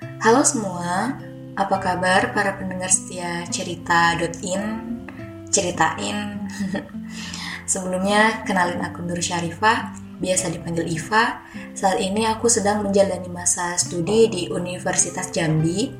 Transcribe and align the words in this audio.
Halo 0.00 0.40
semua, 0.48 1.20
apa 1.52 1.76
kabar 1.76 2.32
para 2.32 2.56
pendengar 2.56 2.88
setia 2.88 3.44
cerita.in? 3.52 4.62
Ceritain. 5.52 6.48
Sebelumnya, 7.68 8.40
kenalin 8.48 8.80
aku 8.80 9.04
Nur 9.04 9.20
Syarifah, 9.20 9.92
biasa 10.16 10.56
dipanggil 10.56 10.88
Iva. 10.88 11.44
Saat 11.76 12.00
ini 12.00 12.24
aku 12.24 12.48
sedang 12.48 12.80
menjalani 12.80 13.28
masa 13.28 13.76
studi 13.76 14.32
di 14.32 14.42
Universitas 14.48 15.28
Jambi, 15.36 15.92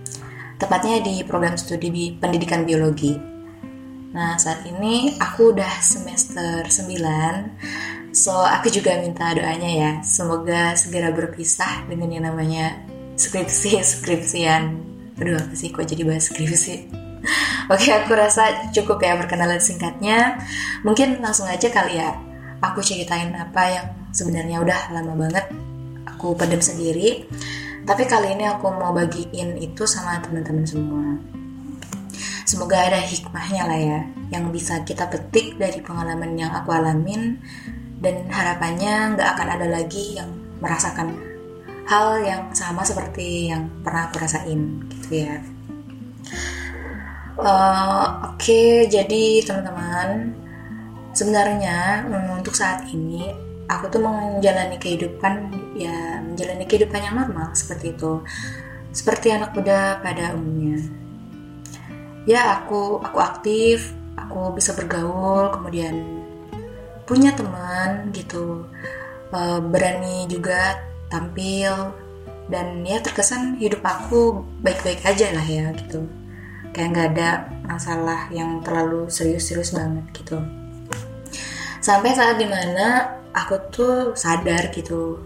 tepatnya 0.56 1.04
di 1.04 1.20
program 1.20 1.60
studi 1.60 2.16
pendidikan 2.16 2.64
biologi. 2.64 3.20
Nah, 4.16 4.40
saat 4.40 4.64
ini 4.64 5.20
aku 5.20 5.52
udah 5.52 5.76
semester 5.84 6.64
9, 6.64 8.16
so 8.16 8.32
aku 8.32 8.72
juga 8.72 8.96
minta 8.96 9.28
doanya 9.36 9.68
ya, 9.68 9.92
semoga 10.00 10.72
segera 10.72 11.12
berpisah 11.12 11.84
dengan 11.84 12.08
yang 12.16 12.24
namanya 12.32 12.89
skripsi-skripsian. 13.20 14.62
Aduh, 15.20 15.36
apa 15.36 15.52
sih 15.52 15.68
kok 15.68 15.84
jadi 15.84 16.08
bahas 16.08 16.32
skripsi? 16.32 16.88
Oke, 17.72 17.92
aku 17.92 18.16
rasa 18.16 18.72
cukup 18.72 19.04
ya 19.04 19.20
perkenalan 19.20 19.60
singkatnya. 19.60 20.40
Mungkin 20.80 21.20
langsung 21.20 21.44
aja 21.44 21.68
kali 21.68 22.00
ya, 22.00 22.16
aku 22.64 22.80
ceritain 22.80 23.36
apa 23.36 23.62
yang 23.68 23.86
sebenarnya 24.16 24.64
udah 24.64 24.80
lama 24.96 25.12
banget 25.28 25.46
aku 26.08 26.32
pendem 26.32 26.64
sendiri. 26.64 27.28
Tapi 27.84 28.08
kali 28.08 28.32
ini 28.32 28.48
aku 28.48 28.72
mau 28.72 28.96
bagiin 28.96 29.60
itu 29.60 29.84
sama 29.84 30.16
teman-teman 30.24 30.64
semua. 30.64 31.04
Semoga 32.48 32.82
ada 32.82 32.98
hikmahnya 32.98 33.62
lah 33.68 33.78
ya, 33.78 34.00
yang 34.32 34.50
bisa 34.50 34.82
kita 34.82 35.06
petik 35.06 35.60
dari 35.60 35.78
pengalaman 35.84 36.34
yang 36.34 36.50
aku 36.50 36.74
alamin 36.74 37.38
dan 38.00 38.26
harapannya 38.26 39.14
nggak 39.14 39.28
akan 39.36 39.48
ada 39.54 39.66
lagi 39.70 40.18
yang 40.18 40.32
merasakan 40.58 41.29
hal 41.86 42.20
yang 42.22 42.42
sama 42.52 42.84
seperti 42.84 43.48
yang 43.52 43.70
pernah 43.80 44.10
aku 44.10 44.20
rasain 44.20 44.84
gitu 44.88 45.24
ya. 45.26 45.40
Uh, 47.40 48.34
Oke, 48.36 48.52
okay, 48.52 48.68
jadi 48.90 49.40
teman-teman, 49.48 50.36
sebenarnya 51.16 52.04
untuk 52.36 52.52
saat 52.52 52.84
ini 52.92 53.32
aku 53.70 53.88
tuh 53.88 54.02
menjalani 54.02 54.76
kehidupan 54.76 55.48
ya 55.78 56.20
menjalani 56.20 56.66
kehidupan 56.66 57.00
yang 57.00 57.14
normal 57.16 57.54
seperti 57.56 57.96
itu, 57.96 58.20
seperti 58.92 59.32
anak 59.32 59.56
muda 59.56 60.02
pada 60.04 60.36
umumnya. 60.36 60.84
Ya 62.28 62.60
aku 62.60 63.00
aku 63.00 63.18
aktif 63.18 63.96
aku 64.20 64.52
bisa 64.52 64.76
bergaul 64.76 65.48
kemudian 65.54 65.96
punya 67.08 67.32
teman 67.32 68.12
gitu. 68.12 68.68
Uh, 69.30 69.62
berani 69.62 70.26
juga 70.26 70.89
tampil. 71.10 71.92
Dan 72.50 72.82
ya 72.82 72.98
terkesan 72.98 73.58
hidup 73.62 73.82
aku 73.86 74.42
baik-baik 74.62 75.04
aja 75.06 75.30
lah 75.30 75.46
ya 75.46 75.70
gitu. 75.76 76.06
Kayak 76.74 76.88
nggak 76.94 77.08
ada 77.14 77.30
masalah 77.66 78.26
yang 78.34 78.62
terlalu 78.62 79.06
serius-serius 79.06 79.74
banget 79.74 80.06
gitu. 80.14 80.38
Sampai 81.78 82.14
saat 82.14 82.38
di 82.38 82.46
mana 82.46 83.18
aku 83.30 83.54
tuh 83.70 83.94
sadar 84.18 84.70
gitu. 84.74 85.22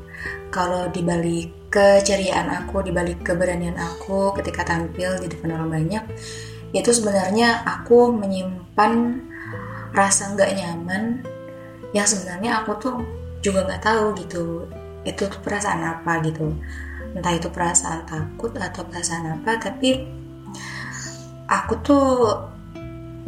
Kalau 0.52 0.92
dibalik 0.92 1.64
keceriaan 1.74 2.46
aku 2.54 2.86
dibalik 2.86 3.26
keberanian 3.26 3.74
aku 3.74 4.30
ketika 4.38 4.62
tampil 4.62 5.18
di 5.18 5.26
depan 5.26 5.58
orang 5.58 5.82
banyak 5.82 6.04
itu 6.70 6.90
sebenarnya 6.94 7.66
aku 7.66 8.14
menyimpan 8.14 9.18
rasa 9.90 10.38
nggak 10.38 10.54
nyaman 10.54 11.18
yang 11.90 12.06
sebenarnya 12.06 12.62
aku 12.62 12.78
tuh 12.78 12.96
juga 13.42 13.66
nggak 13.66 13.82
tahu 13.82 14.14
gitu 14.22 14.70
itu 15.04 15.22
tuh 15.28 15.40
perasaan 15.40 15.84
apa 15.84 16.20
gitu. 16.24 16.56
Entah 17.14 17.32
itu 17.36 17.48
perasaan 17.52 18.08
takut 18.08 18.50
atau 18.56 18.82
perasaan 18.88 19.38
apa 19.38 19.60
tapi 19.60 20.02
aku 21.46 21.74
tuh 21.84 22.08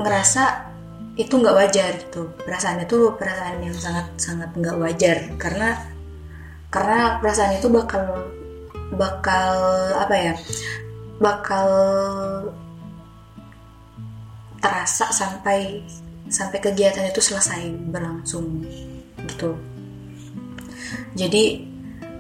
ngerasa 0.01 0.73
itu 1.17 1.33
nggak 1.33 1.57
wajar 1.57 1.91
gitu. 1.97 2.29
Perasaan 2.45 2.85
itu 2.85 2.97
perasaan 3.17 3.63
yang 3.65 3.77
sangat 3.77 4.07
sangat 4.21 4.51
nggak 4.57 4.77
wajar. 4.81 5.17
Karena 5.41 5.77
karena 6.73 7.23
perasaan 7.23 7.57
itu 7.57 7.69
bakal 7.73 8.05
bakal 8.97 9.55
apa 9.97 10.15
ya 10.15 10.35
bakal 11.17 11.69
terasa 14.61 15.09
sampai 15.15 15.81
sampai 16.29 16.59
kegiatan 16.59 17.07
itu 17.07 17.23
selesai 17.23 17.71
berlangsung 17.89 18.67
gitu. 19.25 19.57
Jadi 21.17 21.76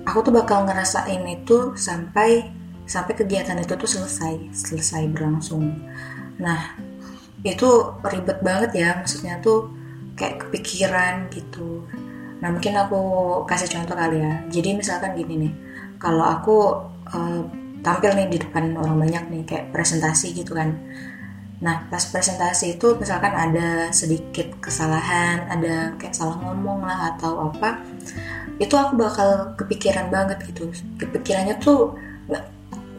aku 0.06 0.30
tuh 0.30 0.32
bakal 0.32 0.62
ngerasain 0.64 1.22
itu 1.26 1.74
sampai 1.74 2.46
sampai 2.86 3.12
kegiatan 3.18 3.58
itu 3.58 3.74
tuh 3.74 3.90
selesai 3.90 4.54
selesai 4.54 5.10
berlangsung. 5.10 5.74
Nah 6.38 6.78
itu 7.42 7.68
ribet 8.06 8.38
banget 8.40 8.70
ya 8.78 8.88
maksudnya 9.02 9.42
tuh 9.42 9.74
kayak 10.14 10.46
kepikiran 10.46 11.26
gitu. 11.34 11.84
Nah 12.38 12.48
mungkin 12.54 12.78
aku 12.78 13.00
kasih 13.44 13.68
contoh 13.68 13.98
kali 13.98 14.22
ya. 14.22 14.46
Jadi 14.48 14.78
misalkan 14.78 15.18
gini 15.18 15.34
nih 15.50 15.52
kalau 15.98 16.22
aku 16.22 16.56
uh, 17.10 17.42
tampil 17.82 18.14
nih 18.14 18.30
di 18.30 18.38
depan 18.40 18.78
orang 18.78 18.98
banyak 18.98 19.24
nih 19.30 19.42
kayak 19.42 19.66
presentasi 19.74 20.32
gitu 20.34 20.54
kan 20.54 20.74
Nah, 21.56 21.88
pas 21.88 22.04
presentasi 22.04 22.76
itu 22.76 22.96
misalkan 23.00 23.32
ada 23.32 23.88
sedikit 23.88 24.60
kesalahan, 24.60 25.48
ada 25.48 25.96
kayak 25.96 26.12
salah 26.12 26.36
ngomong 26.44 26.84
lah 26.84 27.16
atau 27.16 27.48
apa, 27.48 27.80
itu 28.60 28.74
aku 28.76 28.92
bakal 29.00 29.56
kepikiran 29.56 30.12
banget 30.12 30.36
gitu. 30.52 30.68
Kepikirannya 31.00 31.56
tuh 31.56 31.96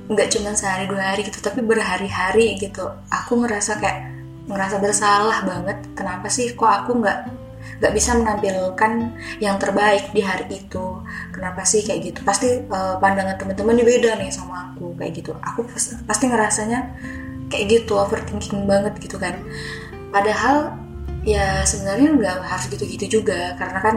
nggak 0.08 0.30
cuma 0.34 0.56
sehari 0.56 0.88
dua 0.90 1.14
hari 1.14 1.22
gitu, 1.28 1.38
tapi 1.44 1.62
berhari-hari 1.62 2.58
gitu. 2.58 2.90
Aku 3.14 3.38
ngerasa 3.46 3.78
kayak 3.78 4.10
ngerasa 4.50 4.76
bersalah 4.82 5.38
banget. 5.46 5.78
Kenapa 5.94 6.26
sih 6.32 6.58
kok 6.58 6.66
aku 6.66 6.98
nggak 6.98 7.20
nggak 7.78 7.94
bisa 7.94 8.18
menampilkan 8.18 8.92
yang 9.38 9.60
terbaik 9.62 10.10
di 10.16 10.24
hari 10.24 10.50
itu 10.50 11.04
kenapa 11.30 11.62
sih 11.68 11.86
kayak 11.86 12.10
gitu 12.10 12.20
pasti 12.26 12.64
uh, 12.72 12.98
pandangan 12.98 13.38
teman-teman 13.38 13.84
beda 13.84 14.18
nih 14.18 14.32
sama 14.34 14.72
aku 14.72 14.98
kayak 14.98 15.14
gitu 15.22 15.32
aku 15.38 15.68
pasti 16.08 16.26
ngerasanya 16.26 16.80
kayak 17.48 17.66
gitu 17.72 17.94
overthinking 17.96 18.68
banget 18.68 18.94
gitu 19.00 19.18
kan. 19.20 19.36
Padahal 20.12 20.76
ya 21.28 21.64
sebenarnya 21.68 22.16
nggak 22.16 22.38
harus 22.48 22.66
gitu-gitu 22.72 23.20
juga 23.20 23.56
karena 23.60 23.80
kan 23.84 23.96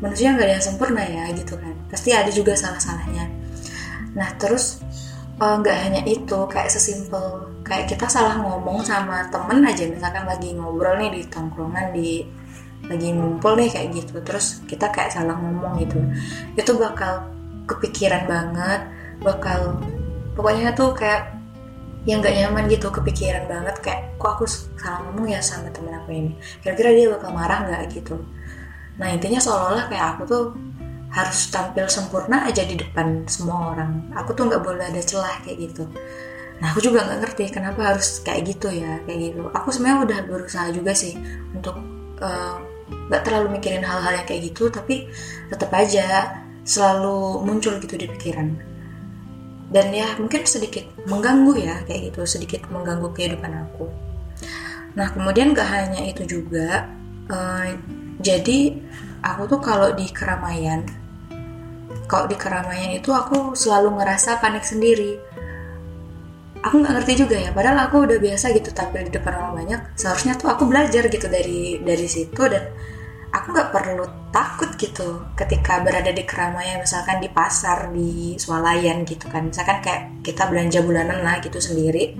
manusia 0.00 0.32
nggak 0.32 0.46
ada 0.48 0.54
yang 0.56 0.64
sempurna 0.64 1.02
ya 1.04 1.24
gitu 1.36 1.54
kan. 1.56 1.74
Pasti 1.88 2.10
ada 2.12 2.30
juga 2.32 2.56
salah-salahnya. 2.56 3.28
Nah 4.16 4.30
terus 4.36 4.80
eh, 5.40 5.54
nggak 5.60 5.76
uh, 5.76 5.82
hanya 5.88 6.02
itu 6.08 6.38
kayak 6.48 6.72
sesimpel 6.72 7.52
kayak 7.62 7.88
kita 7.88 8.06
salah 8.10 8.36
ngomong 8.42 8.82
sama 8.84 9.28
temen 9.30 9.62
aja 9.64 9.86
misalkan 9.86 10.26
lagi 10.26 10.52
ngobrol 10.52 10.98
nih 10.98 11.10
di 11.14 11.22
tongkrongan 11.30 11.94
di 11.94 12.26
lagi 12.90 13.08
ngumpul 13.14 13.54
nih 13.56 13.70
kayak 13.70 13.88
gitu. 13.96 14.20
Terus 14.20 14.60
kita 14.68 14.90
kayak 14.90 15.14
salah 15.14 15.38
ngomong 15.38 15.78
gitu. 15.80 15.98
Itu 16.58 16.76
bakal 16.76 17.32
kepikiran 17.66 18.26
banget 18.26 18.80
bakal 19.22 19.78
pokoknya 20.34 20.74
tuh 20.74 20.90
kayak 20.98 21.41
yang 22.02 22.18
gak 22.18 22.34
nyaman 22.34 22.66
gitu 22.66 22.90
kepikiran 22.90 23.46
banget 23.46 23.76
kayak 23.78 24.00
kok 24.18 24.30
aku 24.38 24.44
salah 24.50 25.06
ngomong 25.06 25.30
ya 25.30 25.38
sama 25.38 25.70
temen 25.70 25.94
aku 25.94 26.10
ini? 26.10 26.32
Kira-kira 26.58 26.90
dia 26.90 27.06
bakal 27.14 27.30
marah 27.30 27.62
nggak 27.62 27.82
gitu. 27.94 28.18
Nah 28.98 29.08
intinya 29.14 29.38
seolah-olah 29.38 29.86
kayak 29.86 30.06
aku 30.18 30.22
tuh 30.26 30.44
harus 31.12 31.38
tampil 31.52 31.86
sempurna 31.86 32.48
aja 32.48 32.66
di 32.66 32.74
depan 32.74 33.22
semua 33.30 33.74
orang. 33.74 34.10
Aku 34.18 34.34
tuh 34.34 34.50
nggak 34.50 34.62
boleh 34.66 34.82
ada 34.82 34.98
celah 34.98 35.38
kayak 35.46 35.70
gitu. 35.70 35.86
Nah 36.58 36.74
aku 36.74 36.82
juga 36.82 37.06
nggak 37.06 37.18
ngerti 37.22 37.44
kenapa 37.54 37.94
harus 37.94 38.18
kayak 38.26 38.50
gitu 38.50 38.66
ya 38.74 38.98
kayak 39.06 39.18
gitu. 39.30 39.46
Aku 39.54 39.70
sebenarnya 39.70 39.98
udah 40.02 40.18
berusaha 40.26 40.66
juga 40.74 40.90
sih 40.98 41.14
untuk 41.54 41.78
eh, 42.18 42.56
nggak 42.90 43.20
uh, 43.22 43.24
terlalu 43.26 43.62
mikirin 43.62 43.86
hal-hal 43.86 44.18
yang 44.18 44.26
kayak 44.26 44.50
gitu 44.50 44.66
tapi 44.74 45.06
tetap 45.50 45.70
aja 45.70 46.34
selalu 46.66 47.42
muncul 47.46 47.78
gitu 47.82 47.94
di 47.98 48.06
pikiran 48.10 48.71
dan 49.72 49.88
ya 49.90 50.14
mungkin 50.20 50.44
sedikit 50.44 50.84
mengganggu 51.08 51.56
ya 51.56 51.80
kayak 51.88 52.12
gitu. 52.12 52.28
Sedikit 52.28 52.68
mengganggu 52.68 53.08
kehidupan 53.16 53.52
aku. 53.68 53.88
Nah 54.92 55.08
kemudian 55.10 55.56
gak 55.56 55.68
hanya 55.72 56.04
itu 56.04 56.28
juga 56.28 56.92
uh, 57.32 57.72
jadi 58.20 58.76
aku 59.24 59.42
tuh 59.48 59.60
kalau 59.64 59.96
di 59.96 60.06
keramaian 60.12 60.84
kalau 62.04 62.28
di 62.28 62.36
keramaian 62.36 62.92
itu 62.92 63.08
aku 63.08 63.56
selalu 63.56 63.96
ngerasa 63.96 64.36
panik 64.44 64.68
sendiri. 64.68 65.16
Aku 66.62 66.78
nggak 66.78 67.02
ngerti 67.02 67.26
juga 67.26 67.34
ya 67.34 67.50
padahal 67.50 67.90
aku 67.90 68.06
udah 68.06 68.22
biasa 68.22 68.54
gitu 68.54 68.70
tampil 68.70 69.02
di 69.02 69.10
depan 69.10 69.34
orang 69.34 69.66
banyak 69.66 69.80
seharusnya 69.98 70.38
tuh 70.38 70.46
aku 70.46 70.70
belajar 70.70 71.10
gitu 71.10 71.26
dari 71.26 71.82
dari 71.82 72.06
situ 72.06 72.38
dan 72.46 72.70
aku 73.32 73.46
nggak 73.56 73.72
perlu 73.72 74.04
takut 74.28 74.70
gitu 74.76 75.24
ketika 75.32 75.80
berada 75.80 76.12
di 76.12 76.22
keramaian 76.28 76.84
misalkan 76.84 77.18
di 77.18 77.32
pasar 77.32 77.88
di 77.88 78.36
swalayan 78.36 79.08
gitu 79.08 79.26
kan. 79.32 79.48
Misalkan 79.48 79.80
kayak 79.80 80.20
kita 80.20 80.46
belanja 80.46 80.84
bulanan 80.84 81.24
lah 81.24 81.40
gitu 81.40 81.56
sendiri. 81.58 82.14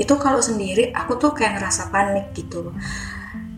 Itu 0.00 0.16
kalau 0.16 0.40
sendiri 0.40 0.90
aku 0.96 1.20
tuh 1.20 1.36
kayak 1.36 1.60
ngerasa 1.60 1.92
panik 1.92 2.32
gitu. 2.32 2.72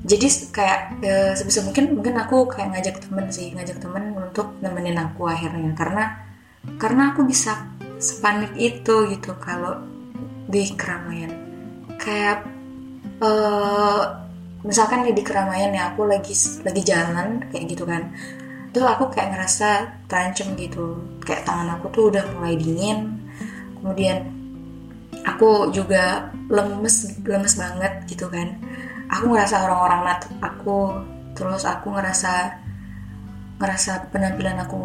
Jadi 0.00 0.26
kayak 0.50 0.80
e, 1.04 1.12
sebisa 1.38 1.62
mungkin 1.62 1.94
mungkin 1.94 2.14
aku 2.18 2.50
kayak 2.50 2.68
ngajak 2.74 2.96
temen 3.04 3.26
sih 3.30 3.52
ngajak 3.54 3.78
temen 3.78 4.16
untuk 4.18 4.58
nemenin 4.58 4.98
aku 4.98 5.30
akhirnya. 5.30 5.70
Karena 5.78 6.04
karena 6.76 7.14
aku 7.14 7.22
bisa 7.22 7.70
sepanik 8.02 8.56
itu 8.58 9.06
gitu 9.14 9.38
kalau 9.38 9.78
di 10.50 10.74
keramaian. 10.74 11.30
Kayak 12.00 12.48
uh, 13.20 14.29
misalkan 14.60 15.08
di 15.08 15.22
keramaian 15.24 15.72
ya 15.72 15.92
aku 15.92 16.04
lagi 16.04 16.36
lagi 16.64 16.82
jalan 16.84 17.40
kayak 17.48 17.64
gitu 17.68 17.84
kan. 17.88 18.12
Terus 18.70 18.86
aku 18.86 19.10
kayak 19.10 19.34
ngerasa 19.34 19.68
terancam 20.06 20.54
gitu. 20.54 21.00
Kayak 21.24 21.42
tangan 21.48 21.68
aku 21.80 21.86
tuh 21.90 22.04
udah 22.12 22.22
mulai 22.38 22.54
dingin. 22.54 23.18
Kemudian 23.80 24.18
aku 25.24 25.72
juga 25.74 26.30
lemes 26.52 27.18
lemes 27.24 27.54
banget 27.56 27.92
gitu 28.06 28.28
kan. 28.28 28.60
Aku 29.10 29.32
ngerasa 29.32 29.66
orang-orang 29.66 30.00
natap 30.06 30.32
aku 30.38 31.02
terus 31.34 31.64
aku 31.64 31.96
ngerasa 31.96 32.60
ngerasa 33.60 34.12
penampilan 34.12 34.60
aku 34.60 34.76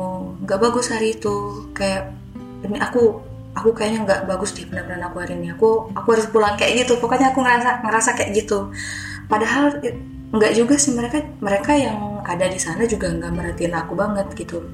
nggak 0.47 0.59
bagus 0.59 0.89
hari 0.89 1.13
itu. 1.19 1.67
Kayak 1.75 2.15
ini 2.65 2.79
aku 2.81 3.21
aku 3.53 3.69
kayaknya 3.75 3.99
nggak 4.07 4.21
bagus 4.25 4.55
di 4.55 4.65
penampilan 4.65 5.03
aku 5.05 5.21
hari 5.21 5.37
ini. 5.37 5.53
Aku 5.53 5.93
aku 5.93 6.07
harus 6.15 6.25
pulang 6.31 6.57
kayak 6.57 6.87
gitu. 6.87 6.97
Pokoknya 6.97 7.35
aku 7.35 7.43
ngerasa 7.43 7.85
ngerasa 7.85 8.09
kayak 8.17 8.31
gitu 8.33 8.71
padahal 9.27 9.79
nggak 10.35 10.51
juga 10.57 10.75
sih 10.75 10.93
mereka 10.97 11.23
mereka 11.39 11.71
yang 11.77 12.21
ada 12.25 12.49
di 12.49 12.59
sana 12.59 12.83
juga 12.89 13.13
nggak 13.13 13.31
merhatiin 13.31 13.75
aku 13.75 13.93
banget 13.93 14.27
gitu. 14.35 14.65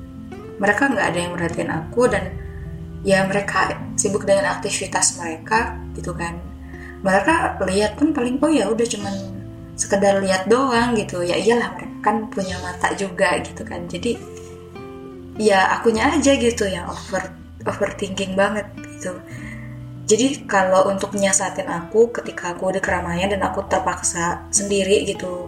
Mereka 0.62 0.94
nggak 0.94 1.06
ada 1.13 1.19
yang 1.19 1.31
merhatiin 1.36 1.71
aku 1.71 2.01
dan 2.07 2.31
ya 3.01 3.25
mereka 3.25 3.74
sibuk 3.98 4.24
dengan 4.24 4.57
aktivitas 4.57 5.19
mereka 5.19 5.77
gitu 5.98 6.13
kan. 6.15 6.39
Mereka 7.01 7.62
lihat 7.65 7.98
pun 7.98 8.13
paling 8.13 8.38
oh 8.42 8.51
ya 8.51 8.69
udah 8.69 8.86
cuman 8.86 9.15
sekedar 9.74 10.21
lihat 10.21 10.45
doang 10.48 10.94
gitu. 10.94 11.25
Ya 11.25 11.36
iyalah 11.38 11.74
mereka 11.75 11.98
kan 12.01 12.30
punya 12.30 12.57
mata 12.62 12.94
juga 12.94 13.42
gitu 13.42 13.65
kan. 13.65 13.86
Jadi 13.89 14.18
ya 15.42 15.74
akunya 15.77 16.13
aja 16.13 16.38
gitu 16.38 16.69
yang 16.69 16.86
over 16.89 17.33
overthinking 17.65 18.33
banget 18.33 18.68
gitu 18.77 19.18
jadi 20.11 20.43
kalau 20.43 20.91
untuk 20.91 21.15
nyiasatin 21.15 21.71
aku 21.71 22.11
ketika 22.11 22.51
aku 22.51 22.75
di 22.75 22.83
keramaian 22.83 23.31
dan 23.31 23.47
aku 23.47 23.63
terpaksa 23.71 24.43
sendiri 24.51 25.07
gitu 25.07 25.47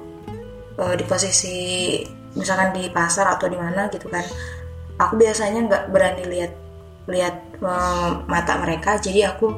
uh, 0.80 0.95
di 0.95 1.04
posisi 1.04 2.00
misalkan 2.31 2.71
di 2.71 2.88
pasar 2.88 3.36
atau 3.36 3.51
di 3.51 3.60
mana 3.60 3.92
gitu 3.92 4.07
kan 4.07 4.24
aku 4.95 5.19
biasanya 5.19 5.60
nggak 5.68 5.83
berani 5.92 6.24
lihat 6.31 6.51
lihat 7.12 7.36
uh, 7.60 8.24
mata 8.31 8.56
mereka. 8.63 8.95
Jadi 8.95 9.27
aku 9.27 9.51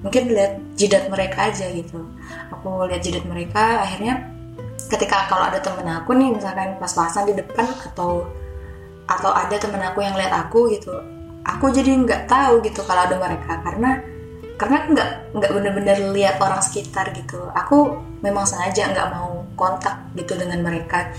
mungkin 0.00 0.32
lihat 0.32 0.56
jidat 0.80 1.12
mereka 1.12 1.52
aja 1.52 1.68
gitu. 1.68 2.00
Aku 2.56 2.88
lihat 2.88 3.04
jidat 3.04 3.28
mereka 3.28 3.84
akhirnya 3.84 4.24
ketika 4.88 5.28
kalau 5.28 5.52
ada 5.52 5.60
temen 5.60 5.84
aku 5.84 6.16
nih 6.16 6.32
misalkan 6.32 6.80
pas-pasan 6.80 7.28
di 7.28 7.34
depan 7.36 7.68
atau 7.92 8.24
atau 9.04 9.30
ada 9.36 9.56
temen 9.60 9.82
aku 9.84 10.00
yang 10.00 10.16
lihat 10.16 10.34
aku 10.34 10.72
gitu 10.72 10.90
aku 11.46 11.70
jadi 11.70 11.94
nggak 11.94 12.22
tahu 12.26 12.64
gitu 12.64 12.80
kalau 12.88 13.04
ada 13.04 13.16
mereka. 13.20 13.60
Karena 13.60 14.15
karena 14.56 14.88
nggak 14.88 15.10
nggak 15.36 15.50
bener-bener 15.52 15.96
lihat 16.16 16.40
orang 16.40 16.60
sekitar 16.64 17.12
gitu. 17.12 17.38
Aku 17.52 18.00
memang 18.24 18.48
sengaja 18.48 18.88
nggak 18.88 19.08
mau 19.12 19.44
kontak 19.52 20.00
gitu 20.16 20.32
dengan 20.36 20.64
mereka. 20.64 21.12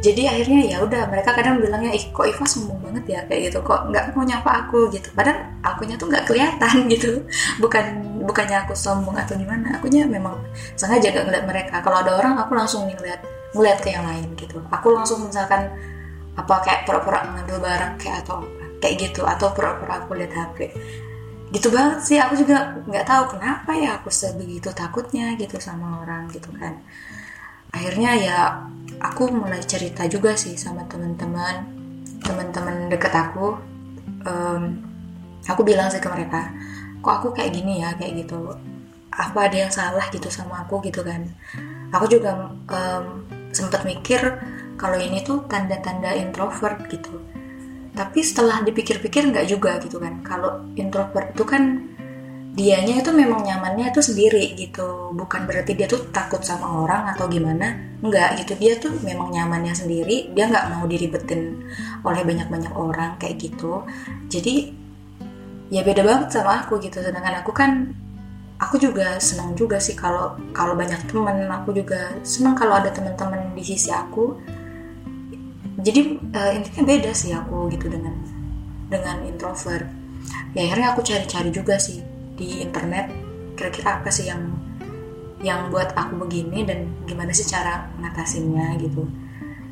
Jadi 0.00 0.24
akhirnya 0.24 0.60
ya 0.64 0.76
udah 0.80 1.12
mereka 1.12 1.36
kadang 1.36 1.60
bilangnya 1.60 1.92
ih 1.92 2.08
kok 2.08 2.24
Iva 2.24 2.44
sombong 2.44 2.80
banget 2.80 3.04
ya? 3.08 3.20
Kayak 3.28 3.40
gitu 3.52 3.58
kok 3.64 3.88
nggak 3.88 4.16
mau 4.16 4.24
nyapa 4.24 4.50
aku? 4.64 4.88
Gitu. 4.92 5.08
Padahal 5.12 5.44
akunya 5.60 5.96
tuh 5.96 6.08
nggak 6.08 6.24
kelihatan 6.28 6.76
gitu. 6.92 7.24
Bukan 7.60 7.84
bukannya 8.24 8.64
aku 8.64 8.72
sombong 8.76 9.16
atau 9.16 9.36
gimana 9.36 9.80
akunya 9.80 10.04
memang 10.04 10.36
sengaja 10.76 11.12
gak 11.12 11.24
ngeliat 11.28 11.44
mereka. 11.48 11.74
Kalau 11.80 12.00
ada 12.00 12.12
orang 12.16 12.36
aku 12.40 12.52
langsung 12.56 12.84
ngeliat 12.88 13.20
ngeliat 13.56 13.78
ke 13.80 13.88
yang 13.92 14.04
lain 14.04 14.28
gitu. 14.36 14.60
Aku 14.72 14.92
langsung 14.92 15.24
misalkan 15.24 15.68
apa 16.36 16.54
kayak 16.64 16.88
pura-pura 16.88 17.24
ngambil 17.24 17.60
barang 17.60 17.92
kayak 18.00 18.24
atau 18.24 18.40
kayak 18.80 18.96
gitu 18.96 19.28
atau 19.28 19.52
pura-pura 19.52 20.00
aku 20.00 20.16
lihat 20.16 20.32
HP 20.32 20.72
gitu 21.50 21.68
banget 21.74 21.98
sih 22.06 22.18
aku 22.22 22.46
juga 22.46 22.78
nggak 22.86 23.06
tahu 23.06 23.24
kenapa 23.34 23.74
ya 23.74 23.98
aku 23.98 24.06
sebegitu 24.06 24.70
takutnya 24.70 25.34
gitu 25.34 25.58
sama 25.58 26.06
orang 26.06 26.30
gitu 26.30 26.50
kan. 26.54 26.78
Akhirnya 27.74 28.10
ya 28.18 28.38
aku 29.02 29.30
mulai 29.30 29.62
cerita 29.62 30.06
juga 30.06 30.38
sih 30.38 30.54
sama 30.54 30.86
teman-teman 30.86 31.66
teman-teman 32.22 32.86
deket 32.86 33.10
aku. 33.14 33.58
Um, 34.22 34.62
aku 35.48 35.66
bilang 35.66 35.90
sih 35.90 35.98
ke 35.98 36.06
mereka 36.06 36.54
kok 37.00 37.14
aku 37.18 37.28
kayak 37.34 37.50
gini 37.50 37.82
ya 37.82 37.98
kayak 37.98 38.26
gitu? 38.26 38.54
Apa 39.10 39.50
ada 39.50 39.56
yang 39.66 39.72
salah 39.74 40.06
gitu 40.14 40.30
sama 40.30 40.62
aku? 40.62 40.78
Gitu 40.86 41.02
kan. 41.02 41.26
Aku 41.90 42.06
juga 42.06 42.54
um, 42.70 43.26
sempat 43.50 43.82
mikir 43.82 44.38
kalau 44.78 44.96
ini 44.96 45.26
tuh 45.26 45.42
tanda-tanda 45.50 46.14
introvert 46.14 46.78
gitu 46.86 47.18
tapi 47.90 48.22
setelah 48.22 48.62
dipikir-pikir 48.62 49.30
nggak 49.30 49.46
juga 49.50 49.78
gitu 49.82 49.98
kan. 49.98 50.22
Kalau 50.22 50.70
introvert 50.78 51.34
itu 51.34 51.44
kan 51.44 51.62
dianya 52.50 52.98
itu 52.98 53.10
memang 53.14 53.42
nyamannya 53.46 53.90
itu 53.90 54.00
sendiri 54.02 54.54
gitu. 54.54 55.14
Bukan 55.14 55.46
berarti 55.46 55.74
dia 55.74 55.90
tuh 55.90 56.10
takut 56.14 56.42
sama 56.42 56.86
orang 56.86 57.10
atau 57.14 57.26
gimana. 57.26 57.98
Nggak 58.02 58.44
gitu. 58.44 58.52
Dia 58.58 58.72
tuh 58.78 58.94
memang 59.02 59.34
nyamannya 59.34 59.74
sendiri. 59.74 60.30
Dia 60.34 60.50
nggak 60.50 60.66
mau 60.74 60.84
diribetin 60.86 61.66
oleh 62.06 62.22
banyak-banyak 62.22 62.72
orang 62.74 63.18
kayak 63.18 63.38
gitu. 63.42 63.82
Jadi 64.30 64.70
ya 65.70 65.82
beda 65.82 66.02
banget 66.06 66.28
sama 66.34 66.62
aku 66.62 66.78
gitu. 66.78 67.02
Sedangkan 67.02 67.42
aku 67.42 67.50
kan 67.50 67.70
aku 68.60 68.76
juga 68.76 69.16
senang 69.18 69.56
juga 69.56 69.80
sih 69.80 69.96
kalau 69.96 70.36
kalau 70.52 70.76
banyak 70.76 71.00
teman 71.08 71.48
aku 71.48 71.72
juga 71.72 72.12
senang 72.22 72.52
kalau 72.52 72.76
ada 72.76 72.92
teman-teman 72.92 73.56
di 73.56 73.64
sisi 73.64 73.88
aku 73.88 74.36
jadi 75.80 76.00
uh, 76.36 76.50
intinya 76.56 76.82
beda 76.84 77.10
sih 77.16 77.32
aku 77.32 77.68
gitu 77.72 77.88
dengan 77.88 78.14
dengan 78.90 79.22
introvert. 79.24 79.86
Ya 80.52 80.66
akhirnya 80.66 80.92
aku 80.92 81.00
cari-cari 81.06 81.50
juga 81.54 81.78
sih 81.80 82.02
di 82.36 82.60
internet 82.60 83.08
kira-kira 83.56 84.00
apa 84.00 84.08
sih 84.12 84.28
yang 84.28 84.50
yang 85.40 85.72
buat 85.72 85.96
aku 85.96 86.20
begini 86.28 86.68
dan 86.68 86.92
gimana 87.08 87.32
sih 87.32 87.48
cara 87.48 87.88
ngatasinnya 88.00 88.76
gitu. 88.80 89.08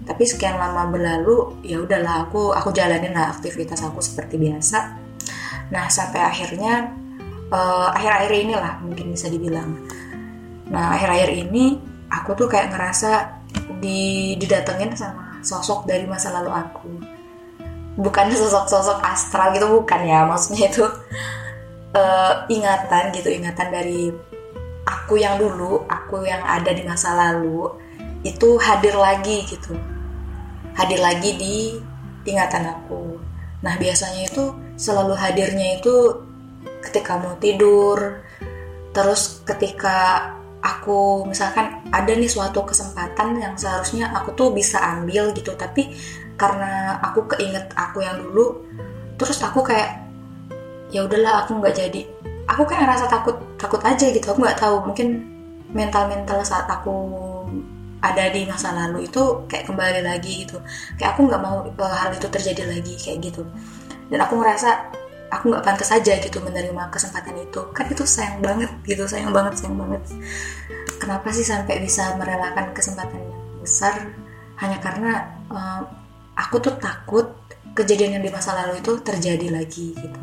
Tapi 0.08 0.25
sekian 0.25 0.56
lama 0.56 0.88
berlalu 0.88 1.60
ya 1.60 1.84
udahlah 1.84 2.28
aku 2.28 2.56
aku 2.56 2.72
jalanin 2.72 3.12
lah 3.12 3.37
aktivitas 3.37 3.84
aku 3.84 4.00
seperti 4.00 4.40
biasa. 4.40 4.96
Nah 5.69 5.84
sampai 5.93 6.25
akhirnya 6.25 6.88
uh, 7.52 7.93
akhir-akhir 7.93 8.32
inilah 8.32 8.81
mungkin 8.81 9.12
bisa 9.12 9.28
dibilang. 9.28 9.76
Nah 10.72 10.96
akhir-akhir 10.96 11.31
ini 11.37 11.76
aku 12.08 12.32
tuh 12.32 12.49
kayak 12.49 12.72
ngerasa 12.72 13.37
di 13.84 14.32
didatengin 14.40 14.96
sama 14.96 15.28
sosok 15.43 15.88
dari 15.88 16.05
masa 16.05 16.35
lalu 16.35 16.50
aku. 16.52 16.90
Bukan 17.99 18.31
sosok-sosok 18.31 19.02
astral 19.02 19.55
gitu 19.55 19.67
bukan 19.70 20.00
ya. 20.06 20.26
Maksudnya 20.26 20.70
itu 20.70 20.85
uh, 21.94 22.46
ingatan 22.46 23.11
gitu 23.14 23.29
ingatan 23.32 23.69
dari 23.69 24.13
aku 24.86 25.19
yang 25.19 25.36
dulu 25.36 25.84
aku 25.89 26.24
yang 26.24 26.41
ada 26.44 26.72
di 26.72 26.86
masa 26.86 27.13
lalu 27.17 27.69
itu 28.22 28.58
hadir 28.58 28.94
lagi 28.94 29.46
gitu. 29.46 29.74
Hadir 30.79 31.03
lagi 31.03 31.34
di 31.34 31.56
ingatan 32.29 32.70
aku. 32.70 33.19
Nah 33.67 33.74
biasanya 33.77 34.31
itu 34.31 34.55
selalu 34.79 35.19
hadirnya 35.19 35.82
itu 35.82 36.22
ketika 36.86 37.19
mau 37.19 37.34
tidur 37.43 38.22
terus 38.94 39.43
ketika 39.44 40.31
aku 40.77 41.25
misalkan 41.25 41.81
ada 41.89 42.13
nih 42.13 42.29
suatu 42.29 42.60
kesempatan 42.69 43.41
yang 43.41 43.55
seharusnya 43.56 44.13
aku 44.13 44.37
tuh 44.37 44.53
bisa 44.53 44.77
ambil 44.98 45.32
gitu 45.32 45.56
tapi 45.56 45.96
karena 46.37 47.01
aku 47.01 47.25
keinget 47.32 47.72
aku 47.72 48.05
yang 48.05 48.20
dulu 48.20 48.63
terus 49.19 49.41
aku 49.43 49.65
kayak 49.65 50.08
ya 50.93 51.05
udahlah 51.05 51.44
aku 51.44 51.60
nggak 51.60 51.77
jadi. 51.77 52.03
Aku 52.48 52.65
kayak 52.65 52.89
rasa 52.96 53.05
takut 53.08 53.37
takut 53.60 53.81
aja 53.84 54.08
gitu 54.08 54.25
aku 54.25 54.41
nggak 54.41 54.60
tahu 54.60 54.81
mungkin 54.89 55.20
mental 55.77 56.08
mental 56.08 56.41
saat 56.41 56.65
aku 56.65 57.20
ada 58.01 58.31
di 58.31 58.46
masa 58.46 58.72
lalu 58.72 59.05
itu 59.10 59.44
kayak 59.51 59.69
kembali 59.69 60.01
lagi 60.01 60.46
gitu. 60.48 60.56
Kayak 60.96 61.19
aku 61.19 61.20
nggak 61.29 61.43
mau 61.43 61.67
uh, 61.67 61.96
hal 61.98 62.15
itu 62.17 62.27
terjadi 62.31 62.65
lagi 62.65 62.94
kayak 62.96 63.19
gitu. 63.20 63.43
Dan 64.08 64.25
aku 64.25 64.41
ngerasa 64.41 64.70
aku 65.29 65.53
nggak 65.53 65.65
pantas 65.65 65.93
aja 65.93 66.17
gitu 66.20 66.41
menerima 66.41 66.89
kesempatan 66.89 67.37
itu. 67.41 67.61
Kan 67.77 67.87
itu 67.93 68.05
sayang 68.05 68.41
banget 68.41 68.70
gitu 68.85 69.05
sayang 69.05 69.32
banget 69.32 69.61
sayang 69.61 69.77
banget. 69.77 70.03
Kenapa 70.99 71.29
sih 71.31 71.47
sampai 71.47 71.79
bisa 71.81 72.17
merelakan 72.17 72.73
kesempatan 72.73 73.20
yang 73.20 73.63
besar? 73.63 73.94
Hanya 74.58 74.79
karena 74.82 75.13
uh, 75.53 75.82
aku 76.35 76.58
tuh 76.58 76.75
takut 76.81 77.39
kejadian 77.77 78.19
yang 78.19 78.25
di 78.25 78.32
masa 78.32 78.56
lalu 78.58 78.82
itu 78.82 78.99
terjadi 79.05 79.55
lagi 79.55 79.94
gitu. 79.94 80.20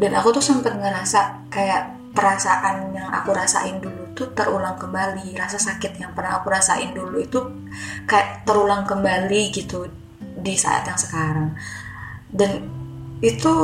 Dan 0.00 0.16
aku 0.16 0.32
tuh 0.32 0.42
sempat 0.42 0.74
ngerasa 0.74 1.52
kayak 1.52 2.00
perasaan 2.10 2.90
yang 2.90 3.06
aku 3.12 3.30
rasain 3.30 3.78
dulu 3.78 4.10
tuh 4.16 4.32
terulang 4.34 4.74
kembali. 4.80 5.36
Rasa 5.36 5.60
sakit 5.60 6.00
yang 6.00 6.16
pernah 6.16 6.40
aku 6.40 6.50
rasain 6.50 6.90
dulu 6.96 7.20
itu 7.20 7.38
kayak 8.08 8.48
terulang 8.48 8.82
kembali 8.88 9.52
gitu 9.54 9.86
di 10.40 10.56
saat 10.56 10.88
yang 10.88 10.98
sekarang. 10.98 11.54
Dan 12.32 12.79
itu 13.20 13.54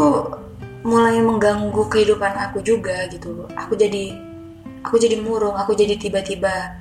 mulai 0.87 1.19
mengganggu 1.19 1.83
kehidupan 1.91 2.33
aku 2.49 2.63
juga 2.63 3.09
gitu. 3.11 3.49
Aku 3.57 3.75
jadi 3.75 4.15
aku 4.87 5.03
jadi 5.03 5.19
murung 5.19 5.59
aku 5.59 5.75
jadi 5.75 5.99
tiba-tiba 5.99 6.79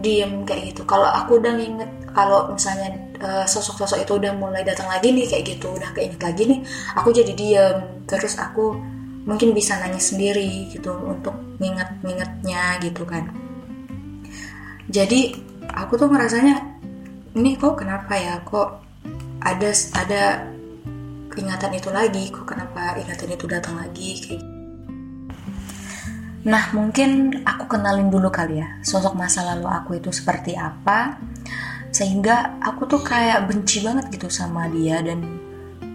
diem 0.00 0.42
kayak 0.42 0.74
gitu. 0.74 0.82
Kalau 0.88 1.06
aku 1.06 1.38
udah 1.38 1.54
inget 1.54 1.90
kalau 2.10 2.50
misalnya 2.50 2.98
uh, 3.22 3.44
sosok-sosok 3.46 4.02
itu 4.02 4.12
udah 4.18 4.32
mulai 4.34 4.66
datang 4.66 4.90
lagi 4.90 5.14
nih 5.14 5.28
kayak 5.28 5.44
gitu 5.54 5.70
udah 5.70 5.90
keinget 5.94 6.18
lagi 6.18 6.42
nih 6.50 6.60
aku 6.98 7.14
jadi 7.14 7.32
diem. 7.36 7.78
Terus 8.10 8.34
aku 8.40 8.74
mungkin 9.28 9.52
bisa 9.52 9.76
nangis 9.76 10.10
sendiri 10.10 10.72
gitu 10.72 10.90
untuk 11.04 11.36
nginget-ngingetnya 11.60 12.80
gitu 12.82 13.04
kan. 13.04 13.28
Jadi 14.88 15.36
aku 15.68 16.00
tuh 16.00 16.08
ngerasanya 16.08 16.64
ini 17.36 17.54
kok 17.54 17.76
kenapa 17.78 18.16
ya? 18.16 18.40
Kok 18.42 18.68
ada 19.44 19.70
ada 19.94 20.22
ingatan 21.38 21.72
itu 21.78 21.88
lagi 21.94 22.34
kok 22.34 22.44
kenapa 22.44 22.98
ingatan 22.98 23.30
itu 23.32 23.46
datang 23.46 23.78
lagi 23.78 24.10
kayak 24.18 24.42
gitu. 24.42 24.58
Nah, 26.48 26.70
mungkin 26.70 27.42
aku 27.42 27.66
kenalin 27.66 28.08
dulu 28.08 28.30
kali 28.30 28.62
ya, 28.62 28.78
sosok 28.80 29.18
masa 29.18 29.42
lalu 29.42 29.66
aku 29.66 29.98
itu 29.98 30.14
seperti 30.14 30.54
apa, 30.54 31.18
sehingga 31.90 32.62
aku 32.62 32.86
tuh 32.86 33.02
kayak 33.02 33.50
benci 33.50 33.82
banget 33.82 34.08
gitu 34.14 34.30
sama 34.30 34.70
dia 34.70 35.02
dan 35.02 35.24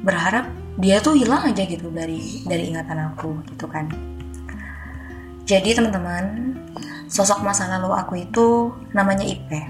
berharap 0.03 0.45
dia 0.75 0.99
tuh 0.99 1.15
hilang 1.15 1.47
aja 1.47 1.63
gitu 1.63 1.87
dari 1.89 2.43
dari 2.43 2.69
ingatan 2.69 3.13
aku 3.13 3.39
gitu 3.55 3.65
kan. 3.71 3.87
Jadi 5.47 5.75
teman-teman, 5.75 6.55
sosok 7.07 7.39
masa 7.39 7.71
lalu 7.71 7.89
aku 7.95 8.13
itu 8.19 8.71
namanya 8.91 9.23
Ipe. 9.23 9.61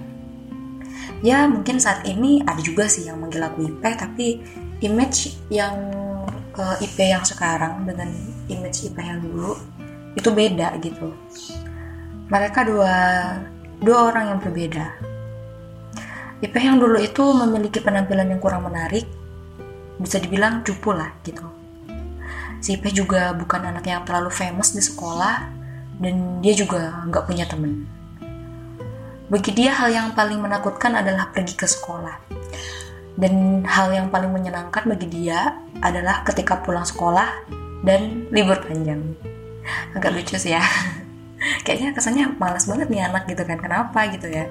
Ya 1.23 1.47
mungkin 1.47 1.79
saat 1.79 2.03
ini 2.03 2.43
ada 2.43 2.59
juga 2.59 2.89
sih 2.89 3.07
yang 3.07 3.21
manggil 3.21 3.45
aku 3.45 3.71
Ipe, 3.71 3.89
tapi 3.95 4.43
image 4.83 5.39
yang 5.47 5.79
uh, 6.59 6.75
eh, 6.77 6.85
IP 6.85 6.97
yang 7.07 7.23
sekarang 7.23 7.87
dengan 7.87 8.11
image 8.51 8.91
IP 8.91 8.99
yang 8.99 9.23
dulu 9.23 9.55
itu 10.13 10.29
beda 10.29 10.75
gitu. 10.83 11.15
Mereka 12.27 12.67
dua 12.67 12.95
dua 13.79 13.97
orang 14.11 14.35
yang 14.35 14.39
berbeda. 14.43 14.85
IP 16.43 16.55
yang 16.59 16.77
dulu 16.77 16.99
itu 16.99 17.23
memiliki 17.23 17.79
penampilan 17.79 18.27
yang 18.27 18.41
kurang 18.43 18.67
menarik 18.67 19.07
bisa 19.95 20.19
dibilang 20.19 20.59
cupu 20.67 20.91
lah 20.91 21.15
gitu. 21.23 21.47
Si 22.59 22.75
IP 22.75 22.91
juga 22.91 23.31
bukan 23.31 23.71
anak 23.71 23.87
yang 23.87 24.03
terlalu 24.03 24.31
famous 24.31 24.75
di 24.75 24.83
sekolah 24.83 25.47
dan 26.03 26.43
dia 26.43 26.51
juga 26.51 27.07
nggak 27.07 27.23
punya 27.23 27.47
temen. 27.47 27.87
Bagi 29.31 29.55
dia 29.55 29.71
hal 29.71 29.89
yang 29.89 30.07
paling 30.11 30.37
menakutkan 30.43 30.99
adalah 30.99 31.31
pergi 31.31 31.55
ke 31.55 31.63
sekolah 31.63 32.43
dan 33.19 33.61
hal 33.67 33.93
yang 33.93 34.07
paling 34.09 34.33
menyenangkan 34.33 34.83
bagi 34.89 35.07
dia 35.09 35.61
adalah 35.85 36.25
ketika 36.25 36.61
pulang 36.65 36.85
sekolah 36.85 37.45
dan 37.85 38.25
libur 38.33 38.57
panjang. 38.63 39.13
Agak 39.93 40.15
lucu 40.15 40.35
sih 40.39 40.55
ya. 40.55 40.63
Kayaknya 41.67 41.89
kesannya 41.93 42.25
malas 42.39 42.65
banget 42.65 42.87
nih 42.89 43.05
anak 43.05 43.29
gitu 43.29 43.43
kan. 43.45 43.59
Kenapa 43.59 43.99
gitu 44.09 44.27
ya? 44.31 44.49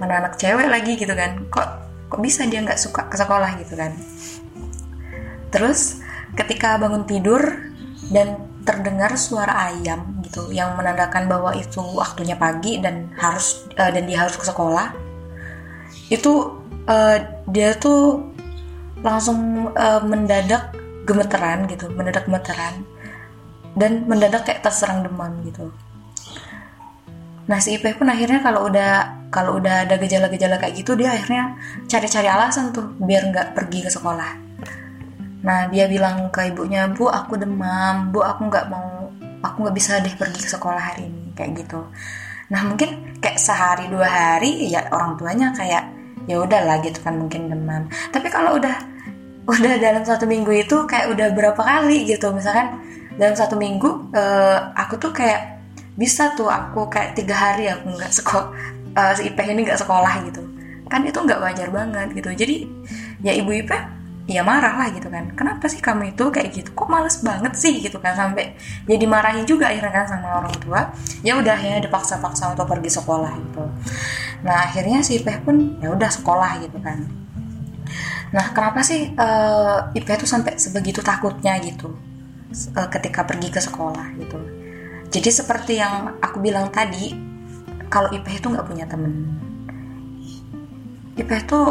Mana 0.00 0.24
anak 0.24 0.40
cewek 0.40 0.66
lagi 0.66 0.98
gitu 0.98 1.12
kan. 1.12 1.46
Kok 1.52 1.68
kok 2.10 2.20
bisa 2.20 2.42
dia 2.50 2.64
nggak 2.64 2.80
suka 2.80 3.06
ke 3.06 3.14
sekolah 3.14 3.50
gitu 3.62 3.78
kan? 3.78 3.94
Terus 5.54 6.02
ketika 6.34 6.80
bangun 6.80 7.06
tidur 7.06 7.42
dan 8.10 8.50
terdengar 8.66 9.14
suara 9.16 9.70
ayam 9.70 10.20
gitu 10.26 10.52
yang 10.52 10.76
menandakan 10.76 11.26
bahwa 11.30 11.56
itu 11.56 11.80
waktunya 11.96 12.36
pagi 12.36 12.78
dan 12.78 13.10
harus 13.16 13.66
uh, 13.78 13.90
dan 13.90 14.04
dia 14.04 14.20
harus 14.20 14.36
ke 14.36 14.44
sekolah 14.44 14.92
itu 16.12 16.59
uh, 16.86 17.16
dia 17.50 17.76
tuh 17.76 18.32
langsung 19.00 19.72
uh, 19.74 20.00
mendadak 20.04 20.76
gemeteran 21.08 21.64
gitu 21.66 21.88
mendadak 21.92 22.28
gemeteran. 22.28 22.86
Dan 23.70 24.10
mendadak 24.10 24.50
kayak 24.50 24.66
terserang 24.66 25.06
demam 25.06 25.30
gitu. 25.46 25.70
Nah 27.46 27.62
si 27.62 27.78
Ipeh 27.78 27.94
pun 27.94 28.10
akhirnya 28.10 28.42
kalau 28.42 28.66
udah 28.66 29.22
kalau 29.30 29.62
udah 29.62 29.86
ada 29.86 29.94
gejala-gejala 29.94 30.58
kayak 30.58 30.74
gitu 30.82 30.98
dia 30.98 31.14
akhirnya 31.14 31.54
cari-cari 31.86 32.26
alasan 32.26 32.74
tuh 32.74 32.98
biar 32.98 33.30
nggak 33.30 33.54
pergi 33.54 33.86
ke 33.86 33.90
sekolah. 33.94 34.30
Nah 35.46 35.70
dia 35.70 35.86
bilang 35.86 36.34
ke 36.34 36.50
ibunya 36.50 36.90
bu 36.90 37.06
aku 37.06 37.38
demam. 37.38 38.10
Bu 38.10 38.26
aku 38.26 38.50
nggak 38.50 38.66
mau 38.74 39.06
aku 39.38 39.56
nggak 39.62 39.76
bisa 39.78 40.02
deh 40.02 40.18
pergi 40.18 40.40
ke 40.42 40.50
sekolah 40.50 40.82
hari 40.82 41.06
ini. 41.06 41.30
Kayak 41.38 41.62
gitu. 41.62 41.86
Nah 42.50 42.66
mungkin 42.66 43.22
kayak 43.22 43.38
sehari 43.38 43.86
dua 43.86 44.10
hari 44.10 44.66
ya 44.66 44.90
orang 44.90 45.14
tuanya 45.14 45.54
kayak 45.54 45.86
ya 46.28 46.40
udahlah 46.40 46.80
gitu 46.84 46.98
kan 47.00 47.16
mungkin 47.16 47.48
demam. 47.48 47.88
Tapi 48.12 48.28
kalau 48.28 48.58
udah 48.58 48.76
udah 49.48 49.74
dalam 49.80 50.02
satu 50.04 50.28
minggu 50.28 50.52
itu 50.52 50.76
kayak 50.84 51.12
udah 51.12 51.32
berapa 51.32 51.60
kali 51.60 52.08
gitu. 52.08 52.32
Misalkan 52.34 52.80
dalam 53.16 53.36
satu 53.36 53.56
minggu 53.56 54.12
uh, 54.16 54.72
aku 54.76 54.96
tuh 54.96 55.12
kayak 55.12 55.60
bisa 55.94 56.32
tuh 56.32 56.48
aku 56.48 56.88
kayak 56.88 57.12
tiga 57.18 57.36
hari 57.36 57.68
aku 57.68 57.92
nggak 57.92 58.12
sekolah 58.12 58.48
uh, 58.96 59.12
si 59.12 59.28
Ipeh 59.28 59.46
ini 59.52 59.68
nggak 59.68 59.80
sekolah 59.80 60.12
gitu. 60.26 60.42
Kan 60.90 61.06
itu 61.06 61.18
nggak 61.20 61.40
wajar 61.40 61.68
banget 61.70 62.08
gitu. 62.16 62.30
Jadi 62.34 62.56
ya 63.20 63.36
ibu 63.36 63.52
Ipeh 63.52 63.99
ya 64.30 64.46
marah 64.46 64.78
lah 64.78 64.88
gitu 64.94 65.10
kan. 65.10 65.34
Kenapa 65.34 65.66
sih 65.66 65.82
kamu 65.82 66.14
itu 66.14 66.30
kayak 66.30 66.54
gitu? 66.54 66.70
Kok 66.70 66.86
males 66.86 67.18
banget 67.18 67.52
sih 67.58 67.82
gitu 67.82 67.98
kan? 67.98 68.14
Sampai 68.14 68.54
jadi 68.86 69.04
marahin 69.10 69.42
juga 69.42 69.74
akhirnya 69.74 69.90
kan 69.90 70.06
sama 70.06 70.38
orang 70.38 70.54
tua. 70.62 70.80
Ya 71.26 71.34
udah 71.34 71.58
ya 71.58 71.82
dipaksa-paksa 71.82 72.54
untuk 72.54 72.70
pergi 72.70 72.94
sekolah 72.94 73.32
gitu. 73.34 73.64
Nah 74.46 74.70
akhirnya 74.70 75.02
si 75.02 75.18
Ipeh 75.18 75.42
pun 75.42 75.82
ya 75.82 75.90
udah 75.90 76.10
sekolah 76.14 76.62
gitu 76.62 76.78
kan. 76.78 77.02
Nah 78.30 78.46
kenapa 78.54 78.86
sih 78.86 79.10
uh, 79.18 79.90
Ipeh 79.90 80.16
tuh 80.22 80.30
sampai 80.30 80.54
sebegitu 80.54 81.02
takutnya 81.02 81.58
gitu 81.58 81.90
uh, 82.78 82.88
ketika 82.88 83.26
pergi 83.26 83.50
ke 83.50 83.58
sekolah 83.58 84.14
gitu. 84.14 84.38
Jadi 85.10 85.30
seperti 85.34 85.82
yang 85.82 86.22
aku 86.22 86.38
bilang 86.38 86.70
tadi, 86.70 87.10
kalau 87.90 88.06
Ipeh 88.14 88.38
itu 88.38 88.46
nggak 88.46 88.62
punya 88.62 88.86
temen. 88.86 89.26
Ipeh 91.18 91.40
tuh 91.50 91.66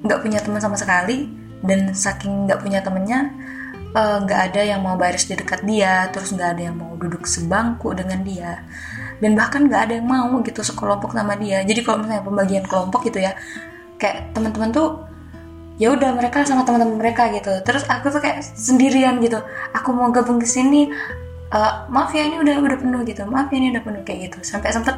nggak 0.00 0.20
punya 0.24 0.38
teman 0.40 0.60
sama 0.60 0.76
sekali 0.76 1.28
dan 1.60 1.92
saking 1.92 2.48
nggak 2.48 2.60
punya 2.64 2.80
temennya 2.80 3.28
eh, 3.92 4.16
nggak 4.24 4.40
uh, 4.40 4.46
ada 4.48 4.60
yang 4.64 4.80
mau 4.80 4.96
baris 4.96 5.28
di 5.28 5.36
dekat 5.36 5.60
dia 5.68 6.08
terus 6.08 6.32
nggak 6.32 6.56
ada 6.56 6.62
yang 6.72 6.76
mau 6.78 6.96
duduk 6.96 7.24
sebangku 7.28 7.92
dengan 7.92 8.20
dia. 8.24 8.64
Dan 9.20 9.36
bahkan 9.36 9.68
nggak 9.68 9.82
ada 9.90 9.92
yang 10.00 10.08
mau 10.08 10.40
gitu 10.40 10.64
sekelompok 10.64 11.12
sama 11.12 11.36
dia. 11.36 11.60
Jadi 11.60 11.80
kalau 11.84 12.04
misalnya 12.04 12.24
pembagian 12.24 12.64
kelompok 12.64 13.04
gitu 13.12 13.20
ya 13.20 13.36
kayak 14.00 14.32
teman-teman 14.32 14.72
tuh 14.72 15.04
ya 15.76 15.92
udah 15.92 16.16
mereka 16.16 16.44
sama 16.48 16.64
teman-teman 16.64 16.96
mereka 16.96 17.28
gitu. 17.28 17.52
Terus 17.60 17.84
aku 17.84 18.08
tuh 18.08 18.20
kayak 18.24 18.40
sendirian 18.40 19.20
gitu. 19.20 19.36
Aku 19.76 19.92
mau 19.92 20.08
gabung 20.08 20.40
ke 20.40 20.48
sini 20.48 20.88
uh, 21.52 21.84
maaf 21.92 22.16
ya 22.16 22.24
ini 22.24 22.40
udah 22.40 22.56
udah 22.64 22.78
penuh 22.80 23.00
gitu. 23.04 23.28
Maaf 23.28 23.52
ya 23.52 23.56
ini 23.60 23.76
udah 23.76 23.82
penuh 23.84 24.02
kayak 24.08 24.32
gitu. 24.32 24.38
Sampai 24.40 24.72
sempet 24.72 24.96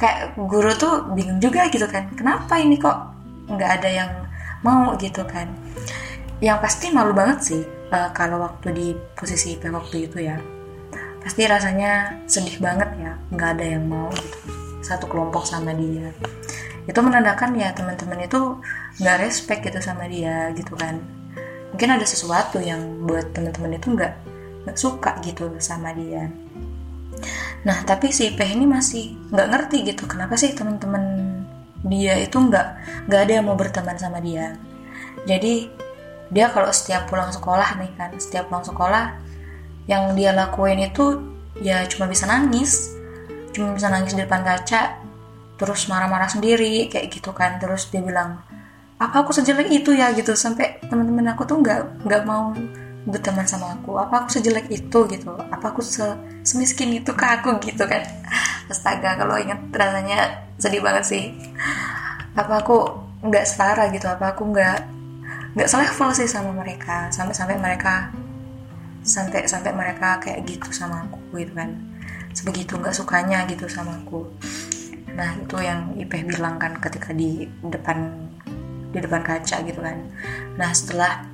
kayak 0.00 0.32
guru 0.48 0.72
tuh 0.72 1.12
bingung 1.12 1.36
juga 1.36 1.68
gitu 1.68 1.84
kan. 1.84 2.08
Kenapa 2.16 2.56
ini 2.56 2.80
kok 2.80 3.11
nggak 3.48 3.70
ada 3.82 3.88
yang 3.90 4.12
mau 4.62 4.94
gitu 4.98 5.22
kan. 5.26 5.50
Yang 6.42 6.58
pasti 6.62 6.86
malu 6.90 7.14
banget 7.14 7.38
sih 7.42 7.62
uh, 7.94 8.10
kalau 8.14 8.42
waktu 8.42 8.68
di 8.74 8.86
posisi 9.14 9.54
IP 9.58 9.70
waktu 9.70 10.10
itu 10.10 10.18
ya. 10.22 10.38
Pasti 11.22 11.46
rasanya 11.46 12.22
sedih 12.26 12.58
banget 12.58 12.90
ya 12.98 13.12
nggak 13.30 13.50
ada 13.58 13.66
yang 13.78 13.84
mau 13.86 14.10
gitu. 14.10 14.38
Satu 14.82 15.06
kelompok 15.06 15.46
sama 15.46 15.70
dia. 15.74 16.10
Itu 16.82 16.98
menandakan 16.98 17.54
ya 17.54 17.70
teman-teman 17.70 18.26
itu 18.26 18.58
nggak 18.98 19.16
respect 19.22 19.62
gitu 19.62 19.78
sama 19.78 20.10
dia 20.10 20.50
gitu 20.54 20.74
kan. 20.74 20.98
Mungkin 21.70 21.88
ada 21.94 22.04
sesuatu 22.04 22.58
yang 22.58 23.06
buat 23.06 23.30
teman-teman 23.32 23.78
itu 23.78 23.94
nggak 23.94 24.12
suka 24.74 25.18
gitu 25.22 25.50
sama 25.62 25.94
dia. 25.94 26.26
Nah 27.62 27.78
tapi 27.86 28.10
si 28.10 28.34
Peh 28.34 28.50
ini 28.50 28.66
masih 28.66 29.14
nggak 29.30 29.48
ngerti 29.50 29.76
gitu 29.94 30.10
kenapa 30.10 30.34
sih 30.34 30.50
teman-teman 30.50 31.02
dia 31.82 32.14
itu 32.22 32.38
nggak 32.38 32.66
nggak 33.10 33.20
ada 33.26 33.32
yang 33.32 33.46
mau 33.50 33.58
berteman 33.58 33.98
sama 33.98 34.22
dia. 34.22 34.54
Jadi 35.26 35.70
dia 36.32 36.48
kalau 36.48 36.72
setiap 36.72 37.10
pulang 37.10 37.28
sekolah 37.28 37.76
nih 37.78 37.92
kan 37.98 38.10
setiap 38.16 38.48
pulang 38.48 38.64
sekolah 38.64 39.18
yang 39.90 40.14
dia 40.16 40.32
lakuin 40.32 40.80
itu 40.80 41.20
ya 41.60 41.84
cuma 41.90 42.06
bisa 42.06 42.24
nangis. 42.30 42.94
Cuma 43.52 43.76
bisa 43.76 43.92
nangis 43.92 44.16
di 44.16 44.22
depan 44.24 44.40
kaca 44.40 45.02
terus 45.60 45.86
marah-marah 45.86 46.30
sendiri 46.30 46.88
kayak 46.88 47.12
gitu 47.12 47.34
kan. 47.34 47.58
Terus 47.58 47.90
dia 47.90 48.00
bilang 48.00 48.40
apa 49.02 49.26
aku 49.26 49.34
sejelek 49.34 49.68
itu 49.70 49.92
ya? 49.92 50.14
gitu. 50.14 50.32
Sampai 50.38 50.78
teman-teman 50.86 51.34
aku 51.34 51.42
tuh 51.44 51.58
nggak 51.58 52.06
nggak 52.06 52.22
mau 52.24 52.54
berteman 53.02 53.46
sama 53.50 53.74
aku 53.74 53.98
apa 53.98 54.22
aku 54.22 54.38
sejelek 54.38 54.70
itu 54.70 54.98
gitu 55.10 55.34
apa 55.34 55.74
aku 55.74 55.82
se 55.82 56.06
semiskin 56.46 56.94
itu 56.94 57.10
ke 57.14 57.26
aku 57.26 57.58
gitu 57.58 57.86
kan. 57.86 58.02
Astaga 58.70 59.18
kalau 59.18 59.36
ingat 59.38 59.58
rasanya 59.74 60.46
sedih 60.58 60.82
banget 60.82 61.04
sih. 61.06 61.24
Apa 62.38 62.62
aku 62.62 62.78
nggak 63.22 63.44
setara 63.46 63.90
gitu 63.90 64.06
apa 64.06 64.34
aku 64.34 64.50
nggak 64.50 64.78
nggak 65.52 65.68
selevel 65.68 66.10
sih 66.16 66.26
sama 66.30 66.50
mereka 66.56 67.12
sampai 67.12 67.34
sampai 67.36 67.56
mereka 67.60 68.10
sampai 69.02 69.44
sampai 69.50 69.72
mereka 69.74 70.22
kayak 70.22 70.46
gitu 70.46 70.70
sama 70.70 71.06
aku 71.06 71.18
gitu 71.42 71.52
kan. 71.58 71.74
Sebegitu 72.32 72.78
nggak 72.78 72.94
sukanya 72.94 73.44
gitu 73.50 73.66
sama 73.66 73.98
aku. 73.98 74.30
Nah 75.12 75.36
itu 75.36 75.56
yang 75.60 75.92
Ipeh 75.98 76.24
bilang 76.24 76.56
kan 76.56 76.78
ketika 76.80 77.12
di 77.12 77.44
depan 77.66 78.30
di 78.92 78.98
depan 79.00 79.20
kaca 79.24 79.60
gitu 79.64 79.80
kan. 79.80 79.96
Nah 80.56 80.70
setelah 80.72 81.31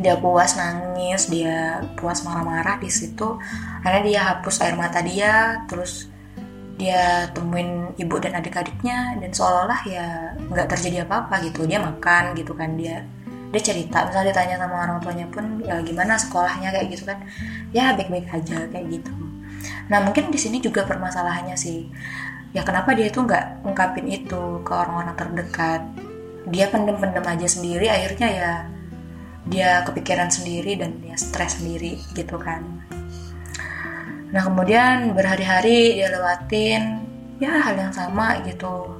dia 0.00 0.16
puas 0.16 0.56
nangis 0.56 1.28
dia 1.28 1.84
puas 1.94 2.24
marah-marah 2.24 2.80
di 2.80 2.88
situ. 2.88 3.36
Akhirnya 3.84 4.02
dia 4.02 4.20
hapus 4.32 4.56
air 4.64 4.74
mata 4.74 5.04
dia 5.04 5.62
terus 5.68 6.08
dia 6.80 7.28
temuin 7.36 7.92
ibu 8.00 8.16
dan 8.16 8.40
adik-adiknya 8.40 9.20
dan 9.20 9.30
seolah-olah 9.36 9.80
ya 9.84 10.06
nggak 10.48 10.66
terjadi 10.72 11.04
apa-apa 11.04 11.44
gitu. 11.44 11.68
Dia 11.68 11.78
makan 11.84 12.32
gitu 12.32 12.56
kan 12.56 12.74
dia 12.80 13.04
dia 13.52 13.60
cerita. 13.60 14.08
Misalnya 14.08 14.32
ditanya 14.32 14.56
sama 14.64 14.76
orang 14.88 14.98
tuanya 15.04 15.26
pun 15.28 15.60
ya 15.60 15.76
gimana 15.84 16.16
sekolahnya? 16.16 16.72
kayak 16.72 16.86
gitu 16.88 17.04
kan. 17.04 17.18
Ya 17.76 17.92
baik-baik 17.92 18.32
aja 18.32 18.64
kayak 18.72 18.86
gitu. 18.88 19.12
Nah 19.92 20.00
mungkin 20.00 20.32
di 20.32 20.40
sini 20.40 20.64
juga 20.64 20.88
permasalahannya 20.88 21.56
sih. 21.60 21.92
Ya 22.56 22.64
kenapa 22.66 22.96
dia 22.96 23.12
tuh 23.12 23.28
nggak 23.28 23.62
ungkapin 23.62 24.08
itu 24.08 24.64
ke 24.64 24.72
orang-orang 24.72 25.14
terdekat? 25.14 25.82
Dia 26.48 26.66
pendem-pendem 26.72 27.22
aja 27.22 27.46
sendiri 27.46 27.86
akhirnya 27.92 28.28
ya 28.32 28.52
dia 29.48 29.80
kepikiran 29.88 30.28
sendiri 30.28 30.76
dan 30.76 31.00
dia 31.00 31.16
stres 31.16 31.60
sendiri 31.60 31.96
gitu 32.12 32.36
kan. 32.36 32.60
Nah 34.30 34.42
kemudian 34.46 35.16
berhari-hari 35.16 35.96
dia 35.96 36.12
lewatin 36.12 37.02
ya 37.40 37.56
hal 37.64 37.74
yang 37.78 37.94
sama 37.94 38.38
gitu. 38.44 38.94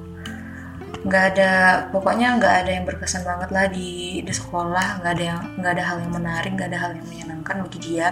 Nggak 1.01 1.23
ada 1.33 1.51
pokoknya 1.89 2.37
nggak 2.37 2.55
ada 2.65 2.71
yang 2.73 2.85
berkesan 2.85 3.25
banget 3.25 3.49
lah 3.53 3.65
di 3.69 4.21
di 4.21 4.33
sekolah 4.33 5.01
nggak 5.01 5.13
ada 5.17 5.23
yang 5.23 5.41
nggak 5.61 5.73
ada 5.77 5.83
hal 5.85 5.97
yang 6.01 6.13
menarik 6.13 6.51
nggak 6.57 6.69
ada 6.73 6.79
hal 6.79 6.91
yang 6.97 7.07
menyenangkan 7.07 7.55
bagi 7.65 7.79
dia. 7.79 8.09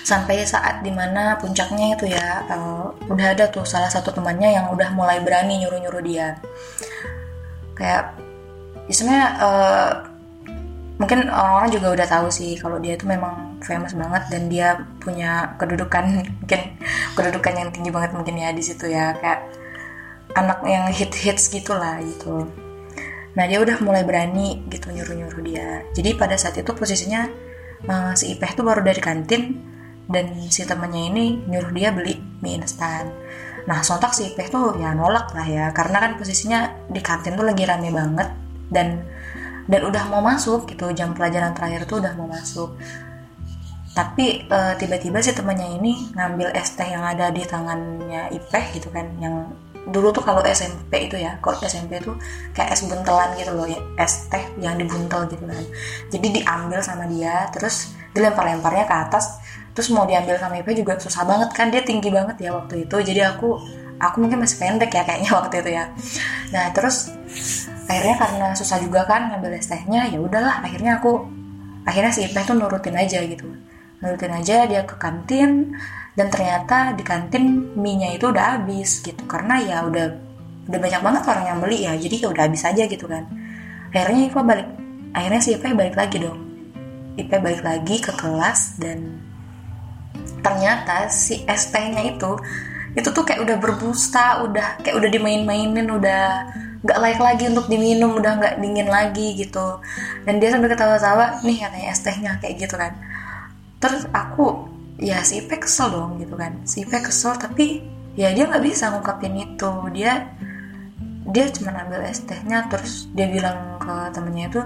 Sampai 0.00 0.42
saat 0.42 0.82
di 0.82 0.90
mana 0.90 1.38
puncaknya 1.38 1.94
itu 1.94 2.10
ya 2.10 2.42
uh, 2.50 2.90
udah 3.08 3.26
ada 3.36 3.46
tuh 3.52 3.62
salah 3.62 3.92
satu 3.92 4.10
temannya 4.10 4.56
yang 4.58 4.66
udah 4.72 4.90
mulai 4.96 5.20
berani 5.22 5.60
nyuruh 5.60 5.80
nyuruh 5.80 6.02
dia. 6.02 6.40
Kayak 7.76 8.16
sebenarnya 8.90 9.28
uh, 9.38 9.92
mungkin 11.00 11.32
orang-orang 11.32 11.72
juga 11.72 11.88
udah 11.96 12.06
tahu 12.06 12.28
sih 12.28 12.60
kalau 12.60 12.76
dia 12.76 12.92
itu 12.92 13.08
memang 13.08 13.56
famous 13.64 13.96
banget 13.96 14.22
dan 14.28 14.42
dia 14.52 14.84
punya 15.00 15.56
kedudukan 15.56 16.04
mungkin 16.44 16.60
kedudukan 17.16 17.54
yang 17.56 17.70
tinggi 17.72 17.88
banget 17.88 18.12
mungkin 18.12 18.36
ya 18.36 18.52
di 18.52 18.60
situ 18.60 18.92
ya. 18.92 19.16
Kayak 19.16 19.48
anak 20.36 20.60
yang 20.68 20.84
hit 20.92 21.10
hits 21.16 21.48
gitulah 21.48 21.98
gitu. 22.04 22.46
Nah 23.34 23.44
dia 23.48 23.58
udah 23.64 23.80
mulai 23.80 24.04
berani 24.04 24.60
gitu 24.68 24.92
nyuruh 24.92 25.16
nyuruh 25.16 25.42
dia. 25.42 25.82
Jadi 25.96 26.14
pada 26.20 26.36
saat 26.36 26.60
itu 26.60 26.70
posisinya 26.76 27.26
uh, 27.88 28.12
si 28.12 28.36
Ipeh 28.36 28.52
tuh 28.52 28.68
baru 28.68 28.84
dari 28.84 29.00
kantin 29.00 29.56
dan 30.04 30.36
si 30.52 30.68
temannya 30.68 31.08
ini 31.08 31.24
nyuruh 31.48 31.72
dia 31.72 31.96
beli 31.96 32.20
mie 32.44 32.60
instan. 32.60 33.08
Nah 33.64 33.80
sontak 33.80 34.12
si 34.12 34.28
Ipeh 34.28 34.52
tuh 34.52 34.76
ya 34.76 34.92
nolak 34.92 35.32
lah 35.32 35.48
ya. 35.48 35.64
Karena 35.72 36.04
kan 36.04 36.20
posisinya 36.20 36.90
di 36.92 37.00
kantin 37.00 37.40
tuh 37.40 37.46
lagi 37.48 37.64
rame 37.64 37.88
banget 37.88 38.28
dan 38.68 39.02
dan 39.70 39.80
udah 39.86 40.04
mau 40.10 40.18
masuk 40.18 40.66
gitu. 40.66 40.90
Jam 40.90 41.14
pelajaran 41.14 41.54
terakhir 41.54 41.86
tuh 41.86 42.02
udah 42.02 42.12
mau 42.18 42.26
masuk. 42.26 42.74
Tapi 43.94 44.46
uh, 44.50 44.74
tiba-tiba 44.74 45.22
si 45.22 45.30
temannya 45.30 45.78
ini 45.78 46.10
ngambil 46.14 46.54
es 46.54 46.74
teh 46.74 46.86
yang 46.86 47.06
ada 47.06 47.30
di 47.30 47.46
tangannya 47.46 48.34
Ipeh 48.34 48.64
gitu 48.74 48.90
kan. 48.90 49.06
Yang 49.22 49.54
dulu 49.90 50.10
tuh 50.10 50.22
kalau 50.26 50.42
SMP 50.44 51.10
itu 51.10 51.16
ya 51.18 51.38
kalau 51.40 51.56
SMP 51.62 51.98
tuh 51.98 52.14
kayak 52.52 52.76
es 52.76 52.84
buntelan 52.84 53.34
gitu 53.34 53.50
loh 53.56 53.66
ya 53.66 53.80
es 53.98 54.26
teh 54.26 54.42
yang 54.58 54.74
dibuntel 54.74 55.30
gitu 55.30 55.46
kan. 55.46 55.64
Jadi 56.10 56.26
diambil 56.42 56.82
sama 56.82 57.06
dia 57.06 57.46
terus 57.54 57.94
dilempar-lemparnya 58.10 58.84
ke 58.90 58.94
atas. 58.94 59.38
Terus 59.70 59.94
mau 59.94 60.02
diambil 60.02 60.34
sama 60.34 60.58
Ipe 60.58 60.74
juga 60.74 60.98
susah 60.98 61.22
banget 61.22 61.54
kan 61.54 61.70
dia 61.70 61.82
tinggi 61.86 62.10
banget 62.10 62.42
ya 62.42 62.50
waktu 62.58 62.86
itu. 62.86 62.96
Jadi 62.98 63.22
aku 63.22 63.58
aku 63.98 64.16
mungkin 64.22 64.42
masih 64.42 64.58
pendek 64.58 64.90
ya 64.90 65.02
kayaknya 65.02 65.30
waktu 65.38 65.54
itu 65.66 65.70
ya. 65.74 65.84
Nah 66.54 66.70
terus 66.70 67.10
akhirnya 67.90 68.16
karena 68.22 68.46
susah 68.54 68.78
juga 68.78 69.02
kan 69.02 69.34
ngambil 69.34 69.58
es 69.58 69.66
tehnya 69.66 70.06
ya 70.06 70.22
udahlah 70.22 70.62
akhirnya 70.62 71.02
aku 71.02 71.26
akhirnya 71.82 72.14
si 72.14 72.22
Ipe 72.22 72.38
tuh 72.46 72.54
nurutin 72.54 72.94
aja 72.94 73.18
gitu. 73.26 73.50
Nurutin 73.98 74.30
aja 74.30 74.62
dia 74.70 74.86
ke 74.86 74.94
kantin 74.94 75.74
dan 76.14 76.30
ternyata 76.30 76.94
di 76.94 77.02
kantin 77.02 77.74
mie-nya 77.74 78.14
itu 78.14 78.30
udah 78.30 78.62
habis 78.62 79.02
gitu. 79.02 79.26
Karena 79.26 79.58
ya 79.58 79.82
udah 79.82 80.06
udah 80.70 80.78
banyak 80.78 81.02
banget 81.02 81.22
orang 81.26 81.44
yang 81.50 81.58
beli 81.58 81.82
ya 81.82 81.98
jadi 81.98 82.16
ya 82.22 82.28
udah 82.30 82.42
habis 82.46 82.62
aja 82.62 82.86
gitu 82.86 83.10
kan. 83.10 83.26
Akhirnya 83.90 84.22
Ipa 84.30 84.40
balik 84.46 84.70
akhirnya 85.10 85.40
si 85.42 85.50
Ipa 85.58 85.74
balik 85.74 85.98
lagi 85.98 86.22
dong. 86.22 86.38
Ipa 87.18 87.42
balik 87.42 87.66
lagi 87.66 87.98
ke 87.98 88.14
kelas 88.14 88.78
dan 88.78 89.18
ternyata 90.46 91.10
si 91.10 91.42
ST 91.42 91.74
nya 91.74 92.06
itu 92.06 92.38
itu 92.94 93.08
tuh 93.10 93.22
kayak 93.22 93.42
udah 93.46 93.56
berbusta 93.58 94.42
udah 94.46 94.78
kayak 94.82 94.98
udah 94.98 95.10
dimain-mainin 95.10 95.86
udah 95.90 96.22
nggak 96.80 96.98
layak 96.98 97.20
lagi 97.20 97.44
untuk 97.52 97.68
diminum 97.68 98.16
udah 98.16 98.32
nggak 98.40 98.54
dingin 98.56 98.88
lagi 98.88 99.36
gitu. 99.36 99.80
Dan 100.24 100.40
dia 100.40 100.48
sambil 100.52 100.72
ketawa-tawa 100.72 101.44
nih 101.44 101.56
katanya 101.60 101.88
es 101.92 102.00
tehnya 102.00 102.32
kayak 102.40 102.54
gitu 102.56 102.74
kan. 102.80 102.96
Terus 103.80 104.08
aku 104.12 104.68
ya 105.00 105.20
si 105.24 105.44
Ipe 105.44 105.60
kesel 105.60 105.92
dong 105.92 106.16
gitu 106.20 106.36
kan. 106.40 106.64
Si 106.64 106.84
Ipe 106.84 107.00
kesel 107.04 107.36
tapi 107.36 107.84
ya 108.16 108.32
dia 108.32 108.48
nggak 108.48 108.64
bisa 108.64 108.92
ngungkapin 108.92 109.36
itu. 109.36 109.70
Dia 109.92 110.32
dia 111.30 111.44
cuma 111.52 111.76
ambil 111.76 112.00
es 112.08 112.24
tehnya 112.24 112.66
terus 112.72 113.06
dia 113.12 113.28
bilang 113.28 113.76
ke 113.78 113.94
temennya 114.16 114.46
itu 114.50 114.60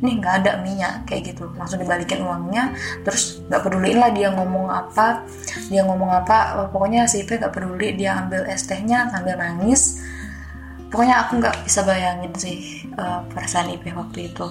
nih 0.00 0.16
nggak 0.16 0.34
ada 0.40 0.52
minyak 0.64 1.04
kayak 1.04 1.36
gitu. 1.36 1.44
Langsung 1.60 1.76
dibalikin 1.76 2.24
uangnya 2.24 2.72
terus 3.04 3.44
nggak 3.52 3.60
peduliin 3.68 4.00
lah 4.00 4.08
dia 4.16 4.32
ngomong 4.32 4.72
apa 4.72 5.28
dia 5.68 5.84
ngomong 5.84 6.08
apa. 6.08 6.72
Pokoknya 6.72 7.04
si 7.04 7.20
Ipe 7.20 7.36
nggak 7.36 7.52
peduli 7.52 7.92
dia 8.00 8.16
ambil 8.16 8.48
es 8.48 8.64
tehnya 8.64 9.12
sambil 9.12 9.36
nangis 9.36 10.00
pokoknya 10.90 11.26
aku 11.26 11.38
nggak 11.38 11.56
bisa 11.64 11.80
bayangin 11.86 12.34
sih 12.34 12.58
uh, 12.98 13.22
perasaan 13.30 13.70
Ipe 13.72 13.94
waktu 13.94 14.34
itu. 14.34 14.46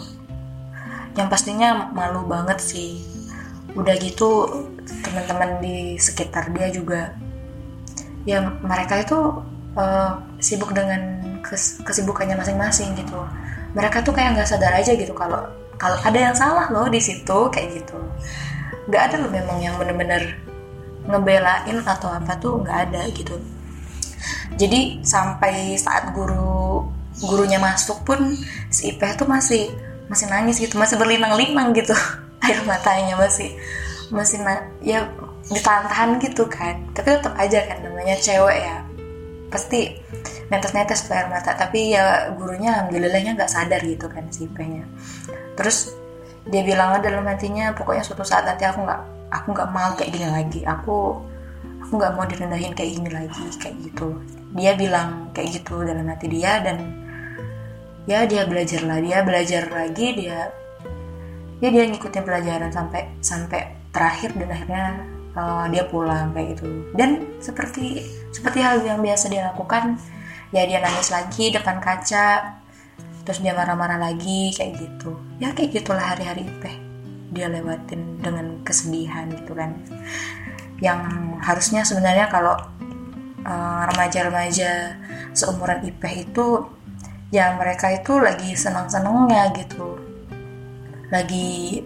Yang 1.20 1.28
pastinya 1.28 1.92
malu 1.92 2.24
banget 2.26 2.58
sih. 2.64 3.04
Udah 3.76 3.94
gitu 4.00 4.48
teman-teman 5.06 5.62
di 5.62 6.00
sekitar 6.02 6.50
dia 6.50 6.74
juga 6.74 7.14
ya 8.26 8.42
mereka 8.42 9.00
itu 9.00 9.20
uh, 9.78 10.12
sibuk 10.42 10.74
dengan 10.74 11.22
kes 11.44 11.84
kesibukannya 11.84 12.40
masing-masing 12.40 12.96
gitu. 12.96 13.20
Mereka 13.76 14.02
tuh 14.02 14.16
kayak 14.16 14.40
nggak 14.40 14.50
sadar 14.50 14.74
aja 14.74 14.96
gitu 14.96 15.14
kalau 15.14 15.46
kalau 15.78 15.96
ada 16.02 16.18
yang 16.18 16.36
salah 16.36 16.68
loh 16.72 16.88
di 16.90 16.98
situ 17.04 17.52
kayak 17.52 17.84
gitu. 17.84 18.00
Nggak 18.90 19.02
ada 19.12 19.16
loh 19.22 19.32
memang 19.32 19.58
yang 19.62 19.76
bener-bener 19.78 20.40
ngebelain 21.06 21.78
atau 21.86 22.10
apa 22.10 22.34
tuh 22.38 22.62
nggak 22.64 22.78
ada 22.90 23.02
gitu 23.14 23.38
jadi 24.56 25.02
sampai 25.04 25.78
saat 25.80 26.12
guru 26.12 26.88
gurunya 27.20 27.60
masuk 27.60 28.04
pun 28.08 28.36
si 28.72 28.96
Ipeh 28.96 29.12
tuh 29.20 29.28
masih 29.28 29.68
masih 30.08 30.26
nangis 30.32 30.58
gitu 30.58 30.80
masih 30.80 30.96
berlinang-linang 30.96 31.76
gitu. 31.76 31.94
Air 32.46 32.64
matanya 32.64 33.20
masih 33.20 33.52
masih 34.10 34.42
ya 34.82 35.06
ditahan-tahan 35.52 36.18
gitu 36.24 36.48
kan. 36.48 36.80
Tapi 36.96 37.20
tetap 37.20 37.36
aja 37.36 37.60
kan 37.68 37.78
namanya 37.84 38.16
cewek 38.18 38.58
ya 38.64 38.78
pasti 39.50 39.98
netes-netes 40.50 41.10
air 41.12 41.28
mata. 41.28 41.54
Tapi 41.54 41.94
ya 41.94 42.32
gurunya 42.34 42.80
alhamdulillahnya 42.80 43.36
nggak 43.36 43.52
sadar 43.52 43.82
gitu 43.84 44.08
kan 44.08 44.26
si 44.32 44.48
nya 44.48 44.86
terus 45.60 45.92
dia 46.48 46.64
bilang 46.64 46.96
dalam 47.04 47.28
hatinya 47.28 47.76
pokoknya 47.76 48.02
suatu 48.02 48.24
saat 48.24 48.48
nanti 48.48 48.64
aku 48.64 48.80
nggak 48.82 49.02
aku 49.30 49.48
nggak 49.54 49.70
mau 49.70 49.92
kayak 50.00 50.12
gini 50.16 50.28
lagi. 50.32 50.62
Aku 50.64 51.20
aku 51.90 51.98
nggak 51.98 52.14
mau 52.14 52.26
direndahin 52.30 52.78
kayak 52.78 53.02
gini 53.02 53.10
lagi 53.10 53.44
kayak 53.58 53.76
gitu. 53.82 54.22
Dia 54.54 54.78
bilang 54.78 55.34
kayak 55.34 55.58
gitu 55.58 55.82
dalam 55.82 56.06
hati 56.06 56.30
dia 56.30 56.62
dan 56.62 56.86
ya 58.06 58.30
dia 58.30 58.46
belajar 58.46 58.86
lah 58.86 59.02
dia 59.02 59.26
belajar 59.26 59.74
lagi 59.74 60.14
dia 60.14 60.54
ya 61.58 61.68
dia 61.74 61.84
ngikutin 61.90 62.22
pelajaran 62.22 62.70
sampai 62.70 63.10
sampai 63.26 63.74
terakhir 63.90 64.38
dan 64.38 64.50
akhirnya 64.54 64.86
uh, 65.34 65.66
dia 65.74 65.84
pulang 65.90 66.30
kayak 66.30 66.62
gitu. 66.62 66.70
Dan 66.94 67.26
seperti 67.42 68.06
seperti 68.30 68.62
hal 68.62 68.86
yang 68.86 69.02
biasa 69.02 69.26
dia 69.34 69.50
lakukan 69.50 69.98
ya 70.54 70.70
dia 70.70 70.86
nangis 70.86 71.10
lagi 71.10 71.50
depan 71.50 71.82
kaca 71.82 72.54
terus 73.26 73.42
dia 73.42 73.58
marah-marah 73.58 73.98
lagi 73.98 74.54
kayak 74.54 74.78
gitu. 74.78 75.18
Ya 75.42 75.58
kayak 75.58 75.74
gitulah 75.74 76.06
hari-hari 76.06 76.46
Ipeh 76.46 76.76
dia 77.34 77.50
lewatin 77.50 78.22
dengan 78.22 78.62
kesedihan 78.62 79.26
gitu 79.34 79.58
kan 79.58 79.74
yang 80.80 81.36
harusnya 81.44 81.84
sebenarnya 81.84 82.28
kalau 82.32 82.56
uh, 83.44 83.84
remaja-remaja 83.88 84.96
seumuran 85.36 85.84
Ipeh 85.84 86.28
itu 86.28 86.68
ya 87.30 87.54
mereka 87.56 87.94
itu 87.94 88.18
lagi 88.18 88.56
senang-senangnya 88.56 89.54
gitu. 89.56 90.00
Lagi 91.10 91.84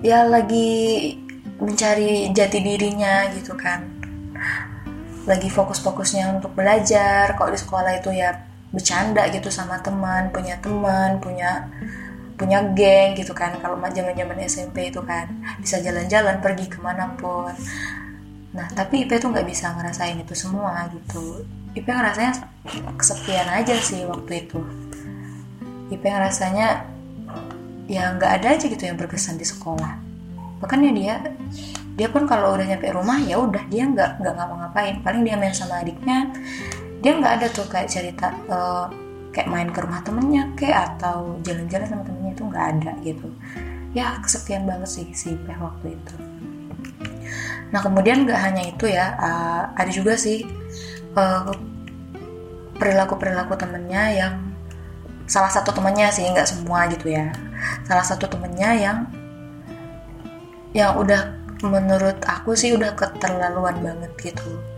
ya 0.00 0.24
lagi 0.24 1.16
mencari 1.60 2.32
jati 2.32 2.58
dirinya 2.60 3.28
gitu 3.34 3.54
kan. 3.56 3.84
Lagi 5.28 5.48
fokus-fokusnya 5.52 6.40
untuk 6.40 6.56
belajar. 6.56 7.36
Kalau 7.36 7.50
di 7.52 7.60
sekolah 7.60 7.92
itu 8.00 8.10
ya 8.14 8.50
bercanda 8.70 9.26
gitu 9.34 9.50
sama 9.50 9.82
teman 9.82 10.30
punya 10.30 10.54
teman 10.62 11.18
punya 11.18 11.66
punya 12.40 12.64
geng 12.72 13.12
gitu 13.12 13.36
kan. 13.36 13.52
Kalau 13.60 13.76
zaman 13.76 14.16
zaman 14.16 14.38
SMP 14.48 14.88
itu 14.88 15.04
kan 15.04 15.28
bisa 15.60 15.76
jalan-jalan 15.84 16.40
pergi 16.40 16.72
ke 16.72 16.80
mana 16.80 17.12
pun 17.20 17.52
nah 18.50 18.66
tapi 18.66 19.06
IP 19.06 19.22
tuh 19.22 19.30
nggak 19.30 19.46
bisa 19.46 19.70
ngerasain 19.78 20.18
itu 20.18 20.34
semua 20.34 20.90
gitu. 20.90 21.46
IP 21.70 21.86
ngerasanya 21.86 22.34
kesepian 22.98 23.46
aja 23.46 23.78
sih 23.78 24.02
waktu 24.10 24.42
itu. 24.42 24.58
IP 25.94 26.02
ngerasanya 26.02 26.82
ya 27.86 28.10
nggak 28.14 28.42
ada 28.42 28.58
aja 28.58 28.66
gitu 28.66 28.82
yang 28.82 28.98
berkesan 28.98 29.38
di 29.38 29.46
sekolah. 29.46 29.94
Bahkan 30.58 30.78
ya 30.82 30.92
dia 30.94 31.14
dia 31.94 32.08
pun 32.10 32.26
kalau 32.26 32.58
udah 32.58 32.66
nyampe 32.66 32.90
rumah 32.90 33.22
ya 33.22 33.38
udah 33.38 33.62
dia 33.70 33.86
nggak 33.86 34.18
nggak 34.18 34.34
ngapa-ngapain. 34.34 34.94
Paling 35.06 35.22
dia 35.22 35.38
main 35.38 35.54
sama 35.54 35.86
adiknya. 35.86 36.34
Dia 37.06 37.12
nggak 37.22 37.32
ada 37.38 37.46
tuh 37.54 37.70
kayak 37.70 37.86
cerita 37.86 38.34
uh, 38.50 38.90
kayak 39.30 39.48
main 39.50 39.70
ke 39.70 39.78
rumah 39.82 40.02
temennya 40.02 40.50
kayak 40.58 40.94
atau 40.94 41.38
jalan-jalan 41.46 41.86
sama 41.86 42.02
temennya 42.02 42.32
itu 42.34 42.42
nggak 42.46 42.66
ada 42.76 42.92
gitu. 43.06 43.28
Ya 43.94 44.18
kesepian 44.22 44.66
banget 44.66 44.90
sih 44.90 45.06
si 45.14 45.34
Peh 45.34 45.58
waktu 45.58 45.94
itu. 45.98 46.14
Nah 47.70 47.80
kemudian 47.82 48.26
nggak 48.26 48.40
hanya 48.40 48.62
itu 48.66 48.90
ya 48.90 49.14
uh, 49.18 49.62
ada 49.74 49.90
juga 49.90 50.18
sih 50.18 50.46
uh, 51.14 51.50
perilaku-perilaku 52.78 53.54
temennya 53.54 54.02
yang 54.14 54.34
salah 55.30 55.50
satu 55.50 55.70
temennya 55.70 56.10
sih 56.10 56.26
nggak 56.26 56.46
semua 56.46 56.90
gitu 56.90 57.14
ya. 57.14 57.30
Salah 57.86 58.06
satu 58.06 58.26
temennya 58.26 58.70
yang 58.74 58.98
yang 60.74 60.94
udah 60.98 61.38
menurut 61.66 62.18
aku 62.24 62.56
sih 62.56 62.72
udah 62.72 62.94
keterlaluan 62.96 63.76
banget 63.84 64.32
gitu 64.32 64.69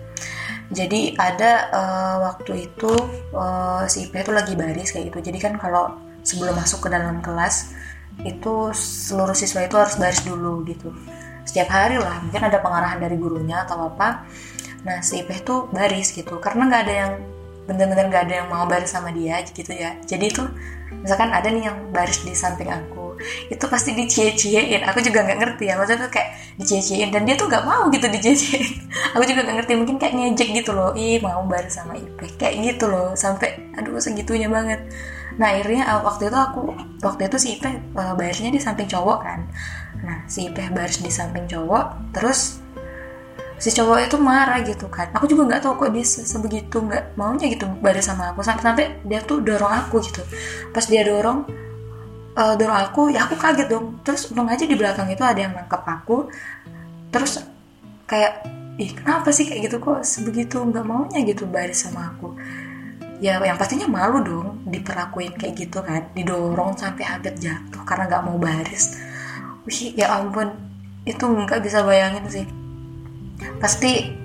jadi 0.73 1.13
ada 1.21 1.69
uh, 1.69 2.17
waktu 2.33 2.73
itu 2.73 2.93
uh, 3.37 3.85
si 3.85 4.09
IP 4.09 4.25
itu 4.25 4.33
lagi 4.33 4.57
baris 4.57 4.89
kayak 4.97 5.13
gitu. 5.13 5.29
Jadi 5.29 5.39
kan 5.39 5.55
kalau 5.61 6.01
sebelum 6.25 6.57
masuk 6.57 6.85
ke 6.85 6.89
dalam 6.89 7.21
kelas 7.21 7.77
itu 8.25 8.73
seluruh 8.73 9.37
siswa 9.37 9.65
itu 9.69 9.77
harus 9.77 10.01
baris 10.01 10.25
dulu 10.25 10.65
gitu. 10.65 10.89
Setiap 11.45 11.69
hari 11.69 12.01
lah 12.01 12.25
mungkin 12.25 12.49
ada 12.49 12.59
pengarahan 12.65 12.99
dari 13.05 13.21
gurunya 13.21 13.69
atau 13.69 13.93
apa. 13.93 14.25
Nah 14.89 15.05
si 15.05 15.21
IP 15.21 15.45
itu 15.45 15.69
baris 15.69 16.09
gitu. 16.17 16.41
Karena 16.41 16.73
nggak 16.73 16.83
ada 16.89 16.95
yang 16.95 17.13
bener-bener 17.63 18.11
gak 18.11 18.27
ada 18.27 18.35
yang 18.43 18.49
mau 18.51 18.67
baris 18.67 18.91
sama 18.91 19.15
dia 19.15 19.39
gitu 19.47 19.71
ya. 19.71 19.95
Jadi 20.03 20.25
itu 20.27 20.43
misalkan 20.99 21.31
ada 21.31 21.47
nih 21.47 21.71
yang 21.71 21.79
baris 21.95 22.21
di 22.27 22.35
samping 22.35 22.69
aku 22.69 23.02
itu 23.49 23.65
pasti 23.71 23.91
dicie-ciein. 23.93 24.83
Aku 24.89 24.99
juga 25.01 25.25
nggak 25.25 25.39
ngerti 25.39 25.65
ya. 25.71 25.75
Maksudnya 25.79 26.09
tuh 26.09 26.13
kayak 26.13 26.29
dicie-ciein. 26.59 27.09
Dan 27.11 27.23
dia 27.25 27.35
tuh 27.39 27.47
nggak 27.49 27.65
mau 27.65 27.89
gitu 27.89 28.07
dicie-ciein. 28.09 28.67
Aku 29.15 29.23
juga 29.25 29.41
nggak 29.45 29.57
ngerti. 29.63 29.73
Mungkin 29.79 29.97
kayak 30.01 30.15
ngejek 30.15 30.49
gitu 30.63 30.71
loh. 30.75 30.91
Ih 30.95 31.19
mau 31.23 31.43
baris 31.47 31.75
sama 31.75 31.95
Ipe 31.97 32.29
kayak 32.37 32.55
gitu 32.63 32.91
loh. 32.91 33.15
Sampai 33.15 33.73
aduh 33.79 33.99
segitunya 33.99 34.51
banget. 34.51 34.85
Nah 35.41 35.49
akhirnya 35.57 35.89
uh, 35.89 36.01
waktu 36.05 36.29
itu 36.29 36.39
aku 36.39 36.61
waktu 37.01 37.23
itu 37.29 37.37
si 37.41 37.49
Ipe 37.57 37.71
uh, 37.97 38.13
barisnya 38.17 38.53
di 38.53 38.61
samping 38.61 38.89
cowok 38.89 39.19
kan. 39.25 39.41
Nah 40.05 40.19
si 40.29 40.49
Ipe 40.49 40.69
baris 40.73 41.01
di 41.01 41.09
samping 41.09 41.49
cowok. 41.49 42.13
Terus 42.13 42.61
si 43.63 43.71
cowok 43.71 44.11
itu 44.11 44.17
marah 44.19 44.61
gitu 44.67 44.91
kan. 44.91 45.09
Aku 45.17 45.31
juga 45.31 45.49
nggak 45.49 45.61
tahu 45.65 45.87
kok 45.87 45.91
dia 45.95 46.05
sebegitu 46.05 46.83
nggak 46.83 47.17
maunya 47.17 47.47
gitu 47.49 47.65
baris 47.81 48.11
sama 48.11 48.35
aku. 48.35 48.45
Sampai 48.45 48.63
sampai 48.67 48.85
dia 49.07 49.21
tuh 49.25 49.41
dorong 49.41 49.73
aku 49.87 50.03
gitu. 50.05 50.21
Pas 50.75 50.85
dia 50.85 51.07
dorong 51.07 51.47
uh, 52.37 52.55
dorong 52.57 52.79
aku 52.89 53.01
ya 53.13 53.25
aku 53.29 53.37
kaget 53.37 53.69
dong. 53.69 54.01
Terus 54.05 54.29
untung 54.33 54.49
aja 54.49 54.65
di 54.65 54.77
belakang 54.77 55.09
itu 55.13 55.23
ada 55.23 55.41
yang 55.41 55.53
nangkep 55.53 55.83
aku. 55.85 56.29
Terus 57.13 57.45
kayak 58.09 58.45
ih 58.81 58.91
kenapa 58.97 59.29
sih 59.33 59.45
kayak 59.49 59.69
gitu? 59.69 59.77
Kok 59.81 60.05
sebegitu 60.05 60.61
nggak 60.61 60.85
maunya 60.85 61.21
gitu 61.25 61.45
baris 61.49 61.85
sama 61.85 62.13
aku? 62.13 62.37
Ya 63.23 63.39
yang 63.39 63.55
pastinya 63.55 63.87
malu 63.87 64.19
dong 64.25 64.49
diperlakuin 64.67 65.39
kayak 65.39 65.55
gitu 65.55 65.79
kan 65.85 66.11
didorong 66.17 66.75
sampai 66.75 67.07
hampir 67.07 67.37
jatuh 67.39 67.83
karena 67.87 68.09
nggak 68.11 68.23
mau 68.27 68.37
baris. 68.41 68.99
Wih 69.69 69.95
ya 69.95 70.19
ampun 70.19 70.51
itu 71.07 71.23
nggak 71.23 71.63
bisa 71.63 71.87
bayangin 71.87 72.27
sih. 72.27 72.47
Pasti 73.63 74.19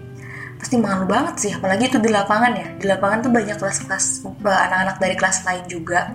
pasti 0.57 0.73
malu 0.81 1.05
banget 1.05 1.35
sih 1.37 1.51
apalagi 1.53 1.93
itu 1.93 2.01
di 2.01 2.09
lapangan 2.09 2.53
ya. 2.57 2.67
Di 2.81 2.85
lapangan 2.89 3.29
tuh 3.29 3.31
banyak 3.35 3.57
kelas-kelas 3.61 4.25
anak-anak 4.41 4.97
dari 4.97 5.13
kelas 5.13 5.45
lain 5.45 5.65
juga 5.69 6.09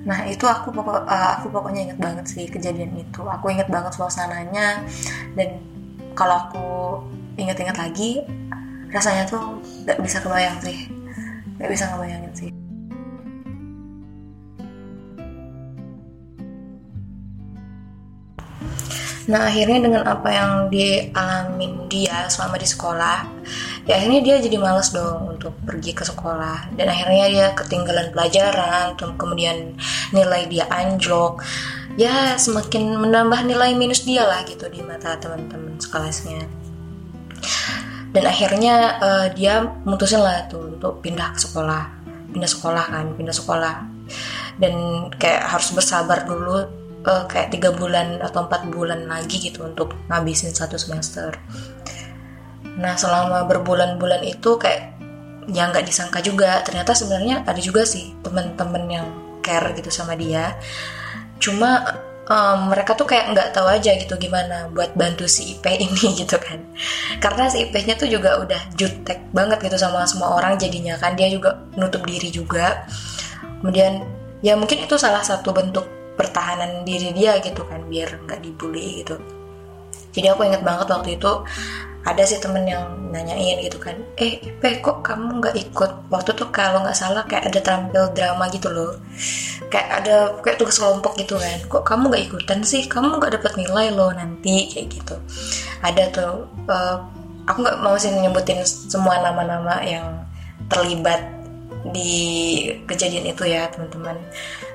nah 0.00 0.24
itu 0.24 0.48
aku 0.48 0.72
pokok 0.72 1.04
uh, 1.04 1.36
aku 1.36 1.52
pokoknya 1.52 1.92
inget 1.92 1.98
banget 2.00 2.26
sih 2.26 2.48
kejadian 2.48 2.96
itu. 2.96 3.20
Aku 3.20 3.52
inget 3.52 3.68
banget 3.68 3.92
suasananya. 3.92 4.80
Dan 5.36 5.60
kalau 6.16 6.36
aku 6.48 6.68
inget-inget 7.36 7.76
lagi 7.76 8.24
rasanya 8.90 9.28
tuh 9.28 9.60
gak 9.84 10.00
bisa 10.00 10.18
kebayang 10.24 10.58
sih. 10.64 10.88
Gak 11.60 11.70
bisa 11.70 11.84
ngebayangin 11.92 12.32
sih. 12.32 12.50
Nah 19.30 19.46
akhirnya 19.46 19.78
dengan 19.78 20.02
apa 20.10 20.28
yang 20.34 20.52
dialamin 20.74 21.86
dia 21.86 22.26
selama 22.26 22.58
di 22.58 22.66
sekolah, 22.66 23.18
ya 23.90 23.98
akhirnya 23.98 24.22
dia 24.22 24.36
jadi 24.38 24.54
males 24.62 24.94
dong 24.94 25.34
untuk 25.34 25.50
pergi 25.66 25.90
ke 25.90 26.06
sekolah 26.06 26.78
dan 26.78 26.86
akhirnya 26.86 27.26
dia 27.26 27.46
ketinggalan 27.58 28.14
pelajaran, 28.14 28.94
kemudian 29.18 29.74
nilai 30.14 30.46
dia 30.46 30.70
anjlok, 30.70 31.42
ya 31.98 32.38
semakin 32.38 33.02
menambah 33.02 33.42
nilai 33.42 33.74
minus 33.74 34.06
dia 34.06 34.22
lah 34.22 34.46
gitu 34.46 34.70
di 34.70 34.78
mata 34.86 35.18
teman-teman 35.18 35.74
sekelasnya. 35.82 36.46
Dan 38.14 38.24
akhirnya 38.30 38.74
uh, 39.02 39.26
dia 39.34 39.66
mutusin 39.82 40.22
lah 40.22 40.46
tuh 40.46 40.70
untuk 40.70 41.02
pindah 41.02 41.34
ke 41.34 41.42
sekolah, 41.42 41.82
pindah 42.30 42.50
sekolah 42.50 42.84
kan, 42.94 43.06
pindah 43.18 43.34
sekolah 43.34 43.74
dan 44.62 44.74
kayak 45.18 45.50
harus 45.50 45.74
bersabar 45.74 46.22
dulu 46.22 46.62
uh, 47.10 47.24
kayak 47.26 47.50
tiga 47.50 47.74
bulan 47.74 48.22
atau 48.22 48.46
empat 48.46 48.70
bulan 48.70 49.10
lagi 49.10 49.50
gitu 49.50 49.66
untuk 49.66 49.98
ngabisin 50.06 50.54
satu 50.54 50.78
semester. 50.78 51.34
Nah 52.80 52.96
selama 52.96 53.44
berbulan-bulan 53.44 54.24
itu 54.24 54.56
kayak 54.56 54.96
yang 55.52 55.70
nggak 55.70 55.86
disangka 55.86 56.24
juga. 56.24 56.64
Ternyata 56.64 56.96
sebenarnya 56.96 57.44
ada 57.44 57.60
juga 57.60 57.84
sih 57.84 58.16
temen-temen 58.24 58.84
yang 58.88 59.06
care 59.44 59.76
gitu 59.76 59.92
sama 59.92 60.16
dia. 60.16 60.56
Cuma 61.36 61.84
um, 62.30 62.72
mereka 62.72 62.94
tuh 62.96 63.04
kayak 63.04 63.36
nggak 63.36 63.48
tahu 63.52 63.68
aja 63.68 63.96
gitu 63.98 64.14
gimana 64.16 64.70
buat 64.70 64.94
bantu 64.94 65.26
si 65.26 65.56
IP 65.56 65.64
ini 65.86 66.24
gitu 66.24 66.36
kan. 66.40 66.64
Karena 67.20 67.52
si 67.52 67.68
IP-nya 67.68 68.00
tuh 68.00 68.08
juga 68.08 68.40
udah 68.40 68.72
jutek 68.76 69.28
banget 69.34 69.60
gitu 69.60 69.76
sama 69.76 70.06
semua 70.08 70.40
orang 70.40 70.56
jadinya 70.56 70.96
kan. 70.96 71.18
Dia 71.18 71.28
juga 71.28 71.60
nutup 71.76 72.06
diri 72.08 72.32
juga. 72.32 72.88
Kemudian 73.60 74.04
ya 74.40 74.56
mungkin 74.56 74.88
itu 74.88 74.96
salah 74.96 75.20
satu 75.20 75.52
bentuk 75.52 75.84
pertahanan 76.16 76.84
diri 76.84 77.12
dia 77.16 77.40
gitu 77.40 77.64
kan 77.64 77.84
biar 77.88 78.24
nggak 78.24 78.40
dibully 78.40 79.04
gitu. 79.04 79.20
Jadi 80.10 80.26
aku 80.26 80.42
inget 80.42 80.62
banget 80.66 80.90
waktu 80.90 81.16
itu 81.16 81.32
ada 82.00 82.24
sih 82.24 82.40
temen 82.40 82.64
yang 82.64 83.12
nanyain 83.12 83.60
gitu 83.60 83.76
kan 83.76 83.92
eh 84.16 84.40
Pe 84.60 84.80
kok 84.80 85.04
kamu 85.04 85.40
nggak 85.40 85.56
ikut? 85.56 85.90
Waktu 86.12 86.30
tuh 86.36 86.48
kalau 86.52 86.80
nggak 86.84 86.96
salah 86.96 87.24
kayak 87.28 87.52
ada 87.52 87.60
tampil 87.60 88.08
drama 88.12 88.48
gitu 88.52 88.68
loh. 88.72 88.92
Kayak 89.72 89.88
ada 90.04 90.16
kayak 90.44 90.56
tugas 90.60 90.76
kelompok 90.80 91.16
gitu 91.16 91.36
kan. 91.36 91.58
Kok 91.68 91.84
kamu 91.84 92.12
nggak 92.12 92.24
ikutan 92.28 92.60
sih? 92.64 92.84
Kamu 92.88 93.20
nggak 93.20 93.40
dapat 93.40 93.52
nilai 93.56 93.92
loh 93.92 94.12
nanti 94.12 94.68
kayak 94.68 94.86
gitu. 94.92 95.16
Ada 95.80 96.04
tuh 96.12 96.32
uh, 96.68 96.96
aku 97.48 97.58
nggak 97.64 97.78
mau 97.80 97.96
sih 97.96 98.12
nyebutin 98.12 98.60
semua 98.64 99.20
nama-nama 99.20 99.80
yang 99.84 100.24
terlibat 100.68 101.20
di 101.92 102.12
kejadian 102.84 103.32
itu 103.32 103.48
ya 103.48 103.68
teman-teman. 103.72 104.16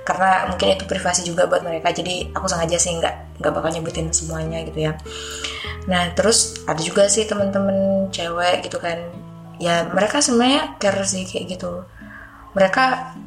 Karena 0.06 0.50
mungkin 0.50 0.78
itu 0.78 0.86
privasi 0.90 1.22
juga 1.26 1.46
buat 1.46 1.62
mereka. 1.62 1.94
Jadi 1.94 2.34
aku 2.34 2.46
sengaja 2.50 2.78
sih 2.78 2.98
nggak 2.98 3.42
nggak 3.42 3.54
bakal 3.54 3.70
nyebutin 3.70 4.10
semuanya 4.10 4.62
gitu 4.66 4.90
ya 4.90 4.94
nah 5.86 6.10
terus 6.18 6.66
ada 6.66 6.82
juga 6.82 7.06
sih 7.06 7.30
temen-temen 7.30 8.10
cewek 8.10 8.66
gitu 8.66 8.78
kan. 8.82 8.98
Ya 9.62 9.88
mereka 9.88 10.20
sebenarnya 10.20 10.76
care 10.82 11.04
sih 11.06 11.24
kayak 11.24 11.58
gitu. 11.58 11.86
Mereka 12.56 12.84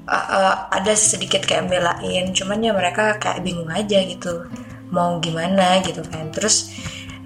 uh, 0.08 0.28
uh, 0.32 0.54
ada 0.72 0.92
sedikit 0.96 1.44
kayak 1.44 1.68
belain 1.68 2.32
cuman 2.32 2.58
ya 2.64 2.72
mereka 2.72 3.16
kayak 3.20 3.44
bingung 3.46 3.70
aja 3.70 4.02
gitu. 4.04 4.48
Mau 4.90 5.20
gimana 5.22 5.80
gitu 5.84 6.02
kan. 6.04 6.32
Terus 6.34 6.72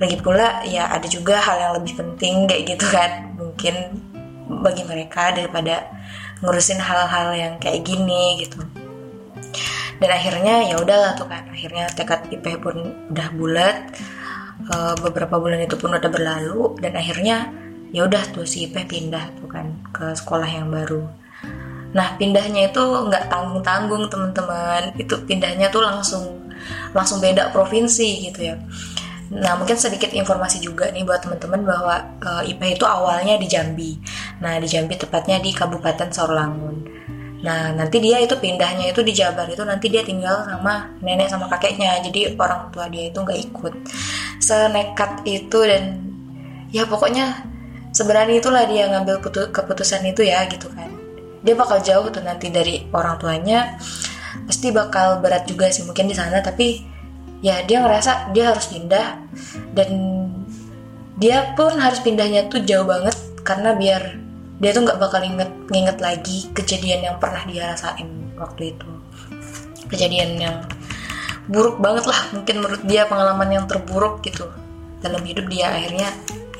lagi 0.02 0.18
pula 0.18 0.66
ya 0.66 0.90
ada 0.90 1.06
juga 1.06 1.38
hal 1.38 1.56
yang 1.62 1.72
lebih 1.78 1.94
penting 1.98 2.46
kayak 2.50 2.62
gitu 2.76 2.86
kan. 2.90 3.34
Mungkin 3.38 3.74
bagi 4.62 4.82
mereka 4.84 5.32
daripada 5.32 5.88
ngurusin 6.42 6.82
hal-hal 6.82 7.32
yang 7.38 7.54
kayak 7.62 7.86
gini 7.86 8.42
gitu. 8.42 8.60
Dan 10.02 10.10
akhirnya 10.10 10.66
ya 10.66 10.76
udahlah 10.82 11.14
tuh 11.14 11.30
kan. 11.30 11.46
Akhirnya 11.46 11.86
tekad 11.94 12.26
IP 12.34 12.58
pun 12.58 13.06
udah 13.14 13.28
bulat 13.38 13.78
uh, 14.70 14.94
beberapa 15.01 15.40
bulan 15.40 15.64
itu 15.64 15.75
pun 15.75 15.94
udah 15.94 16.11
berlalu 16.12 16.77
dan 16.79 16.94
akhirnya 16.94 17.51
ya 17.92 18.09
udah 18.09 18.22
tuh 18.33 18.46
si 18.46 18.68
IP 18.68 18.88
pindah 18.88 19.37
tuh 19.40 19.48
kan 19.48 19.72
ke 19.90 20.14
sekolah 20.14 20.48
yang 20.48 20.68
baru 20.70 21.07
nah 21.92 22.16
pindahnya 22.16 22.72
itu 22.72 22.81
nggak 22.81 23.29
tanggung 23.29 23.61
tanggung 23.61 24.05
teman-teman 24.09 24.96
itu 24.96 25.12
pindahnya 25.29 25.68
tuh 25.68 25.85
langsung 25.85 26.25
langsung 26.96 27.20
beda 27.20 27.53
provinsi 27.53 28.33
gitu 28.33 28.40
ya 28.53 28.57
Nah, 29.33 29.57
mungkin 29.57 29.81
sedikit 29.81 30.12
informasi 30.12 30.61
juga 30.61 30.92
nih 30.92 31.09
buat 31.09 31.25
teman-teman 31.25 31.64
bahwa 31.64 31.96
uh, 32.20 32.44
eh, 32.44 32.53
IP 32.53 32.77
itu 32.77 32.85
awalnya 32.85 33.40
di 33.40 33.48
Jambi. 33.48 33.96
Nah, 34.44 34.61
di 34.61 34.68
Jambi 34.68 34.92
tepatnya 35.01 35.40
di 35.40 35.57
Kabupaten 35.57 36.12
Sorlangun. 36.12 37.01
Nah, 37.42 37.74
nanti 37.74 37.98
dia 37.98 38.22
itu 38.22 38.38
pindahnya 38.38 38.94
itu 38.94 39.02
di 39.02 39.11
Jabar 39.11 39.50
itu 39.50 39.66
nanti 39.66 39.90
dia 39.90 40.07
tinggal 40.07 40.46
sama 40.46 40.94
nenek 41.02 41.26
sama 41.26 41.50
kakeknya. 41.50 41.98
Jadi 42.07 42.38
orang 42.38 42.70
tua 42.70 42.87
dia 42.87 43.11
itu 43.11 43.18
nggak 43.18 43.40
ikut. 43.50 43.74
Senekat 44.38 45.26
itu 45.26 45.59
dan 45.66 45.98
ya 46.70 46.87
pokoknya 46.87 47.42
sebenarnya 47.90 48.38
itulah 48.38 48.62
dia 48.70 48.87
ngambil 48.94 49.18
keputusan 49.50 50.07
itu 50.07 50.22
ya 50.22 50.46
gitu 50.46 50.70
kan. 50.70 50.90
Dia 51.42 51.59
bakal 51.59 51.83
jauh 51.83 52.07
tuh 52.14 52.22
nanti 52.22 52.48
dari 52.55 52.87
orang 52.94 53.18
tuanya. 53.18 53.74
Pasti 54.46 54.70
bakal 54.70 55.18
berat 55.18 55.44
juga 55.50 55.66
sih 55.68 55.83
mungkin 55.83 56.09
di 56.09 56.14
sana 56.14 56.38
tapi 56.40 56.81
ya 57.42 57.66
dia 57.66 57.83
ngerasa 57.83 58.31
dia 58.31 58.55
harus 58.55 58.70
pindah 58.70 59.18
dan 59.74 59.90
dia 61.18 61.52
pun 61.59 61.74
harus 61.74 61.98
pindahnya 62.00 62.46
tuh 62.48 62.62
jauh 62.62 62.87
banget 62.87 63.12
karena 63.42 63.74
biar 63.74 64.02
dia 64.58 64.70
tuh 64.74 64.82
nggak 64.84 64.98
bakal 65.00 65.20
inget 65.24 65.50
nginget 65.72 65.98
lagi 66.02 66.50
kejadian 66.52 67.00
yang 67.12 67.16
pernah 67.22 67.42
dia 67.48 67.72
rasain 67.72 68.08
waktu 68.36 68.76
itu. 68.76 68.90
Kejadian 69.88 70.40
yang 70.40 70.56
buruk 71.48 71.80
banget 71.80 72.06
lah 72.08 72.20
mungkin 72.32 72.62
menurut 72.62 72.82
dia 72.86 73.08
pengalaman 73.08 73.48
yang 73.50 73.64
terburuk 73.68 74.20
gitu 74.24 74.48
dalam 75.00 75.22
hidup 75.24 75.48
dia. 75.48 75.72
Akhirnya 75.72 76.08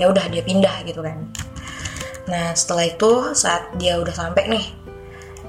ya 0.01 0.09
udah 0.09 0.25
dia 0.33 0.43
pindah 0.45 0.87
gitu 0.89 1.05
kan. 1.05 1.29
Nah 2.31 2.55
setelah 2.57 2.89
itu 2.89 3.37
saat 3.37 3.69
dia 3.77 3.99
udah 3.99 4.15
sampai 4.15 4.49
nih 4.49 4.67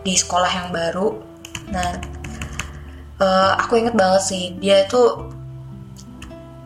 di 0.03 0.13
sekolah 0.19 0.51
yang 0.51 0.69
baru 0.69 1.15
nah 1.71 1.89
uh, 3.23 3.51
aku 3.63 3.79
inget 3.79 3.95
banget 3.95 4.21
sih 4.21 4.43
dia 4.59 4.83
itu 4.83 5.31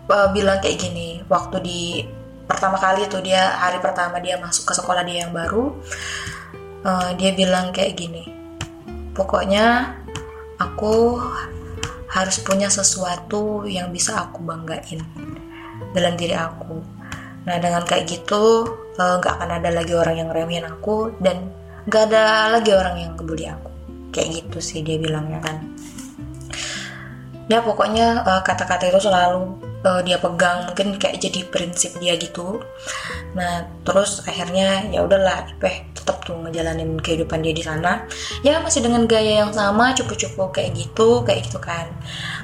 uh, 0.10 0.28
bilang 0.34 0.58
kayak 0.60 0.82
gini 0.82 1.22
waktu 1.30 1.58
di 1.62 1.82
pertama 2.48 2.80
kali 2.80 3.06
tuh 3.12 3.20
dia 3.22 3.60
hari 3.60 3.78
pertama 3.84 4.18
dia 4.24 4.40
masuk 4.40 4.72
ke 4.72 4.74
sekolah 4.74 5.04
dia 5.04 5.28
yang 5.28 5.36
baru 5.36 5.76
uh, 6.88 7.12
dia 7.20 7.36
bilang 7.36 7.76
kayak 7.76 8.00
gini 8.00 8.24
pokoknya 9.12 9.94
aku 10.58 11.22
harus 12.08 12.40
punya 12.42 12.72
sesuatu 12.72 13.68
yang 13.68 13.92
bisa 13.92 14.16
aku 14.26 14.42
banggain 14.42 15.04
dalam 15.92 16.16
diri 16.16 16.34
aku. 16.34 16.80
Nah 17.46 17.56
dengan 17.60 17.84
kayak 17.84 18.08
gitu 18.08 18.66
nggak 18.98 19.34
uh, 19.34 19.38
akan 19.38 19.50
ada 19.62 19.70
lagi 19.70 19.94
orang 19.94 20.16
yang 20.26 20.30
remehin 20.34 20.66
aku 20.66 21.14
dan 21.22 21.52
nggak 21.86 22.10
ada 22.12 22.52
lagi 22.58 22.72
orang 22.74 22.96
yang 22.98 23.14
kebuli 23.14 23.46
aku. 23.46 23.70
Kayak 24.16 24.44
gitu 24.44 24.58
sih 24.64 24.80
dia 24.82 24.98
bilangnya 24.98 25.44
kan? 25.44 25.58
Ya 27.48 27.64
pokoknya 27.64 28.24
kata 28.24 28.44
kata-kata 28.44 28.84
itu 28.92 29.00
selalu 29.08 29.56
uh, 29.86 30.02
dia 30.02 30.18
pegang 30.18 30.70
mungkin 30.72 30.98
kayak 30.98 31.22
jadi 31.22 31.46
prinsip 31.50 31.98
dia 32.02 32.18
gitu. 32.18 32.62
Nah 33.38 33.68
terus 33.86 34.24
akhirnya 34.26 34.88
ya 34.90 35.04
udahlah 35.06 35.46
Ipeh 35.58 35.94
tetap 35.94 36.24
tuh 36.24 36.40
ngejalanin 36.40 36.98
kehidupan 36.98 37.44
dia 37.44 37.54
di 37.54 37.62
sana. 37.62 38.08
Ya 38.42 38.58
masih 38.64 38.82
dengan 38.86 39.06
gaya 39.06 39.46
yang 39.46 39.52
sama 39.54 39.94
cupu-cupu 39.94 40.50
kayak 40.50 40.74
gitu 40.74 41.22
kayak 41.28 41.46
gitu 41.46 41.60
kan. 41.62 41.92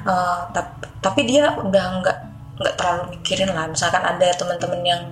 Uh, 0.04 0.50
tapi 0.52 0.86
tapi 1.00 1.22
dia 1.26 1.56
udah 1.58 2.04
nggak 2.04 2.18
nggak 2.60 2.76
terlalu 2.78 3.04
mikirin 3.18 3.50
lah. 3.56 3.66
Misalkan 3.72 4.04
ada 4.04 4.28
teman-teman 4.36 4.82
yang 4.86 5.04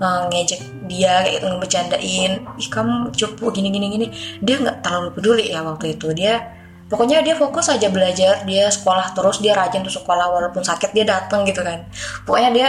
uh, 0.00 0.24
ngejek 0.30 0.62
dia 0.88 1.22
kayak 1.22 1.38
gitu 1.38 1.46
ngebecandain 1.46 2.32
ih 2.58 2.68
kamu 2.70 3.12
cupu 3.12 3.44
gini 3.52 3.68
gini 3.68 3.86
gini. 3.92 4.06
Dia 4.40 4.56
nggak 4.62 4.86
terlalu 4.86 5.08
peduli 5.18 5.44
ya 5.52 5.60
waktu 5.66 5.98
itu. 5.98 6.14
Dia 6.16 6.59
pokoknya 6.90 7.22
dia 7.22 7.38
fokus 7.38 7.70
aja 7.70 7.86
belajar 7.86 8.42
dia 8.42 8.66
sekolah 8.66 9.14
terus 9.14 9.38
dia 9.38 9.54
rajin 9.54 9.86
tuh 9.86 9.94
sekolah 9.94 10.26
walaupun 10.26 10.66
sakit 10.66 10.90
dia 10.90 11.06
datang 11.06 11.46
gitu 11.46 11.62
kan. 11.62 11.86
Pokoknya 12.26 12.50
dia 12.50 12.68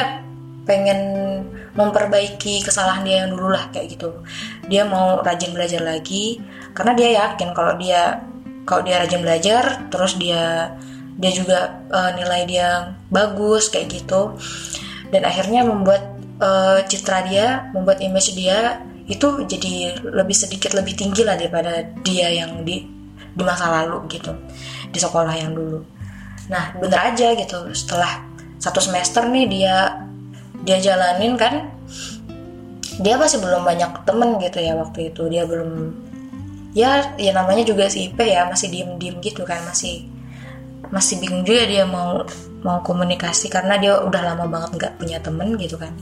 pengen 0.61 0.99
memperbaiki 1.73 2.61
kesalahan 2.61 3.01
dia 3.01 3.25
yang 3.25 3.33
dulu 3.33 3.49
lah 3.49 3.67
kayak 3.73 3.97
gitu. 3.97 4.21
Dia 4.69 4.85
mau 4.85 5.19
rajin 5.25 5.51
belajar 5.51 5.81
lagi 5.81 6.37
karena 6.77 6.93
dia 6.93 7.09
yakin 7.25 7.49
kalau 7.57 7.73
dia 7.81 8.21
kalau 8.69 8.85
dia 8.85 9.01
rajin 9.01 9.25
belajar 9.25 9.63
terus 9.89 10.15
dia 10.21 10.77
dia 11.17 11.31
juga 11.33 11.81
uh, 11.89 12.13
nilai 12.13 12.45
dia 12.45 12.93
bagus 13.09 13.73
kayak 13.73 13.89
gitu. 13.89 14.37
Dan 15.09 15.27
akhirnya 15.27 15.65
membuat 15.65 16.13
uh, 16.39 16.79
citra 16.85 17.25
dia 17.25 17.73
membuat 17.73 17.99
image 17.99 18.37
dia 18.37 18.85
itu 19.09 19.43
jadi 19.43 19.97
lebih 20.07 20.37
sedikit 20.37 20.71
lebih 20.77 20.95
tinggi 20.95 21.25
lah 21.25 21.35
daripada 21.35 21.83
dia 22.05 22.31
yang 22.31 22.63
di 22.63 23.00
di 23.31 23.43
masa 23.47 23.71
lalu 23.71 24.07
gitu 24.11 24.35
di 24.91 24.99
sekolah 24.99 25.35
yang 25.35 25.55
dulu. 25.55 25.79
Nah 26.51 26.75
bener 26.75 26.99
aja 27.11 27.31
gitu 27.35 27.71
setelah 27.71 28.27
satu 28.59 28.83
semester 28.83 29.25
nih 29.27 29.45
dia 29.47 29.75
dia 30.61 30.77
jalanin 30.77 31.39
kan 31.39 31.71
dia 33.01 33.17
masih 33.17 33.41
belum 33.41 33.65
banyak 33.65 34.03
temen 34.03 34.37
gitu 34.37 34.59
ya 34.59 34.75
waktu 34.75 35.13
itu. 35.13 35.25
Dia 35.31 35.47
belum 35.47 35.95
ya 36.75 37.15
ya 37.19 37.31
namanya 37.35 37.63
juga 37.67 37.87
si 37.87 38.11
IP 38.11 38.19
ya 38.19 38.47
masih 38.47 38.67
diem 38.71 38.95
diem 38.99 39.15
gitu 39.23 39.43
kan 39.43 39.59
masih 39.67 40.07
masih 40.91 41.23
bingung 41.23 41.47
juga 41.47 41.63
dia 41.71 41.87
mau 41.87 42.27
mau 42.61 42.83
komunikasi 42.83 43.47
karena 43.47 43.79
dia 43.79 43.97
udah 44.03 44.21
lama 44.21 44.45
banget 44.45 44.71
nggak 44.77 44.93
punya 44.99 45.17
temen 45.23 45.55
gitu 45.55 45.79
kan. 45.79 45.95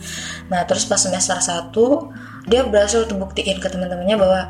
Nah 0.49 0.65
terus 0.65 0.89
pas 0.89 0.99
semester 0.99 1.37
satu 1.39 2.09
dia 2.49 2.65
berhasil 2.65 3.05
buktiin 3.05 3.61
ke 3.61 3.69
teman-temannya 3.69 4.17
bahwa 4.17 4.41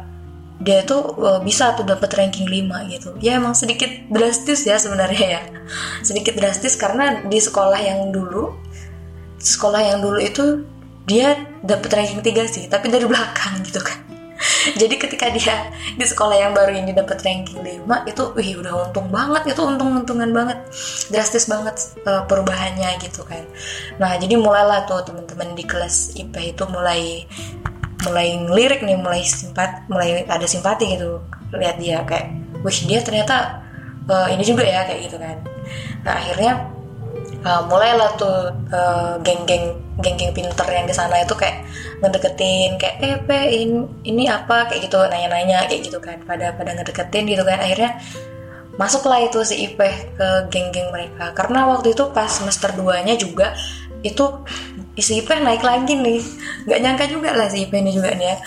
dia 0.59 0.83
tuh 0.83 1.15
uh, 1.23 1.39
bisa 1.39 1.71
tuh 1.79 1.87
dapat 1.87 2.11
ranking 2.19 2.43
5 2.45 2.91
gitu. 2.91 3.09
Ya 3.23 3.39
emang 3.39 3.55
sedikit 3.55 3.87
drastis 4.11 4.67
ya 4.67 4.75
sebenarnya 4.75 5.39
ya. 5.39 5.41
Sedikit 6.03 6.35
drastis 6.35 6.75
karena 6.75 7.23
di 7.23 7.39
sekolah 7.39 7.79
yang 7.79 8.11
dulu 8.11 8.51
sekolah 9.39 9.79
yang 9.79 10.03
dulu 10.03 10.19
itu 10.19 10.67
dia 11.07 11.47
dapat 11.63 11.89
ranking 11.95 12.21
3 12.21 12.43
sih, 12.45 12.63
tapi 12.67 12.91
dari 12.91 13.07
belakang 13.07 13.59
gitu 13.67 13.79
kan. 13.79 14.09
Jadi 14.75 14.95
ketika 14.95 15.27
dia 15.31 15.71
di 15.95 16.03
sekolah 16.03 16.35
yang 16.35 16.51
baru 16.55 16.75
ini 16.75 16.91
dapat 16.91 17.23
ranking 17.23 17.59
5 17.59 18.11
itu 18.11 18.23
wih 18.35 18.59
udah 18.59 18.87
untung 18.87 19.07
banget 19.07 19.55
itu 19.55 19.61
untung-untungan 19.63 20.31
banget. 20.35 20.59
Drastis 21.07 21.47
banget 21.47 21.75
uh, 22.03 22.27
perubahannya 22.27 22.99
gitu 22.99 23.23
kan. 23.23 23.43
Nah, 23.95 24.19
jadi 24.19 24.35
mulailah 24.35 24.87
tuh 24.87 25.07
teman-teman 25.07 25.55
di 25.55 25.63
kelas 25.63 26.19
IPA 26.19 26.41
itu 26.55 26.63
mulai 26.67 27.01
mulai 28.07 28.39
ngelirik 28.39 28.79
nih 28.85 28.95
mulai 28.95 29.21
simpat 29.27 29.83
mulai 29.91 30.23
ada 30.23 30.47
simpati 30.47 30.95
gitu 30.95 31.19
lihat 31.51 31.75
dia 31.81 31.99
kayak 32.07 32.31
wih 32.63 32.79
dia 32.87 32.99
ternyata 33.03 33.59
uh, 34.07 34.27
ini 34.31 34.43
juga 34.43 34.63
ya 34.63 34.87
kayak 34.87 35.01
gitu 35.09 35.17
kan. 35.19 35.37
Nah 36.03 36.13
akhirnya 36.15 36.51
uh, 37.43 37.61
mulailah 37.67 38.09
tuh 38.15 38.51
uh, 38.71 39.15
geng-geng 39.23 39.75
geng-geng 39.99 40.31
pinter 40.31 40.67
yang 40.71 40.87
di 40.87 40.95
sana 40.95 41.19
itu 41.19 41.35
kayak 41.35 41.67
ngedeketin 41.99 42.79
kayak 42.79 42.95
eh 43.03 43.17
pe 43.19 43.39
ini, 43.51 43.83
ini 44.07 44.23
apa? 44.31 44.71
kayak 44.71 44.87
gitu 44.87 44.99
nanya-nanya 45.03 45.67
kayak 45.67 45.81
gitu 45.83 45.99
kan 45.99 46.17
pada 46.23 46.55
pada 46.55 46.71
ngedeketin 46.75 47.27
gitu 47.27 47.43
kan. 47.43 47.59
Akhirnya 47.59 47.99
masuklah 48.79 49.19
itu 49.19 49.43
si 49.43 49.67
Ipe 49.67 50.15
ke 50.15 50.27
geng-geng 50.47 50.91
mereka. 50.95 51.35
Karena 51.35 51.67
waktu 51.67 51.91
itu 51.91 52.07
pas 52.15 52.31
semester 52.31 52.71
2 52.71 53.03
nya 53.03 53.15
juga 53.19 53.51
itu 53.99 54.23
isi 54.95 55.21
IP 55.21 55.29
naik 55.41 55.61
lagi 55.61 55.93
nih. 55.93 56.21
Nggak 56.65 56.79
nyangka 56.81 57.05
juga 57.09 57.29
lah 57.35 57.47
si 57.51 57.65
IP 57.67 57.73
ini 57.77 57.91
juga 57.93 58.13
nih 58.15 58.27
ya. 58.33 58.37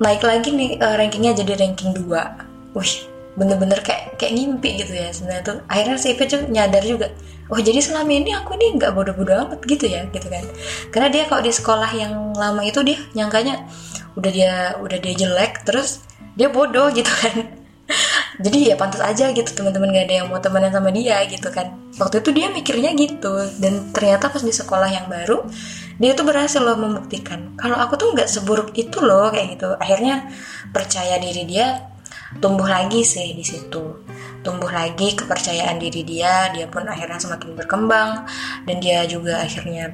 Naik 0.00 0.22
lagi 0.24 0.48
nih 0.52 0.70
uh, 0.80 0.94
rankingnya 0.96 1.32
jadi 1.44 1.52
ranking 1.60 1.92
2 1.92 2.76
wih 2.76 2.94
bener-bener 3.38 3.78
kayak 3.80 4.18
kayak 4.18 4.36
ngimpi 4.36 4.82
gitu 4.84 4.92
ya 4.96 5.08
sebenarnya 5.12 5.42
tuh. 5.44 5.58
Akhirnya 5.70 5.96
si 6.00 6.12
IP 6.12 6.20
tuh 6.26 6.40
nyadar 6.50 6.82
juga 6.84 7.08
oh 7.50 7.58
jadi 7.58 7.82
selama 7.82 8.12
ini 8.14 8.30
aku 8.30 8.54
ini 8.54 8.78
nggak 8.78 8.94
bodoh-bodoh 8.94 9.48
amat 9.48 9.60
gitu 9.66 9.86
ya 9.86 10.06
gitu 10.10 10.26
kan. 10.26 10.44
Karena 10.90 11.08
dia 11.12 11.24
kalau 11.28 11.42
di 11.44 11.52
sekolah 11.52 11.90
yang 11.94 12.32
lama 12.34 12.62
itu 12.64 12.80
dia 12.82 12.98
nyangkanya 13.12 13.66
udah 14.18 14.30
dia 14.30 14.54
udah 14.82 14.98
dia 14.98 15.14
jelek 15.14 15.62
terus 15.62 16.02
dia 16.34 16.50
bodoh 16.50 16.90
gitu 16.90 17.10
kan 17.10 17.59
jadi 18.40 18.72
ya 18.72 18.74
pantas 18.80 19.04
aja 19.04 19.28
gitu 19.36 19.52
teman-teman 19.52 19.92
gak 19.92 20.04
ada 20.08 20.14
yang 20.24 20.26
mau 20.32 20.40
temenan 20.40 20.72
sama 20.72 20.88
dia 20.88 21.20
gitu 21.28 21.52
kan. 21.52 21.76
Waktu 22.00 22.24
itu 22.24 22.30
dia 22.32 22.48
mikirnya 22.48 22.96
gitu 22.96 23.36
dan 23.60 23.92
ternyata 23.92 24.32
pas 24.32 24.40
di 24.40 24.54
sekolah 24.54 24.88
yang 24.88 25.06
baru 25.12 25.44
dia 26.00 26.16
tuh 26.16 26.24
berhasil 26.24 26.64
loh 26.64 26.80
membuktikan. 26.80 27.52
Kalau 27.60 27.76
aku 27.76 28.00
tuh 28.00 28.16
nggak 28.16 28.24
seburuk 28.24 28.72
itu 28.72 28.96
loh 29.04 29.28
kayak 29.28 29.60
gitu. 29.60 29.76
Akhirnya 29.76 30.32
percaya 30.72 31.20
diri 31.20 31.44
dia 31.44 31.84
tumbuh 32.40 32.64
lagi 32.64 33.04
sih 33.04 33.36
di 33.36 33.44
situ. 33.44 34.00
Tumbuh 34.40 34.72
lagi 34.72 35.12
kepercayaan 35.12 35.76
diri 35.76 36.00
dia 36.00 36.48
dia 36.48 36.64
pun 36.64 36.88
akhirnya 36.88 37.20
semakin 37.20 37.52
berkembang 37.52 38.24
dan 38.64 38.76
dia 38.80 39.04
juga 39.04 39.44
akhirnya 39.44 39.92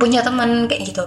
punya 0.00 0.24
teman 0.24 0.64
kayak 0.64 0.88
gitu. 0.88 1.04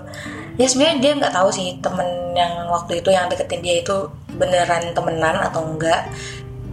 Ya 0.61 0.69
sebenarnya 0.69 0.97
dia 1.01 1.11
nggak 1.17 1.33
tahu 1.33 1.49
sih 1.49 1.81
temen 1.81 2.37
yang 2.37 2.69
waktu 2.69 3.01
itu 3.01 3.09
yang 3.09 3.25
deketin 3.25 3.65
dia 3.65 3.81
itu 3.81 4.05
beneran 4.37 4.93
temenan 4.93 5.41
atau 5.41 5.65
enggak 5.65 6.05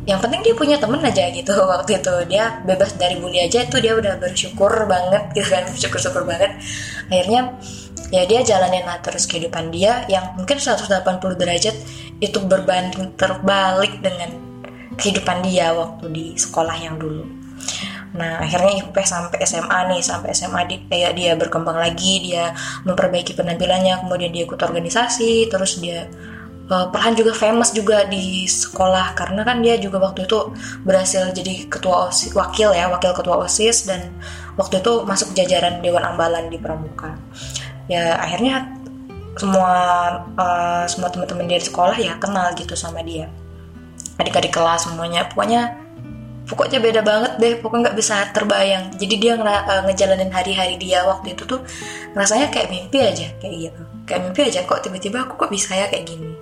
yang 0.08 0.16
penting 0.20 0.40
dia 0.40 0.54
punya 0.56 0.76
temen 0.80 1.00
aja 1.04 1.28
gitu. 1.28 1.52
Waktu 1.72 2.00
itu 2.00 2.14
dia 2.30 2.64
bebas 2.64 2.96
dari 2.96 3.20
bully 3.20 3.44
aja 3.44 3.64
itu 3.64 3.76
dia 3.80 3.92
udah 3.96 4.16
bersyukur 4.16 4.72
banget 4.88 5.22
gitu 5.36 5.48
kan. 5.48 5.64
Bersyukur 5.72 6.00
syukur 6.00 6.22
banget. 6.24 6.56
Akhirnya 7.12 7.56
ya 8.10 8.26
dia 8.26 8.40
jalanin 8.42 8.82
lah 8.86 8.98
terus 9.04 9.28
kehidupan 9.30 9.70
dia 9.70 10.02
yang 10.10 10.34
mungkin 10.34 10.58
180 10.58 10.90
derajat 11.38 11.76
itu 12.18 12.38
berbanding 12.42 13.14
terbalik 13.14 14.02
dengan 14.02 14.34
kehidupan 14.98 15.46
dia 15.46 15.72
waktu 15.72 16.10
di 16.10 16.26
sekolah 16.34 16.76
yang 16.80 16.98
dulu. 16.98 17.24
Nah 18.10 18.42
akhirnya 18.42 18.82
IPP 18.82 18.96
sampai 19.06 19.38
SMA 19.46 19.78
nih 19.94 20.02
sampai 20.02 20.34
SMA 20.34 20.60
di, 20.66 20.76
kayak 20.90 21.12
dia 21.14 21.32
berkembang 21.38 21.78
lagi 21.78 22.18
dia 22.18 22.50
memperbaiki 22.82 23.38
penampilannya 23.38 24.02
kemudian 24.02 24.34
dia 24.34 24.42
ikut 24.44 24.58
organisasi 24.58 25.46
terus 25.46 25.78
dia 25.78 26.10
uh, 26.70 26.86
perlahan 26.88 27.18
juga 27.18 27.34
famous 27.34 27.74
juga 27.74 28.06
di 28.06 28.46
sekolah 28.46 29.18
karena 29.18 29.42
kan 29.42 29.60
dia 29.60 29.76
juga 29.76 29.98
waktu 30.00 30.24
itu 30.24 30.54
berhasil 30.86 31.28
jadi 31.34 31.66
ketua 31.66 32.08
osis 32.08 32.32
wakil 32.32 32.70
ya 32.72 32.86
wakil 32.88 33.12
ketua 33.12 33.42
osis 33.44 33.90
dan 33.90 34.14
waktu 34.54 34.78
itu 34.78 35.02
masuk 35.04 35.34
jajaran 35.34 35.82
dewan 35.82 36.06
ambalan 36.06 36.46
di 36.48 36.56
pramuka. 36.56 37.18
Ya 37.90 38.16
akhirnya 38.22 38.70
semua 39.34 39.72
uh, 40.38 40.84
semua 40.86 41.10
teman-teman 41.10 41.50
dia 41.50 41.58
di 41.58 41.66
sekolah 41.66 41.96
ya 41.98 42.14
kenal 42.22 42.54
gitu 42.54 42.78
sama 42.78 43.02
dia. 43.02 43.26
Adik-adik 44.22 44.54
kelas 44.54 44.86
semuanya 44.86 45.26
pokoknya 45.26 45.74
pokoknya 46.50 46.82
beda 46.82 47.00
banget 47.06 47.32
deh 47.38 47.54
pokoknya 47.62 47.90
nggak 47.90 47.98
bisa 48.02 48.16
terbayang. 48.34 48.90
Jadi 48.98 49.14
dia 49.22 49.38
uh, 49.38 49.82
ngejalanin 49.86 50.34
hari-hari 50.34 50.74
dia 50.76 51.06
waktu 51.06 51.38
itu 51.38 51.46
tuh 51.46 51.62
rasanya 52.12 52.50
kayak 52.50 52.74
mimpi 52.74 52.98
aja 52.98 53.30
kayak 53.38 53.70
gitu. 53.70 53.82
Kayak 54.04 54.20
mimpi 54.26 54.40
aja 54.50 54.60
kok 54.66 54.82
tiba-tiba 54.82 55.22
aku 55.22 55.46
kok 55.46 55.50
bisa 55.54 55.78
ya 55.78 55.86
kayak 55.86 56.10
gini? 56.10 56.34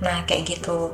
Nah 0.00 0.24
kayak 0.24 0.48
gitu. 0.48 0.88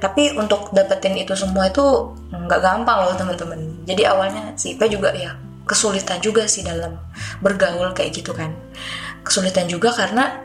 Tapi 0.00 0.32
untuk 0.32 0.72
dapetin 0.72 1.20
itu 1.20 1.36
semua 1.36 1.68
itu 1.68 2.16
nggak 2.32 2.60
gampang 2.64 3.04
loh 3.04 3.12
teman-teman. 3.12 3.60
Jadi 3.84 4.02
awalnya 4.08 4.56
si 4.56 4.72
Ipe 4.72 4.88
juga 4.88 5.12
ya 5.12 5.36
kesulitan 5.68 6.18
juga 6.24 6.48
sih 6.48 6.64
dalam 6.64 6.96
bergaul 7.44 7.92
kayak 7.92 8.16
gitu 8.16 8.32
kan. 8.32 8.50
Kesulitan 9.20 9.68
juga 9.68 9.92
karena 9.92 10.40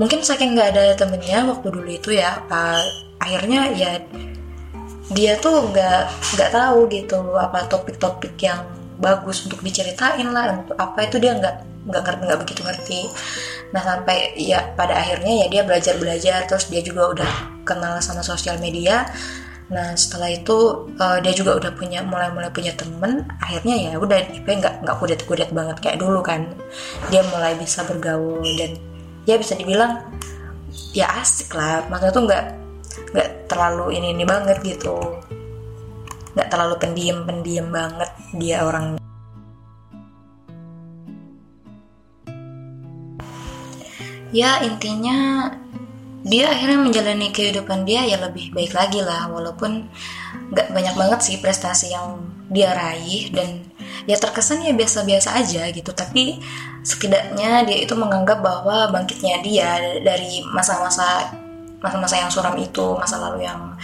mungkin 0.00 0.24
saking 0.24 0.56
nggak 0.56 0.68
ada 0.72 0.84
temennya 0.96 1.44
waktu 1.44 1.68
dulu 1.68 1.90
itu 1.90 2.16
ya 2.16 2.40
uh, 2.48 2.82
akhirnya 3.20 3.68
ya 3.76 4.00
dia 5.08 5.40
tuh 5.40 5.72
nggak 5.72 6.02
nggak 6.36 6.50
tahu 6.52 6.84
gitu 6.92 7.16
apa 7.36 7.64
topik-topik 7.64 8.36
yang 8.44 8.60
bagus 8.98 9.46
untuk 9.46 9.62
diceritain 9.62 10.26
lah 10.28 10.58
untuk 10.58 10.76
apa 10.76 11.06
itu 11.06 11.16
dia 11.22 11.32
nggak 11.38 11.56
nggak 11.88 12.02
ngerti 12.04 12.22
nggak 12.28 12.40
begitu 12.44 12.60
ngerti. 12.66 13.00
Nah 13.72 13.82
sampai 13.84 14.36
ya 14.36 14.74
pada 14.76 15.00
akhirnya 15.00 15.44
ya 15.44 15.46
dia 15.48 15.62
belajar 15.64 15.94
belajar 15.96 16.38
terus 16.44 16.68
dia 16.68 16.84
juga 16.84 17.14
udah 17.16 17.30
kenal 17.64 17.96
sama 18.04 18.20
sosial 18.20 18.60
media. 18.60 19.08
Nah 19.72 19.96
setelah 19.96 20.28
itu 20.32 20.88
uh, 21.00 21.18
dia 21.24 21.32
juga 21.32 21.56
udah 21.56 21.72
punya 21.72 22.04
mulai 22.04 22.28
mulai 22.28 22.52
punya 22.52 22.76
temen. 22.76 23.24
Akhirnya 23.40 23.74
ya 23.88 23.92
udah 23.96 24.18
IP 24.34 24.44
nggak 24.44 24.84
nggak 24.84 24.96
kudet 25.00 25.20
kudet 25.24 25.48
banget 25.54 25.80
kayak 25.80 25.98
dulu 26.02 26.20
kan. 26.20 26.44
Dia 27.08 27.24
mulai 27.32 27.56
bisa 27.56 27.86
bergaul 27.88 28.44
dan 28.60 28.76
ya 29.24 29.40
bisa 29.40 29.56
dibilang 29.56 30.04
ya 30.92 31.08
asik 31.16 31.56
lah. 31.56 31.86
Maksudnya 31.88 32.12
tuh 32.12 32.24
nggak 32.28 32.44
nggak 33.12 33.50
terlalu 33.50 33.96
ini 33.98 34.14
ini 34.14 34.24
banget 34.28 34.58
gitu. 34.62 34.96
Nggak 36.36 36.48
terlalu 36.52 36.74
pendiam 36.78 37.18
pendiam 37.24 37.66
banget 37.72 38.10
dia 38.36 38.62
orang. 38.62 39.00
Ya 44.28 44.60
intinya 44.60 45.48
dia 46.20 46.52
akhirnya 46.52 46.84
menjalani 46.84 47.32
kehidupan 47.32 47.88
dia 47.88 48.04
ya 48.04 48.20
lebih 48.20 48.52
baik 48.52 48.76
lagi 48.76 49.00
lah 49.00 49.32
walaupun 49.32 49.88
nggak 50.52 50.68
banyak 50.76 50.94
banget 50.98 51.20
sih 51.24 51.36
prestasi 51.40 51.96
yang 51.96 52.20
dia 52.52 52.76
raih 52.76 53.32
dan 53.32 53.64
ya 54.04 54.20
terkesan 54.20 54.60
ya 54.64 54.76
biasa-biasa 54.76 55.32
aja 55.40 55.72
gitu. 55.72 55.90
Tapi 55.96 56.44
setidaknya 56.84 57.64
dia 57.64 57.78
itu 57.80 57.96
menganggap 57.96 58.44
bahwa 58.44 58.92
bangkitnya 58.92 59.40
dia 59.40 59.80
dari 60.04 60.44
masa-masa 60.52 61.32
masa-masa 61.78 62.18
yang 62.18 62.30
suram 62.30 62.58
itu 62.58 62.98
masa 62.98 63.22
lalu 63.22 63.46
yang 63.46 63.74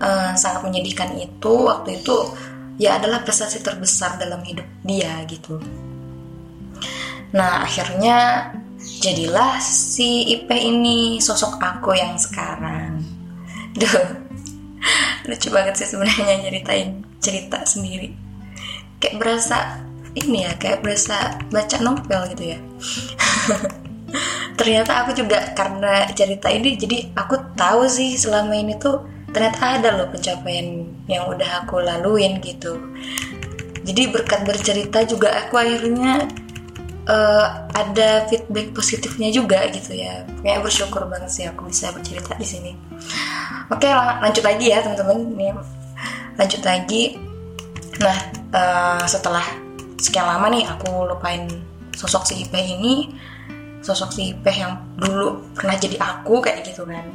uh, 0.00 0.32
sangat 0.36 0.68
menyedihkan 0.68 1.16
itu 1.16 1.52
waktu 1.64 2.00
itu 2.02 2.16
ya 2.76 3.00
adalah 3.00 3.24
prestasi 3.24 3.64
terbesar 3.64 4.20
dalam 4.20 4.44
hidup 4.44 4.66
dia 4.84 5.24
gitu. 5.26 5.58
Nah 7.32 7.64
akhirnya 7.64 8.50
jadilah 9.00 9.58
si 9.60 10.28
Ipe 10.32 10.54
ini 10.54 11.18
sosok 11.18 11.56
aku 11.58 11.96
yang 11.96 12.14
sekarang. 12.20 13.02
Duh 13.74 14.26
lucu 15.28 15.48
banget 15.52 15.74
sih 15.76 15.88
sebenarnya 15.92 16.40
nyeritain 16.40 17.04
cerita 17.20 17.64
sendiri. 17.64 18.14
Kayak 19.00 19.16
berasa 19.20 19.88
ini 20.16 20.46
ya 20.46 20.52
kayak 20.56 20.82
berasa 20.82 21.38
baca 21.52 21.76
novel 21.82 22.20
gitu 22.34 22.44
ya 22.56 22.58
ternyata 24.58 25.04
aku 25.04 25.14
juga 25.14 25.52
karena 25.54 26.08
cerita 26.12 26.48
ini 26.50 26.74
jadi 26.74 27.14
aku 27.14 27.54
tahu 27.54 27.86
sih 27.86 28.16
selama 28.18 28.56
ini 28.56 28.74
tuh 28.80 29.04
ternyata 29.30 29.78
ada 29.78 29.88
loh 29.94 30.08
pencapaian 30.08 30.88
yang 31.06 31.28
udah 31.28 31.64
aku 31.64 31.84
laluin 31.84 32.40
gitu. 32.40 32.80
Jadi 33.84 34.12
berkat 34.12 34.44
bercerita 34.44 35.00
juga 35.04 35.32
aku 35.32 35.56
akhirnya 35.56 36.28
uh, 37.08 37.46
ada 37.72 38.28
feedback 38.28 38.76
positifnya 38.76 39.32
juga 39.32 39.64
gitu 39.72 39.96
ya. 39.96 40.24
Kayak 40.44 40.64
bersyukur 40.64 41.08
banget 41.08 41.30
sih 41.32 41.44
aku 41.48 41.68
bisa 41.68 41.92
bercerita 41.92 42.36
di 42.36 42.46
sini. 42.46 42.72
Oke 43.68 43.88
lanjut 43.92 44.44
lagi 44.44 44.72
ya 44.72 44.84
teman-teman. 44.84 45.36
Lanjut 46.36 46.62
lagi. 46.64 47.16
Nah 48.00 48.18
uh, 48.52 49.04
setelah 49.04 49.44
sekian 49.98 50.24
lama 50.24 50.46
nih 50.52 50.64
aku 50.64 51.04
lupain 51.04 51.48
sosok 51.98 52.30
si 52.30 52.46
Ipe 52.46 52.60
ini 52.62 53.10
sosok 53.88 54.10
si 54.12 54.36
Peh 54.36 54.52
yang 54.52 54.76
dulu 55.00 55.40
pernah 55.56 55.72
jadi 55.80 55.96
aku 55.96 56.44
kayak 56.44 56.68
gitu 56.68 56.84
kan 56.84 57.08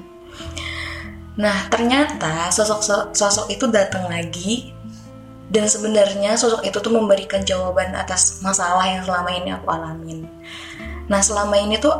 nah 1.38 1.70
ternyata 1.70 2.50
sosok 2.50 3.14
sosok 3.14 3.46
itu 3.54 3.66
datang 3.70 4.10
lagi 4.10 4.74
dan 5.54 5.70
sebenarnya 5.70 6.34
sosok 6.34 6.66
itu 6.66 6.78
tuh 6.82 6.94
memberikan 6.94 7.46
jawaban 7.46 7.94
atas 7.94 8.42
masalah 8.42 8.86
yang 8.90 9.06
selama 9.06 9.30
ini 9.34 9.50
aku 9.54 9.70
alamin 9.70 10.26
nah 11.06 11.22
selama 11.22 11.58
ini 11.62 11.78
tuh 11.78 11.94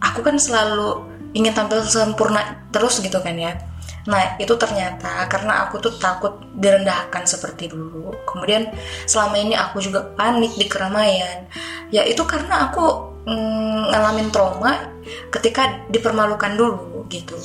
aku 0.00 0.24
kan 0.24 0.40
selalu 0.40 1.04
ingin 1.36 1.52
tampil 1.52 1.84
sempurna 1.84 2.64
terus 2.72 3.00
gitu 3.04 3.20
kan 3.20 3.36
ya 3.36 3.52
Nah, 4.04 4.36
itu 4.36 4.52
ternyata 4.60 5.24
karena 5.32 5.64
aku 5.64 5.80
tuh 5.80 5.96
takut 5.96 6.36
direndahkan 6.60 7.24
seperti 7.24 7.72
dulu. 7.72 8.12
Kemudian 8.28 8.68
selama 9.08 9.40
ini 9.40 9.56
aku 9.56 9.80
juga 9.80 10.04
panik 10.12 10.52
di 10.60 10.68
keramaian. 10.68 11.48
Ya 11.88 12.04
itu 12.04 12.20
karena 12.28 12.68
aku 12.68 13.13
mm, 13.28 13.80
ngalamin 13.92 14.28
trauma 14.30 14.92
ketika 15.32 15.84
dipermalukan 15.90 16.56
dulu 16.56 17.04
gitu. 17.08 17.36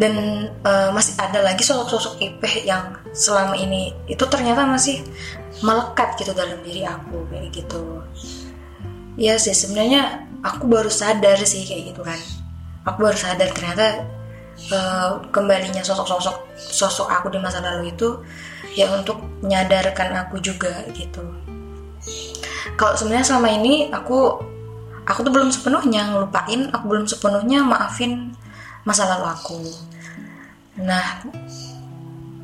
Dan 0.00 0.46
uh, 0.64 0.88
masih 0.96 1.12
ada 1.20 1.44
lagi 1.44 1.60
sosok-sosok 1.60 2.16
Ipeh 2.24 2.64
yang 2.64 2.96
selama 3.12 3.52
ini 3.58 3.92
itu 4.08 4.24
ternyata 4.24 4.64
masih 4.64 5.04
melekat 5.60 6.16
gitu 6.16 6.32
dalam 6.32 6.56
diri 6.64 6.86
aku 6.86 7.28
kayak 7.28 7.52
gitu. 7.52 8.00
Ya 9.20 9.36
sih 9.36 9.52
sebenarnya 9.52 10.24
aku 10.40 10.64
baru 10.64 10.88
sadar 10.88 11.36
sih 11.44 11.68
kayak 11.68 11.92
gitu 11.92 12.00
kan. 12.00 12.16
Aku 12.88 13.04
baru 13.04 13.18
sadar 13.18 13.52
ternyata 13.52 14.08
uh, 14.72 15.20
kembalinya 15.28 15.84
sosok-sosok 15.84 16.56
sosok 16.56 17.08
aku 17.08 17.28
di 17.32 17.38
masa 17.40 17.60
lalu 17.60 17.92
itu 17.92 18.24
ya 18.76 18.88
untuk 18.92 19.20
menyadarkan 19.44 20.14
aku 20.26 20.38
juga 20.40 20.84
gitu 20.94 21.24
kalau 22.80 22.96
sebenarnya 22.96 23.28
selama 23.28 23.52
ini 23.52 23.92
aku 23.92 24.40
aku 25.04 25.20
tuh 25.20 25.28
belum 25.28 25.52
sepenuhnya 25.52 26.08
ngelupain 26.08 26.72
aku 26.72 26.84
belum 26.88 27.04
sepenuhnya 27.04 27.60
maafin 27.60 28.32
masa 28.88 29.04
lalu 29.04 29.28
aku. 29.28 29.60
Nah 30.80 31.20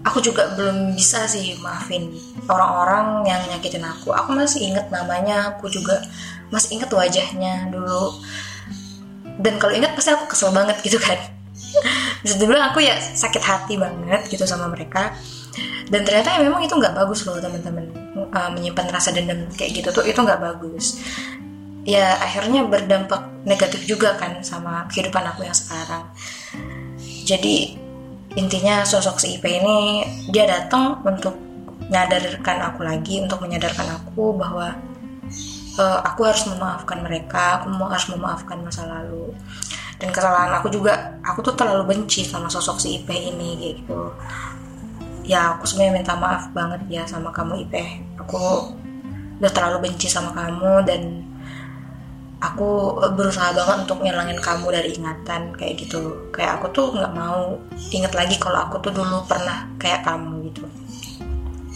aku 0.04 0.20
juga 0.20 0.52
belum 0.52 0.92
bisa 0.92 1.24
sih 1.24 1.56
maafin 1.64 2.12
orang-orang 2.52 3.24
yang 3.24 3.40
nyakitin 3.48 3.80
aku. 3.88 4.12
Aku 4.12 4.36
masih 4.36 4.68
inget 4.68 4.92
namanya 4.92 5.56
aku 5.56 5.72
juga 5.72 6.04
masih 6.52 6.76
inget 6.76 6.92
wajahnya 6.92 7.72
dulu. 7.72 8.20
Dan 9.40 9.56
kalau 9.56 9.72
inget 9.72 9.96
pasti 9.96 10.12
aku 10.12 10.28
kesel 10.28 10.52
banget 10.52 10.76
gitu 10.84 11.00
kan. 11.00 11.16
Bisa 12.24 12.36
dibilang 12.36 12.76
aku 12.76 12.84
ya 12.84 12.92
sakit 13.00 13.40
hati 13.40 13.80
banget 13.80 14.28
gitu 14.28 14.44
sama 14.44 14.68
mereka 14.68 15.16
dan 15.86 16.02
ternyata 16.02 16.34
ya 16.34 16.40
memang 16.42 16.66
itu 16.66 16.74
nggak 16.74 16.94
bagus 16.98 17.22
loh 17.26 17.38
teman-teman. 17.38 17.86
Uh, 18.16 18.50
menyimpan 18.50 18.90
rasa 18.90 19.14
dendam 19.14 19.46
kayak 19.54 19.78
gitu 19.82 19.88
tuh 19.94 20.02
itu 20.02 20.18
nggak 20.18 20.42
bagus. 20.42 20.98
Ya 21.86 22.18
akhirnya 22.18 22.66
berdampak 22.66 23.46
negatif 23.46 23.86
juga 23.86 24.18
kan 24.18 24.42
sama 24.42 24.90
kehidupan 24.90 25.22
aku 25.22 25.46
yang 25.46 25.54
sekarang. 25.54 26.10
Jadi 27.22 27.78
intinya 28.34 28.82
sosok 28.82 29.22
si 29.22 29.38
IP 29.38 29.46
ini 29.46 30.02
dia 30.34 30.50
datang 30.50 31.00
untuk 31.06 31.38
menyadarkan 31.86 32.58
aku 32.74 32.82
lagi 32.82 33.22
untuk 33.22 33.38
menyadarkan 33.46 33.86
aku 34.02 34.34
bahwa 34.34 34.74
uh, 35.78 35.98
aku 36.02 36.26
harus 36.26 36.50
memaafkan 36.50 36.98
mereka 37.06 37.62
aku 37.62 37.70
harus 37.86 38.10
memaafkan 38.10 38.58
masa 38.58 38.82
lalu. 38.90 39.30
Dan 39.96 40.10
kesalahan 40.10 40.50
aku 40.58 40.68
juga 40.68 41.14
aku 41.22 41.46
tuh 41.46 41.54
terlalu 41.54 41.94
benci 41.94 42.26
sama 42.26 42.50
sosok 42.50 42.82
si 42.82 43.00
IP 43.00 43.08
ini 43.14 43.54
gitu 43.62 44.10
ya 45.26 45.58
aku 45.58 45.66
sebenarnya 45.66 45.94
minta 46.00 46.14
maaf 46.14 46.54
banget 46.54 46.80
ya 46.86 47.02
sama 47.04 47.34
kamu 47.34 47.66
Ipe 47.66 47.82
aku 48.16 48.72
udah 49.36 49.52
terlalu 49.52 49.90
benci 49.90 50.08
sama 50.08 50.32
kamu 50.32 50.86
dan 50.88 51.02
aku 52.40 53.00
berusaha 53.16 53.52
banget 53.52 53.88
untuk 53.88 54.00
ngilangin 54.04 54.40
kamu 54.40 54.66
dari 54.72 54.90
ingatan 54.96 55.52
kayak 55.56 55.74
gitu. 55.80 56.30
Kayak 56.32 56.60
aku 56.60 56.66
tuh 56.72 56.86
nggak 56.92 57.12
mau 57.16 57.56
inget 57.92 58.12
lagi 58.12 58.36
kalau 58.36 58.64
aku 58.68 58.80
tuh 58.80 58.92
dulu 58.92 59.24
pernah 59.24 59.68
kayak 59.80 60.04
kamu 60.04 60.52
gitu. 60.52 60.64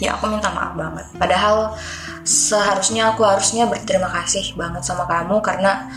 Ya 0.01 0.17
aku 0.17 0.33
minta 0.33 0.49
maaf 0.53 0.73
banget. 0.77 1.07
Padahal 1.17 1.77
seharusnya 2.25 3.13
aku 3.13 3.25
harusnya 3.25 3.69
berterima 3.69 4.09
kasih 4.09 4.57
banget 4.57 4.85
sama 4.85 5.05
kamu 5.05 5.41
karena 5.45 5.89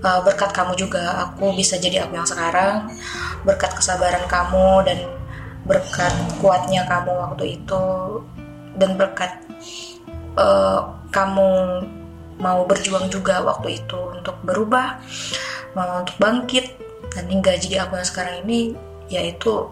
uh, 0.00 0.20
berkat 0.24 0.52
kamu 0.52 0.72
juga 0.76 1.28
aku 1.28 1.52
bisa 1.56 1.76
jadi 1.76 2.08
aku 2.08 2.16
yang 2.16 2.28
sekarang 2.28 2.88
berkat 3.44 3.72
kesabaran 3.76 4.24
kamu 4.28 4.84
dan 4.88 4.98
berkat 5.66 6.14
kuatnya 6.38 6.86
kamu 6.86 7.12
waktu 7.12 7.58
itu 7.60 7.84
dan 8.78 8.94
berkat 8.94 9.42
uh, 10.38 10.94
kamu 11.10 11.82
mau 12.38 12.62
berjuang 12.68 13.08
juga 13.10 13.42
waktu 13.42 13.82
itu 13.82 13.98
untuk 14.14 14.36
berubah 14.46 15.00
mau 15.76 16.00
untuk 16.00 16.16
bangkit 16.16 16.78
dan 17.12 17.28
hingga 17.28 17.56
jadi 17.56 17.88
aku 17.88 17.98
yang 18.00 18.08
sekarang 18.08 18.36
ini 18.46 18.76
yaitu 19.12 19.68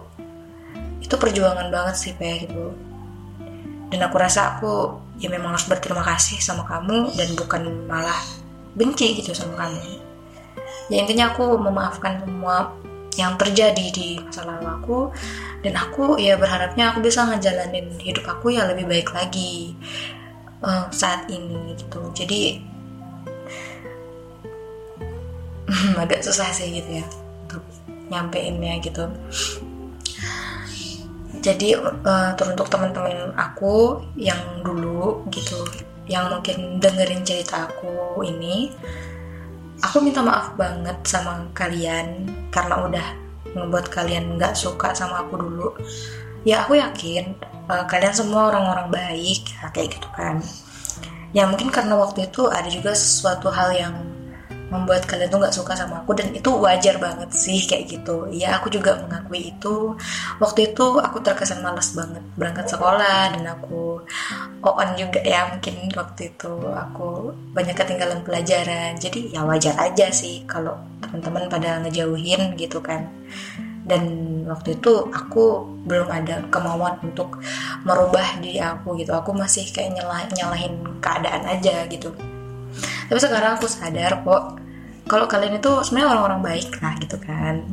itu 1.04 1.14
perjuangan 1.20 1.68
banget 1.68 1.94
sih 2.00 2.12
kayak 2.16 2.48
gitu. 2.48 2.72
Dan 3.92 4.00
aku 4.00 4.16
rasa 4.16 4.56
aku 4.56 4.98
ya 5.20 5.28
memang 5.28 5.54
harus 5.54 5.68
berterima 5.68 6.02
kasih 6.02 6.40
sama 6.40 6.64
kamu 6.64 7.12
dan 7.14 7.28
bukan 7.36 7.62
malah 7.84 8.16
benci 8.72 9.20
gitu 9.20 9.36
sama 9.36 9.68
kamu. 9.68 10.00
Ya 10.88 11.04
intinya 11.04 11.30
aku 11.30 11.60
memaafkan 11.60 12.24
semua 12.24 12.72
yang 13.14 13.38
terjadi 13.38 13.86
di 13.94 14.18
masa 14.20 14.46
lalu 14.46 14.66
aku. 14.68 14.98
Dan 15.64 15.80
aku 15.80 16.20
ya 16.20 16.36
berharapnya 16.36 16.92
aku 16.92 17.00
bisa 17.00 17.24
ngejalanin 17.24 17.88
hidup 17.96 18.28
aku 18.28 18.52
ya 18.52 18.68
lebih 18.68 18.84
baik 18.84 19.08
lagi 19.16 19.72
uh, 20.60 20.86
saat 20.92 21.24
ini 21.32 21.72
gitu. 21.78 22.12
Jadi 22.12 22.60
agak 26.02 26.20
susah 26.20 26.52
sih 26.52 26.68
gitu 26.80 27.00
ya 27.00 27.06
untuk 27.48 27.64
nyampeinnya 28.12 28.76
gitu. 28.84 29.08
Jadi 31.44 31.76
uh, 31.76 32.32
teruntuk 32.36 32.72
teman-teman 32.72 33.36
aku 33.36 34.00
yang 34.16 34.40
dulu 34.64 35.28
gitu 35.28 35.60
yang 36.08 36.28
mungkin 36.28 36.80
dengerin 36.80 37.24
cerita 37.24 37.68
aku 37.68 38.24
ini 38.24 38.72
aku 39.84 40.00
minta 40.00 40.24
maaf 40.24 40.56
banget 40.56 40.96
sama 41.04 41.44
kalian 41.52 42.24
karena 42.48 42.80
udah 42.88 43.06
ngebuat 43.52 43.86
kalian 43.92 44.40
nggak 44.40 44.56
suka 44.56 44.96
sama 44.96 45.28
aku 45.28 45.36
dulu. 45.36 45.68
Ya 46.48 46.64
aku 46.64 46.80
yakin 46.80 47.36
uh, 47.68 47.84
kalian 47.84 48.16
semua 48.16 48.48
orang-orang 48.52 48.88
baik 48.88 49.44
ya, 49.52 49.68
kayak 49.72 50.00
gitu 50.00 50.08
kan. 50.16 50.40
Ya 51.36 51.44
mungkin 51.44 51.68
karena 51.68 51.98
waktu 52.00 52.30
itu 52.32 52.48
ada 52.48 52.66
juga 52.70 52.96
sesuatu 52.96 53.52
hal 53.52 53.76
yang 53.76 53.94
membuat 54.72 55.04
kalian 55.04 55.28
tuh 55.28 55.40
nggak 55.40 55.54
suka 55.54 55.72
sama 55.76 56.00
aku 56.02 56.16
dan 56.16 56.32
itu 56.32 56.50
wajar 56.56 56.96
banget 56.96 57.30
sih 57.36 57.60
kayak 57.68 57.84
gitu. 57.90 58.28
Ya 58.32 58.56
aku 58.58 58.72
juga 58.72 58.96
mengakui 59.04 59.52
itu. 59.52 59.96
Waktu 60.40 60.72
itu 60.72 60.86
aku 60.98 61.20
terkesan 61.20 61.60
males 61.60 61.92
banget 61.92 62.24
berangkat 62.38 62.66
sekolah 62.72 63.36
dan 63.36 63.44
aku 63.44 64.00
on 64.64 64.90
juga 64.96 65.20
ya 65.20 65.52
mungkin 65.52 65.92
waktu 65.92 66.32
itu 66.32 66.52
aku 66.72 67.32
banyak 67.52 67.76
ketinggalan 67.76 68.20
pelajaran. 68.24 68.96
Jadi 68.96 69.36
ya 69.36 69.44
wajar 69.44 69.76
aja 69.76 70.08
sih 70.08 70.42
kalau 70.48 70.80
teman-teman 71.04 71.46
pada 71.52 71.84
ngejauhin 71.84 72.56
gitu 72.56 72.80
kan. 72.80 73.08
Dan 73.84 74.04
waktu 74.48 74.80
itu 74.80 75.12
aku 75.12 75.60
belum 75.84 76.08
ada 76.08 76.40
kemauan 76.48 76.96
untuk 77.04 77.44
merubah 77.84 78.40
diri 78.40 78.56
aku 78.56 78.96
gitu. 78.96 79.12
Aku 79.12 79.36
masih 79.36 79.68
kayak 79.68 79.92
nyalah 80.00 80.24
nyalahin 80.32 80.80
keadaan 81.04 81.44
aja 81.44 81.84
gitu 81.92 82.16
tapi 83.08 83.18
sekarang 83.20 83.58
aku 83.60 83.66
sadar 83.68 84.24
kok 84.24 84.64
kalau 85.04 85.28
kalian 85.28 85.60
itu 85.60 85.70
sebenarnya 85.84 86.08
orang-orang 86.16 86.40
baik 86.40 86.70
lah 86.80 86.94
gitu 86.96 87.16
kan. 87.20 87.64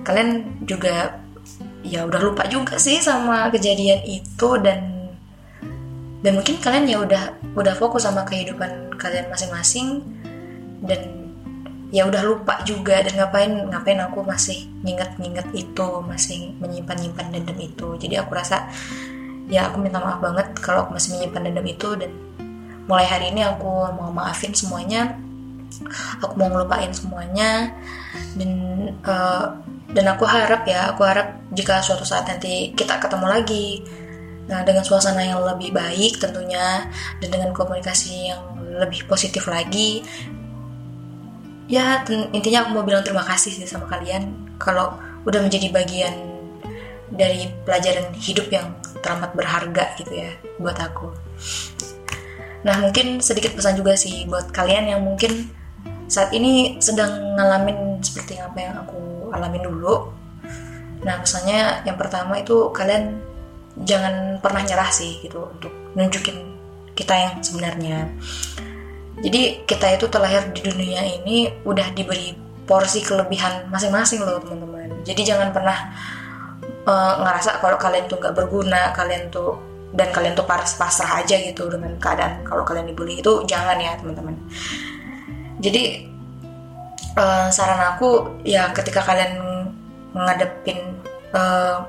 Kalian 0.00 0.60
juga 0.64 1.20
ya 1.84 2.04
udah 2.08 2.20
lupa 2.20 2.44
juga 2.48 2.76
sih 2.76 3.00
sama 3.00 3.48
kejadian 3.52 4.00
itu 4.04 4.48
dan 4.60 5.12
dan 6.20 6.36
mungkin 6.36 6.60
kalian 6.60 6.84
ya 6.88 6.98
udah 7.00 7.24
udah 7.56 7.74
fokus 7.76 8.04
sama 8.04 8.24
kehidupan 8.28 8.96
kalian 9.00 9.28
masing-masing 9.32 10.04
dan 10.84 11.20
ya 11.90 12.06
udah 12.06 12.22
lupa 12.22 12.60
juga 12.64 13.02
dan 13.02 13.16
ngapain 13.18 13.52
ngapain 13.72 14.00
aku 14.00 14.22
masih 14.22 14.68
nginget-nginget 14.84 15.48
itu 15.52 15.88
masih 16.04 16.54
menyimpan-nyimpan 16.62 17.26
dendam 17.34 17.58
itu. 17.58 17.88
Jadi 18.00 18.14
aku 18.20 18.32
rasa 18.36 18.68
ya 19.50 19.68
aku 19.68 19.82
minta 19.82 19.98
maaf 19.98 20.22
banget 20.22 20.54
kalau 20.62 20.86
aku 20.86 20.96
masih 20.96 21.18
menyimpan 21.18 21.50
dendam 21.50 21.66
itu 21.66 21.88
dan 21.98 22.10
mulai 22.90 23.06
hari 23.06 23.30
ini 23.30 23.46
aku 23.46 23.86
mau 23.94 24.10
maafin 24.10 24.50
semuanya. 24.50 25.14
Aku 26.18 26.34
mau 26.34 26.50
ngelupain 26.50 26.90
semuanya. 26.90 27.70
Dan 28.34 28.50
uh, 29.06 29.54
dan 29.94 30.06
aku 30.10 30.26
harap 30.26 30.66
ya 30.66 30.90
aku 30.90 31.02
harap 31.06 31.38
jika 31.54 31.82
suatu 31.82 32.06
saat 32.06 32.26
nanti 32.26 32.70
kita 32.78 33.02
ketemu 33.02 33.26
lagi 33.26 33.82
nah 34.46 34.62
dengan 34.66 34.82
suasana 34.86 35.22
yang 35.22 35.42
lebih 35.42 35.74
baik 35.74 36.18
tentunya 36.18 36.86
dan 37.22 37.28
dengan 37.30 37.50
komunikasi 37.54 38.34
yang 38.34 38.42
lebih 38.78 39.06
positif 39.06 39.46
lagi 39.50 40.02
ya 41.70 42.02
intinya 42.34 42.66
aku 42.66 42.70
mau 42.74 42.82
bilang 42.86 43.02
terima 43.06 43.22
kasih 43.22 43.54
sih 43.54 43.66
sama 43.66 43.86
kalian. 43.86 44.54
Kalau 44.58 44.98
udah 45.26 45.40
menjadi 45.42 45.70
bagian 45.70 46.14
dari 47.10 47.46
pelajaran 47.62 48.10
hidup 48.14 48.50
yang 48.50 48.74
teramat 49.02 49.32
berharga 49.34 49.94
gitu 49.98 50.12
ya 50.14 50.30
buat 50.58 50.76
aku 50.78 51.10
nah 52.60 52.76
mungkin 52.76 53.24
sedikit 53.24 53.56
pesan 53.56 53.80
juga 53.80 53.96
sih 53.96 54.28
buat 54.28 54.52
kalian 54.52 54.92
yang 54.92 55.00
mungkin 55.00 55.48
saat 56.10 56.34
ini 56.34 56.76
sedang 56.82 57.38
ngalamin 57.38 58.02
seperti 58.02 58.42
apa 58.42 58.58
yang 58.58 58.74
aku 58.82 59.30
alamin 59.30 59.62
dulu. 59.62 60.10
Nah 61.06 61.22
misalnya 61.22 61.86
yang 61.86 61.94
pertama 61.94 62.42
itu 62.42 62.68
kalian 62.74 63.22
jangan 63.86 64.42
pernah 64.42 64.66
nyerah 64.66 64.90
sih 64.90 65.22
gitu 65.22 65.46
untuk 65.46 65.70
nunjukin 65.94 66.36
kita 66.98 67.14
yang 67.14 67.34
sebenarnya. 67.40 68.10
Jadi 69.22 69.64
kita 69.64 69.86
itu 69.94 70.10
terlahir 70.10 70.50
di 70.50 70.60
dunia 70.66 71.06
ini 71.06 71.46
udah 71.62 71.94
diberi 71.94 72.34
porsi 72.66 73.06
kelebihan 73.06 73.70
masing-masing 73.70 74.26
loh 74.26 74.42
teman-teman. 74.42 75.06
Jadi 75.06 75.22
jangan 75.22 75.54
pernah 75.54 75.94
uh, 76.90 77.14
ngerasa 77.22 77.62
kalau 77.62 77.78
kalian 77.78 78.10
tuh 78.10 78.18
nggak 78.18 78.34
berguna 78.34 78.90
kalian 78.92 79.30
tuh 79.30 79.69
dan 79.90 80.08
kalian 80.14 80.38
tuh 80.38 80.46
pasrah 80.46 81.18
aja 81.18 81.34
gitu 81.34 81.66
dengan 81.66 81.98
keadaan 81.98 82.46
kalau 82.46 82.62
kalian 82.62 82.86
dibully 82.86 83.18
itu 83.18 83.42
jangan 83.46 83.76
ya 83.78 83.98
teman-teman. 83.98 84.38
Jadi 85.60 86.06
uh, 87.18 87.48
saran 87.50 87.96
aku 87.96 88.40
ya 88.46 88.70
ketika 88.70 89.02
kalian 89.02 89.42
menghadapin 90.14 90.78
uh, 91.34 91.82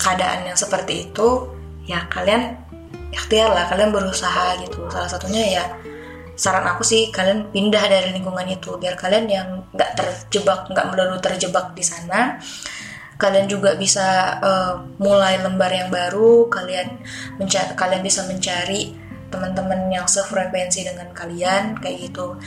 keadaan 0.00 0.48
yang 0.48 0.56
seperti 0.56 1.12
itu 1.12 1.48
ya 1.84 2.08
kalian 2.08 2.56
ikhtiar 3.12 3.52
lah 3.52 3.68
kalian 3.68 3.92
berusaha 3.92 4.56
gitu. 4.64 4.88
Salah 4.88 5.10
satunya 5.12 5.60
ya 5.60 5.64
saran 6.40 6.64
aku 6.64 6.80
sih 6.80 7.12
kalian 7.12 7.52
pindah 7.52 7.84
dari 7.84 8.16
lingkungan 8.16 8.48
itu 8.48 8.80
biar 8.80 8.96
kalian 8.96 9.28
yang 9.28 9.48
nggak 9.76 9.92
terjebak 9.92 10.72
nggak 10.72 10.88
melulu 10.88 11.20
terjebak 11.20 11.76
di 11.76 11.84
sana 11.84 12.40
kalian 13.20 13.46
juga 13.46 13.76
bisa 13.76 14.40
uh, 14.40 14.74
mulai 14.96 15.36
lembar 15.36 15.68
yang 15.68 15.92
baru 15.92 16.48
kalian 16.48 16.96
mencari 17.36 17.76
kalian 17.76 18.00
bisa 18.00 18.24
mencari 18.24 18.96
teman-teman 19.30 19.92
yang 19.92 20.08
sefrekuensi 20.08 20.88
dengan 20.88 21.12
kalian 21.12 21.78
kayak 21.78 22.10
gitu. 22.10 22.40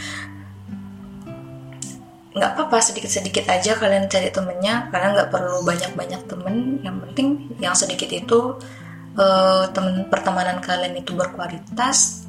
Nggak 2.34 2.50
apa-apa 2.58 2.82
sedikit-sedikit 2.82 3.46
aja 3.46 3.78
kalian 3.78 4.10
cari 4.10 4.34
temennya 4.34 4.90
karena 4.90 5.08
nggak 5.16 5.30
perlu 5.30 5.62
banyak-banyak 5.62 6.22
temen. 6.26 6.56
Yang 6.82 6.98
penting 7.08 7.28
yang 7.62 7.78
sedikit 7.78 8.10
itu 8.10 8.58
uh, 9.16 9.70
temen 9.72 10.10
pertemanan 10.10 10.60
kalian 10.60 10.98
itu 10.98 11.14
berkualitas. 11.14 12.28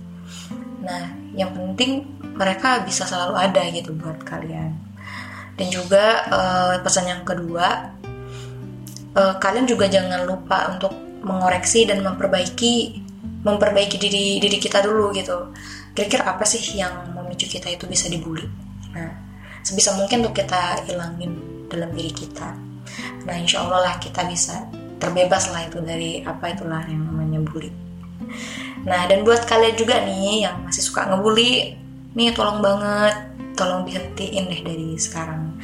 Nah 0.85 1.17
yang 1.35 1.51
penting 1.57 2.05
mereka 2.37 2.85
bisa 2.85 3.09
selalu 3.09 3.35
ada 3.41 3.63
gitu 3.73 3.91
buat 3.97 4.23
kalian. 4.23 4.77
Dan 5.55 5.67
juga 5.71 6.27
uh, 6.31 6.75
pesan 6.83 7.11
yang 7.11 7.23
kedua 7.23 7.95
uh, 9.15 9.35
kalian 9.39 9.67
juga 9.67 9.87
jangan 9.89 10.27
lupa 10.27 10.75
untuk 10.75 10.93
mengoreksi 11.25 11.89
dan 11.89 12.05
memperbaiki 12.05 13.01
memperbaiki 13.45 13.97
diri 13.97 14.27
diri 14.41 14.59
kita 14.61 14.85
dulu 14.85 15.15
gitu. 15.17 15.55
Kira-kira 15.95 16.27
apa 16.35 16.45
sih 16.45 16.61
yang 16.77 17.15
memicu 17.15 17.47
kita 17.47 17.71
itu 17.71 17.87
bisa 17.87 18.11
dibully? 18.11 18.45
Nah 18.93 19.11
sebisa 19.65 19.97
mungkin 19.97 20.27
untuk 20.27 20.45
kita 20.45 20.85
hilangin 20.85 21.39
dalam 21.71 21.93
diri 21.93 22.13
kita. 22.13 22.53
Nah 23.25 23.35
insya 23.41 23.65
Allah 23.65 23.91
lah 23.91 23.95
kita 23.97 24.27
bisa 24.29 24.69
terbebas 25.01 25.53
lah 25.53 25.65
itu 25.65 25.81
dari 25.81 26.21
apa 26.25 26.53
itulah 26.53 26.85
yang 26.89 27.05
namanya 27.05 27.41
bully. 27.45 27.73
Nah 28.85 29.09
dan 29.09 29.25
buat 29.25 29.45
kalian 29.49 29.77
juga 29.77 30.01
nih 30.05 30.49
yang 30.49 30.65
masih 30.69 30.85
suka 30.85 31.09
ngebully 31.09 31.77
nih 32.15 32.31
tolong 32.33 32.63
banget 32.63 33.17
tolong 33.55 33.87
dihentiin 33.87 34.51
deh 34.51 34.61
dari 34.63 34.89
sekarang 34.99 35.59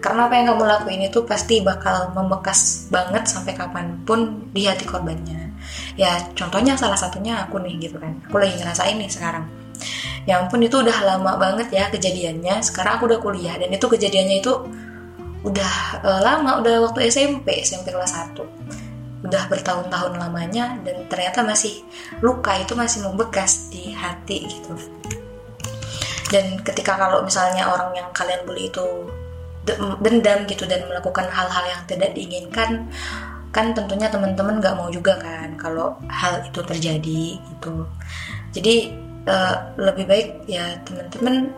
karena 0.00 0.28
apa 0.28 0.34
yang 0.36 0.46
kamu 0.54 0.64
lakuin 0.64 1.02
itu 1.08 1.24
pasti 1.24 1.64
bakal 1.64 2.12
membekas 2.12 2.86
banget 2.92 3.26
sampai 3.26 3.56
kapan 3.56 4.00
pun 4.04 4.50
di 4.52 4.68
hati 4.68 4.84
korbannya. 4.84 5.52
Ya 5.98 6.20
contohnya 6.36 6.76
salah 6.78 6.98
satunya 6.98 7.42
aku 7.42 7.58
nih 7.62 7.88
gitu 7.88 7.96
kan. 7.98 8.20
Aku 8.28 8.36
lagi 8.38 8.54
ngerasain 8.60 8.96
nih 9.00 9.10
sekarang. 9.10 9.48
Ya 10.26 10.42
ampun 10.42 10.62
itu 10.62 10.82
udah 10.82 10.96
lama 11.04 11.38
banget 11.38 11.68
ya 11.72 11.88
kejadiannya. 11.90 12.60
Sekarang 12.62 13.00
aku 13.00 13.08
udah 13.10 13.20
kuliah 13.22 13.54
dan 13.56 13.70
itu 13.72 13.86
kejadiannya 13.86 14.36
itu 14.42 14.52
udah 15.42 15.74
uh, 16.04 16.20
lama. 16.22 16.62
Udah 16.62 16.86
waktu 16.86 17.08
SMP 17.10 17.62
SMP 17.62 17.90
kelas 17.90 18.14
1 18.36 18.76
udah 19.26 19.48
bertahun-tahun 19.50 20.22
lamanya 20.22 20.78
dan 20.86 21.02
ternyata 21.10 21.42
masih 21.42 21.82
luka 22.22 22.54
itu 22.62 22.78
masih 22.78 23.02
membekas 23.10 23.72
di 23.74 23.90
hati 23.90 24.46
gitu. 24.46 24.76
Dan 26.30 26.58
ketika 26.62 26.98
kalau 26.98 27.22
misalnya 27.26 27.70
orang 27.70 27.90
yang 27.94 28.08
kalian 28.14 28.42
bully 28.46 28.70
itu 28.70 28.86
dendam 30.00 30.46
gitu 30.46 30.64
dan 30.70 30.86
melakukan 30.86 31.26
hal-hal 31.26 31.64
yang 31.66 31.82
tidak 31.90 32.14
diinginkan 32.14 32.86
kan 33.56 33.72
tentunya 33.72 34.12
teman-teman 34.12 34.60
gak 34.60 34.76
mau 34.76 34.92
juga 34.92 35.16
kan 35.16 35.56
kalau 35.56 35.96
hal 36.12 36.44
itu 36.44 36.60
terjadi 36.60 37.40
gitu. 37.40 37.88
Jadi 38.52 38.92
uh, 39.24 39.72
lebih 39.80 40.04
baik 40.04 40.28
ya 40.44 40.76
teman-teman 40.84 41.56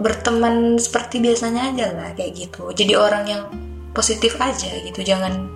berteman 0.00 0.78
seperti 0.78 1.18
biasanya 1.18 1.74
aja 1.74 1.86
lah 1.90 2.10
kayak 2.14 2.32
gitu. 2.38 2.70
Jadi 2.70 2.92
orang 2.94 3.24
yang 3.26 3.42
positif 3.90 4.38
aja 4.38 4.70
gitu 4.86 5.02
jangan 5.02 5.50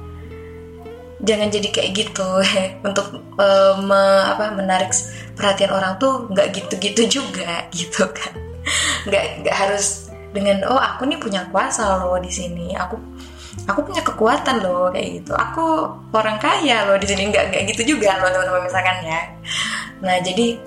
jangan 1.22 1.49
jadi 1.49 1.68
kayak 1.70 1.91
gitu. 1.95 2.29
Untuk 2.91 3.22
uh, 3.39 3.79
me, 3.81 4.03
apa 4.35 4.51
menarik 4.51 4.91
perhatian 5.39 5.70
orang 5.70 5.95
tuh 6.03 6.27
nggak 6.35 6.59
gitu-gitu 6.59 7.22
juga 7.22 7.64
gitu 7.79 8.03
kan. 8.11 8.35
Nggak 9.07 9.47
nggak 9.47 9.57
harus 9.57 10.11
dengan 10.35 10.66
oh 10.66 10.80
aku 10.82 11.07
nih 11.07 11.16
punya 11.22 11.47
kuasa 11.55 12.03
loh 12.03 12.18
di 12.18 12.28
sini. 12.28 12.74
Aku 12.74 12.99
aku 13.70 13.80
punya 13.87 14.03
kekuatan 14.03 14.59
loh 14.66 14.91
kayak 14.91 15.22
gitu. 15.22 15.32
Aku 15.39 15.87
orang 16.11 16.43
kaya 16.43 16.82
loh 16.91 16.99
di 16.99 17.07
sini. 17.07 17.30
Nggak 17.30 17.55
nggak 17.55 17.62
gitu 17.70 17.95
juga 17.95 18.18
loh 18.18 18.35
teman-teman 18.35 18.66
misalkan 18.66 18.99
ya. 19.07 19.20
Nah 20.03 20.18
jadi 20.18 20.59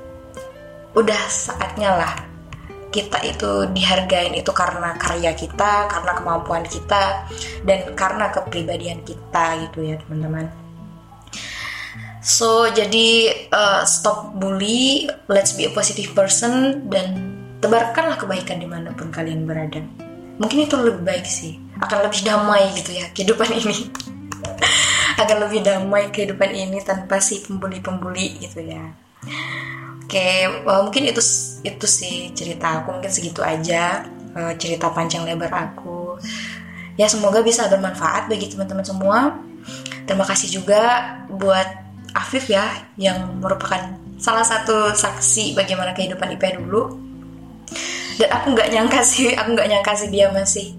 udah 0.95 1.21
saatnya 1.27 1.93
lah 1.93 2.13
kita 2.87 3.19
itu 3.27 3.67
dihargain 3.75 4.33
itu 4.33 4.49
karena 4.55 4.95
karya 4.95 5.35
kita, 5.35 5.85
karena 5.91 6.11
kemampuan 6.17 6.63
kita, 6.65 7.27
dan 7.67 7.93
karena 7.93 8.31
kepribadian 8.31 9.03
kita 9.03 9.67
gitu 9.67 9.83
ya 9.83 9.99
teman-teman. 10.01 10.47
So 12.23 12.67
jadi 12.71 13.31
uh, 13.53 13.83
stop 13.85 14.35
bully, 14.39 15.05
let's 15.29 15.53
be 15.53 15.67
a 15.67 15.71
positive 15.71 16.15
person 16.17 16.87
dan 16.89 17.36
tebarkanlah 17.61 18.17
kebaikan 18.19 18.61
di 18.61 18.67
mana 18.69 18.93
pun 18.93 19.09
kalian 19.09 19.47
berada. 19.47 19.81
Mungkin 20.37 20.69
itu 20.69 20.75
lebih 20.77 21.01
baik 21.01 21.25
sih, 21.25 21.57
akan 21.81 22.05
lebih 22.05 22.21
damai 22.21 22.69
gitu 22.77 22.93
ya 22.93 23.09
kehidupan 23.13 23.49
ini. 23.53 23.89
akan 25.21 25.37
lebih 25.49 25.65
damai 25.65 26.13
kehidupan 26.13 26.53
ini 26.53 26.77
tanpa 26.85 27.17
si 27.17 27.41
pembuli-pembuli 27.41 28.37
gitu 28.37 28.61
ya. 28.61 28.93
Oke, 30.07 30.63
well, 30.63 30.87
mungkin 30.87 31.09
itu 31.09 31.19
itu 31.67 31.87
sih 31.89 32.31
cerita 32.31 32.79
aku 32.79 32.95
mungkin 32.95 33.11
segitu 33.11 33.43
aja 33.43 34.07
uh, 34.37 34.53
cerita 34.55 34.93
panjang 34.93 35.25
lebar 35.25 35.51
aku. 35.51 36.21
Ya 36.95 37.09
semoga 37.09 37.41
bisa 37.41 37.65
bermanfaat 37.67 38.29
bagi 38.29 38.47
teman-teman 38.47 38.85
semua. 38.85 39.19
Terima 40.07 40.23
kasih 40.23 40.61
juga 40.61 41.13
buat 41.27 41.67
Afif 42.15 42.49
ya 42.49 42.65
yang 42.97 43.37
merupakan 43.37 43.99
salah 44.17 44.41
satu 44.41 44.95
saksi 44.95 45.53
bagaimana 45.53 45.93
kehidupan 45.93 46.33
IP 46.33 46.57
dulu. 46.57 47.06
Dan 48.17 48.29
aku 48.33 48.57
nggak 48.57 48.69
nyangka 48.73 49.01
sih, 49.05 49.33
aku 49.35 49.53
nggak 49.53 49.69
nyangka 49.69 49.93
sih 49.93 50.09
dia 50.09 50.27
masih 50.33 50.73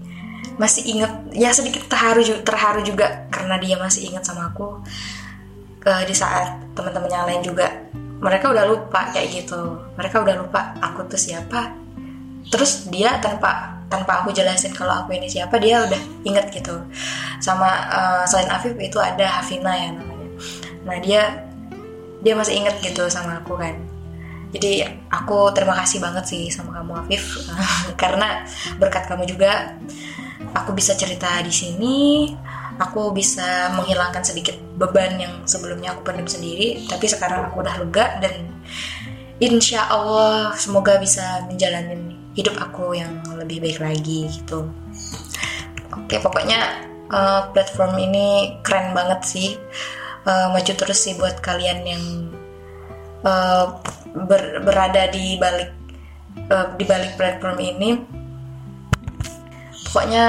masih 0.59 0.83
inget 0.91 1.13
ya 1.31 1.55
sedikit 1.55 1.87
terharu 1.87 2.19
terharu 2.43 2.83
juga 2.83 3.31
karena 3.31 3.55
dia 3.63 3.79
masih 3.79 4.11
inget 4.11 4.27
sama 4.27 4.51
aku 4.51 4.83
uh, 5.87 6.03
di 6.03 6.11
saat 6.11 6.59
teman-teman 6.75 7.11
yang 7.11 7.25
lain 7.27 7.41
juga. 7.43 7.67
Mereka 8.19 8.51
udah 8.51 8.67
lupa 8.67 9.07
kayak 9.15 9.31
gitu. 9.31 9.79
Mereka 9.95 10.19
udah 10.19 10.35
lupa 10.35 10.75
aku 10.83 11.07
tuh 11.07 11.15
siapa. 11.15 11.71
Terus 12.51 12.91
dia 12.91 13.15
tanpa 13.23 13.79
tanpa 13.87 14.21
aku 14.21 14.35
jelasin 14.35 14.75
kalau 14.75 14.91
aku 15.01 15.15
ini 15.15 15.31
siapa 15.31 15.55
dia 15.57 15.87
udah 15.87 16.01
inget 16.27 16.51
gitu. 16.51 16.75
Sama 17.39 17.69
uh, 17.87 18.23
selain 18.27 18.51
Afif 18.51 18.75
itu 18.75 18.99
ada 18.99 19.39
Hafina 19.39 19.71
ya 19.71 19.95
namanya. 19.95 20.29
Nah 20.83 20.97
dia 20.99 21.47
dia 22.19 22.35
masih 22.35 22.59
inget 22.59 22.75
gitu 22.83 23.07
sama 23.07 23.39
aku 23.39 23.55
kan 23.55 23.88
jadi 24.49 24.89
aku 25.13 25.53
terima 25.53 25.77
kasih 25.77 26.01
banget 26.01 26.25
sih 26.25 26.43
sama 26.49 26.81
kamu 26.81 27.05
Afif. 27.05 27.45
Karena 28.01 28.41
berkat 28.81 29.05
kamu 29.05 29.29
juga 29.29 29.77
aku 30.57 30.73
bisa 30.73 30.97
cerita 30.97 31.29
di 31.45 31.53
sini. 31.53 31.97
Aku 32.79 33.11
bisa 33.11 33.75
menghilangkan 33.75 34.23
sedikit 34.23 34.55
beban 34.79 35.19
yang 35.19 35.33
sebelumnya 35.45 35.93
aku 35.93 36.01
pendam 36.09 36.25
sendiri. 36.25 36.81
Tapi 36.89 37.05
sekarang 37.05 37.51
aku 37.51 37.61
udah 37.61 37.75
lega 37.77 38.17
dan 38.23 38.57
insya 39.37 39.85
Allah 39.85 40.55
semoga 40.57 40.97
bisa 40.97 41.45
menjalani 41.45 42.17
hidup 42.33 42.55
aku 42.57 42.97
yang 42.97 43.21
lebih 43.37 43.61
baik 43.61 43.83
lagi 43.83 44.31
gitu. 44.31 44.65
Oke 45.93 46.17
pokoknya 46.23 46.89
uh, 47.11 47.51
platform 47.53 47.99
ini 48.01 48.57
keren 48.65 48.97
banget 48.97 49.21
sih. 49.27 49.49
Uh, 50.25 50.49
maju 50.51 50.73
terus 50.73 50.99
sih 51.03 51.13
buat 51.19 51.37
kalian 51.43 51.79
yang 51.83 52.03
uh, 53.23 53.75
ber, 54.13 54.63
berada 54.63 55.09
di 55.11 55.37
balik 55.37 55.71
uh, 56.49 56.73
di 56.75 56.85
balik 56.85 57.17
platform 57.17 57.57
ini 57.61 57.89
pokoknya 59.89 60.25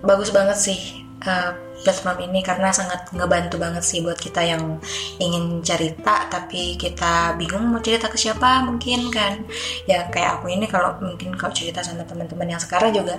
bagus 0.00 0.32
banget 0.32 0.56
sih 0.56 0.80
uh, 1.24 1.52
platform 1.80 2.28
ini 2.30 2.44
karena 2.44 2.68
sangat 2.70 3.08
ngebantu 3.12 3.56
banget 3.56 3.84
sih 3.84 4.04
buat 4.04 4.20
kita 4.20 4.44
yang 4.44 4.78
ingin 5.16 5.64
cerita 5.64 6.28
tapi 6.28 6.76
kita 6.76 7.36
bingung 7.40 7.72
mau 7.72 7.80
cerita 7.80 8.12
ke 8.12 8.20
siapa 8.20 8.64
mungkin 8.64 9.08
kan. 9.08 9.44
Ya 9.88 10.06
kayak 10.12 10.40
aku 10.40 10.52
ini 10.52 10.68
kalau 10.68 10.96
mungkin 11.00 11.34
kalau 11.36 11.52
cerita 11.56 11.80
sama 11.80 12.04
teman-teman 12.04 12.56
yang 12.56 12.60
sekarang 12.60 12.92
juga 12.92 13.16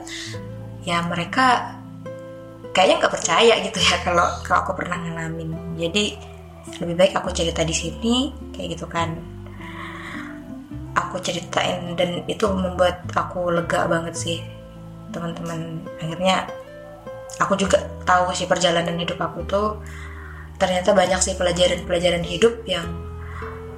ya 0.85 1.01
mereka 1.05 1.77
kayaknya 2.73 3.05
nggak 3.05 3.13
percaya 3.13 3.53
gitu 3.65 3.79
ya 3.81 3.97
kalau 4.05 4.25
kalau 4.45 4.59
aku 4.65 4.73
pernah 4.77 4.97
ngalamin. 5.01 5.77
Jadi 5.77 6.05
lebih 6.81 6.95
baik 6.97 7.13
aku 7.17 7.29
cerita 7.33 7.65
di 7.65 7.73
sini 7.73 8.33
kayak 8.53 8.77
gitu 8.77 8.85
kan 8.85 9.17
aku 10.93 11.17
ceritain 11.23 11.95
dan 11.95 12.23
itu 12.27 12.45
membuat 12.47 13.07
aku 13.15 13.49
lega 13.51 13.87
banget 13.87 14.15
sih 14.15 14.39
teman-teman 15.11 15.83
akhirnya 15.99 16.47
aku 17.39 17.57
juga 17.57 17.79
tahu 18.03 18.31
sih 18.35 18.47
perjalanan 18.47 18.95
hidup 18.99 19.19
aku 19.19 19.43
tuh 19.47 19.79
ternyata 20.61 20.93
banyak 20.93 21.17
sih 21.17 21.33
pelajaran-pelajaran 21.33 22.21
hidup 22.21 22.53
yang 22.69 22.85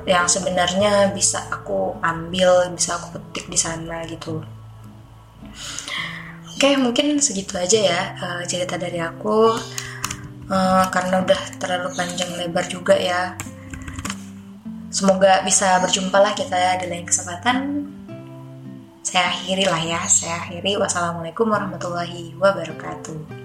yang 0.03 0.27
sebenarnya 0.27 1.15
bisa 1.15 1.47
aku 1.47 1.95
ambil, 2.03 2.67
bisa 2.75 2.99
aku 2.99 3.15
petik 3.15 3.47
di 3.47 3.55
sana 3.55 4.03
gitu. 4.03 4.43
Oke, 6.53 6.75
mungkin 6.75 7.23
segitu 7.23 7.55
aja 7.55 7.79
ya 7.79 8.01
uh, 8.19 8.41
cerita 8.43 8.75
dari 8.75 8.99
aku. 8.99 9.55
Uh, 10.43 10.85
karena 10.91 11.23
udah 11.23 11.41
terlalu 11.59 11.89
panjang 11.95 12.31
lebar 12.35 12.65
juga 12.67 12.95
ya. 12.99 13.35
Semoga 14.93 15.41
bisa 15.41 15.81
berjumpa 15.81 16.19
lah 16.19 16.33
kita 16.35 16.83
di 16.83 16.85
lain 16.91 17.07
kesempatan. 17.07 17.87
Saya 19.01 19.29
akhiri 19.29 19.65
lah 19.65 19.81
ya, 19.81 20.01
saya 20.05 20.39
akhiri. 20.43 20.77
Wassalamualaikum 20.77 21.49
warahmatullahi 21.49 22.37
wabarakatuh. 22.37 23.42